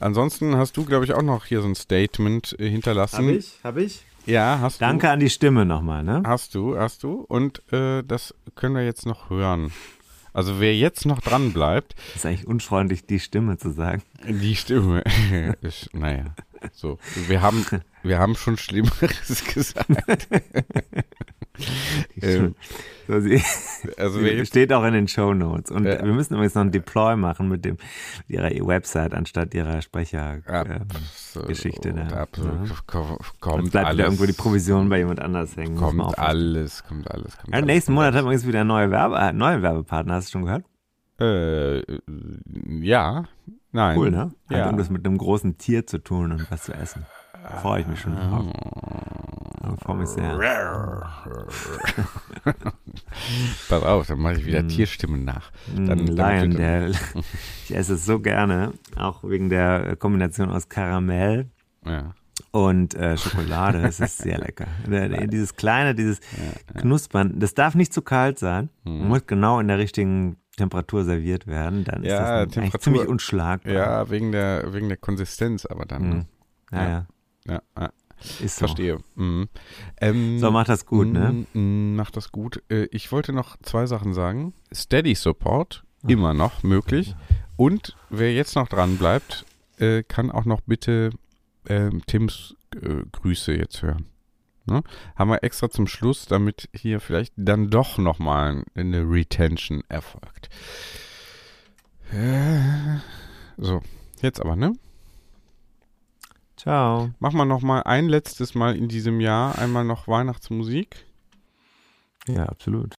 Ansonsten 0.00 0.56
hast 0.56 0.76
du, 0.76 0.84
glaube 0.84 1.04
ich, 1.04 1.12
auch 1.12 1.22
noch 1.22 1.44
hier 1.44 1.62
so 1.62 1.68
ein 1.68 1.76
Statement 1.76 2.56
hinterlassen. 2.58 3.18
Habe 3.18 3.32
ich? 3.32 3.58
Habe 3.62 3.82
ich? 3.84 4.02
Ja, 4.26 4.58
hast 4.60 4.80
du. 4.80 4.84
Danke 4.84 5.10
an 5.10 5.20
die 5.20 5.30
Stimme 5.30 5.64
nochmal, 5.64 6.02
ne? 6.02 6.22
Hast 6.24 6.54
du, 6.54 6.78
hast 6.78 7.02
du. 7.02 7.24
Und 7.28 7.62
äh, 7.72 8.02
das 8.02 8.34
können 8.54 8.74
wir 8.74 8.84
jetzt 8.84 9.06
noch 9.06 9.30
hören. 9.30 9.72
Also 10.32 10.60
wer 10.60 10.74
jetzt 10.74 11.04
noch 11.04 11.20
dran 11.20 11.52
bleibt. 11.52 11.94
Ist 12.14 12.24
eigentlich 12.24 12.46
unfreundlich, 12.46 13.04
die 13.06 13.20
Stimme 13.20 13.58
zu 13.58 13.70
sagen. 13.70 14.02
Die 14.26 14.56
Stimme. 14.56 15.02
ist, 15.60 15.94
naja. 15.94 16.34
So. 16.72 16.98
Wir 17.28 17.42
haben, 17.42 17.64
wir 18.02 18.18
haben 18.18 18.34
schon 18.34 18.56
Schlimmeres 18.56 19.44
gesagt. 19.54 19.86
ähm, 22.20 22.54
so, 23.06 23.20
sie, 23.20 23.42
also 23.96 24.20
steht 24.44 24.72
auch 24.72 24.84
in 24.84 24.94
den 24.94 25.08
Show 25.08 25.34
Notes. 25.34 25.70
Und 25.70 25.84
ja. 25.84 26.02
wir 26.02 26.12
müssen 26.12 26.34
übrigens 26.34 26.54
noch 26.54 26.62
ein 26.62 26.70
Deploy 26.70 27.16
machen 27.16 27.48
mit 27.48 27.64
dem 27.64 27.76
ihrer 28.28 28.50
Website 28.66 29.14
anstatt 29.14 29.54
ihrer 29.54 29.82
Sprechergeschichte. 29.82 31.90
Ähm, 31.90 31.98
äh, 31.98 32.12
absolut. 32.12 32.68
Ja. 32.68 33.16
Kommt 33.40 33.72
bleibt 33.72 33.86
alles. 33.86 34.04
irgendwo 34.04 34.26
die 34.26 34.32
Provision 34.32 34.88
bei 34.88 34.98
jemand 34.98 35.20
anders 35.20 35.56
hängen. 35.56 35.76
Kommt 35.76 36.18
alles, 36.18 36.84
kommt 36.84 37.10
alles. 37.10 37.36
Kommt 37.36 37.48
ja, 37.48 37.54
alles, 37.54 37.66
nächsten 37.66 37.92
Monat 37.92 38.14
haben 38.14 38.24
wir 38.24 38.32
übrigens 38.32 38.46
wieder 38.46 38.64
neue 38.64 38.90
Werbe, 38.90 39.18
äh, 39.18 39.32
neuen 39.32 39.62
Werbepartner. 39.62 40.14
Hast 40.14 40.28
du 40.28 40.32
schon 40.32 40.44
gehört? 40.44 40.64
Äh, 41.20 41.82
ja. 42.80 43.24
Nein. 43.72 43.98
Cool, 43.98 44.10
ne? 44.10 44.32
Ja. 44.50 44.58
Hat 44.58 44.66
irgendwas 44.66 44.90
mit 44.90 45.06
einem 45.06 45.18
großen 45.18 45.58
Tier 45.58 45.86
zu 45.86 45.98
tun 45.98 46.32
und 46.32 46.50
was 46.50 46.64
zu 46.64 46.72
essen. 46.72 47.06
Da 47.42 47.56
freue 47.56 47.80
ich 47.80 47.86
mich 47.86 48.00
schon 48.00 48.14
drauf. 48.14 48.44
Da 49.62 49.76
freue 49.76 49.96
mich 49.96 50.08
sehr. 50.08 50.38
Pass 53.68 53.82
auf, 53.82 54.06
dann 54.06 54.20
mache 54.20 54.34
ich 54.34 54.46
wieder 54.46 54.62
mm. 54.62 54.68
Tierstimmen 54.68 55.24
nach. 55.24 55.50
Mm, 55.74 55.86
dann, 55.86 56.06
Lion, 56.06 56.50
der, 56.52 56.88
ich 56.90 57.74
esse 57.74 57.94
es 57.94 58.04
so 58.04 58.20
gerne, 58.20 58.72
auch 58.96 59.24
wegen 59.24 59.48
der 59.48 59.96
Kombination 59.96 60.50
aus 60.50 60.68
Karamell. 60.68 61.50
Ja 61.84 62.14
und 62.50 62.94
äh, 62.94 63.16
Schokolade. 63.16 63.82
Das 63.82 64.00
ist 64.00 64.18
sehr 64.18 64.38
lecker. 64.38 64.66
dieses 65.26 65.56
kleine, 65.56 65.94
dieses 65.94 66.20
ja, 66.36 66.44
ja. 66.74 66.80
Knuspern, 66.80 67.38
das 67.38 67.54
darf 67.54 67.74
nicht 67.74 67.92
zu 67.92 68.02
kalt 68.02 68.38
sein. 68.38 68.70
Mhm. 68.84 69.08
Muss 69.08 69.26
genau 69.26 69.58
in 69.58 69.68
der 69.68 69.78
richtigen 69.78 70.36
Temperatur 70.56 71.04
serviert 71.04 71.46
werden. 71.46 71.84
Dann 71.84 72.04
ja, 72.04 72.42
ist 72.42 72.46
das 72.46 72.54
Temperatur, 72.54 72.80
ziemlich 72.80 73.08
unschlagbar. 73.08 73.72
Ja, 73.72 74.10
wegen 74.10 74.32
der, 74.32 74.72
wegen 74.72 74.88
der 74.88 74.98
Konsistenz 74.98 75.66
aber 75.66 75.86
dann. 75.86 76.08
Mhm. 76.08 76.24
Ja, 76.72 76.88
ja. 76.88 77.06
ja. 77.46 77.62
ja. 77.78 77.92
Ist 78.40 78.56
so. 78.56 78.66
Verstehe. 78.66 78.98
Mhm. 79.16 79.48
Ähm, 80.00 80.38
so, 80.38 80.50
mach 80.50 80.64
das 80.64 80.86
gut, 80.86 81.08
ne? 81.08 81.44
Mach 81.54 82.10
das 82.10 82.30
gut. 82.30 82.62
Äh, 82.70 82.84
ich 82.92 83.10
wollte 83.10 83.32
noch 83.32 83.56
zwei 83.62 83.86
Sachen 83.86 84.14
sagen. 84.14 84.54
Steady 84.72 85.14
Support, 85.14 85.84
immer 86.06 86.34
noch 86.34 86.62
möglich. 86.62 87.16
Und 87.56 87.96
wer 88.10 88.32
jetzt 88.32 88.54
noch 88.54 88.68
dran 88.68 88.96
bleibt, 88.96 89.44
äh, 89.78 90.02
kann 90.02 90.30
auch 90.30 90.44
noch 90.44 90.60
bitte 90.60 91.10
ähm, 91.68 92.02
Tims 92.06 92.54
äh, 92.80 93.04
Grüße 93.10 93.54
jetzt 93.54 93.82
hören. 93.82 94.06
Ne? 94.66 94.82
Haben 95.16 95.30
wir 95.30 95.42
extra 95.42 95.70
zum 95.70 95.86
Schluss, 95.86 96.26
damit 96.26 96.68
hier 96.72 97.00
vielleicht 97.00 97.32
dann 97.36 97.70
doch 97.70 97.98
nochmal 97.98 98.64
eine 98.74 99.02
Retention 99.02 99.82
erfolgt. 99.88 100.48
Äh, 102.12 102.98
so, 103.56 103.80
jetzt 104.20 104.40
aber, 104.40 104.56
ne? 104.56 104.72
Ciao. 106.56 107.10
Machen 107.18 107.38
wir 107.38 107.44
nochmal 107.44 107.82
ein 107.84 108.08
letztes 108.08 108.54
Mal 108.54 108.76
in 108.76 108.88
diesem 108.88 109.20
Jahr 109.20 109.58
einmal 109.58 109.84
noch 109.84 110.06
Weihnachtsmusik. 110.06 111.06
Ja, 112.28 112.46
absolut. 112.46 112.94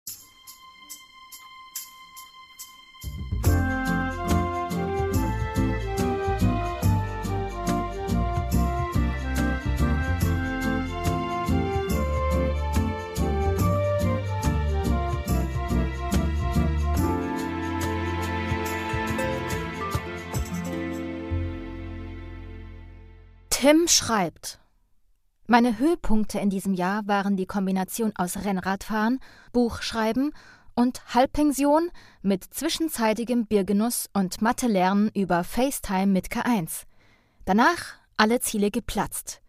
Tim 23.64 23.88
schreibt, 23.88 24.60
meine 25.46 25.78
Höhepunkte 25.78 26.38
in 26.38 26.50
diesem 26.50 26.74
Jahr 26.74 27.06
waren 27.06 27.34
die 27.38 27.46
Kombination 27.46 28.12
aus 28.14 28.44
Rennradfahren, 28.44 29.20
Buchschreiben 29.54 30.34
und 30.74 31.14
Halbpension 31.14 31.90
mit 32.20 32.44
zwischenzeitigem 32.44 33.46
Biergenuss 33.46 34.10
und 34.12 34.42
Mathe-Lernen 34.42 35.10
über 35.14 35.44
FaceTime 35.44 36.08
mit 36.08 36.26
K1. 36.26 36.82
Danach 37.46 37.94
alle 38.18 38.38
Ziele 38.40 38.70
geplatzt. 38.70 39.40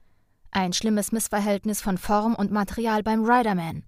Ein 0.50 0.72
schlimmes 0.72 1.12
Missverhältnis 1.12 1.82
von 1.82 1.98
Form 1.98 2.36
und 2.36 2.54
Material 2.54 3.04
beim 3.04 3.26
Riderman. 3.26 3.84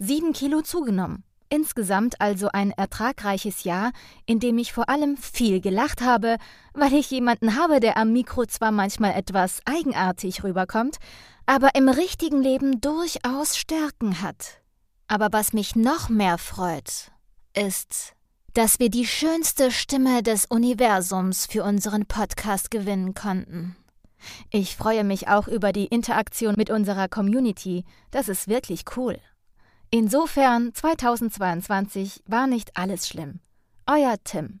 Sieben 0.00 0.32
Kilo 0.32 0.62
zugenommen. 0.62 1.22
Insgesamt 1.52 2.18
also 2.18 2.48
ein 2.50 2.70
ertragreiches 2.70 3.64
Jahr, 3.64 3.92
in 4.24 4.40
dem 4.40 4.56
ich 4.56 4.72
vor 4.72 4.88
allem 4.88 5.18
viel 5.18 5.60
gelacht 5.60 6.00
habe, 6.00 6.38
weil 6.72 6.94
ich 6.94 7.10
jemanden 7.10 7.56
habe, 7.56 7.78
der 7.78 7.98
am 7.98 8.10
Mikro 8.10 8.46
zwar 8.46 8.72
manchmal 8.72 9.12
etwas 9.12 9.60
eigenartig 9.66 10.44
rüberkommt, 10.44 10.96
aber 11.44 11.74
im 11.74 11.90
richtigen 11.90 12.40
Leben 12.40 12.80
durchaus 12.80 13.58
Stärken 13.58 14.22
hat. 14.22 14.62
Aber 15.08 15.28
was 15.30 15.52
mich 15.52 15.76
noch 15.76 16.08
mehr 16.08 16.38
freut, 16.38 17.12
ist, 17.52 18.14
dass 18.54 18.78
wir 18.78 18.88
die 18.88 19.06
schönste 19.06 19.70
Stimme 19.70 20.22
des 20.22 20.46
Universums 20.46 21.44
für 21.44 21.64
unseren 21.64 22.06
Podcast 22.06 22.70
gewinnen 22.70 23.12
konnten. 23.12 23.76
Ich 24.50 24.74
freue 24.74 25.04
mich 25.04 25.28
auch 25.28 25.48
über 25.48 25.72
die 25.72 25.88
Interaktion 25.88 26.54
mit 26.56 26.70
unserer 26.70 27.08
Community, 27.08 27.84
das 28.10 28.30
ist 28.30 28.48
wirklich 28.48 28.84
cool. 28.96 29.18
Insofern 29.94 30.72
2022 30.72 32.22
war 32.24 32.46
nicht 32.46 32.78
alles 32.78 33.06
schlimm. 33.06 33.40
Euer 33.86 34.14
Tim. 34.24 34.60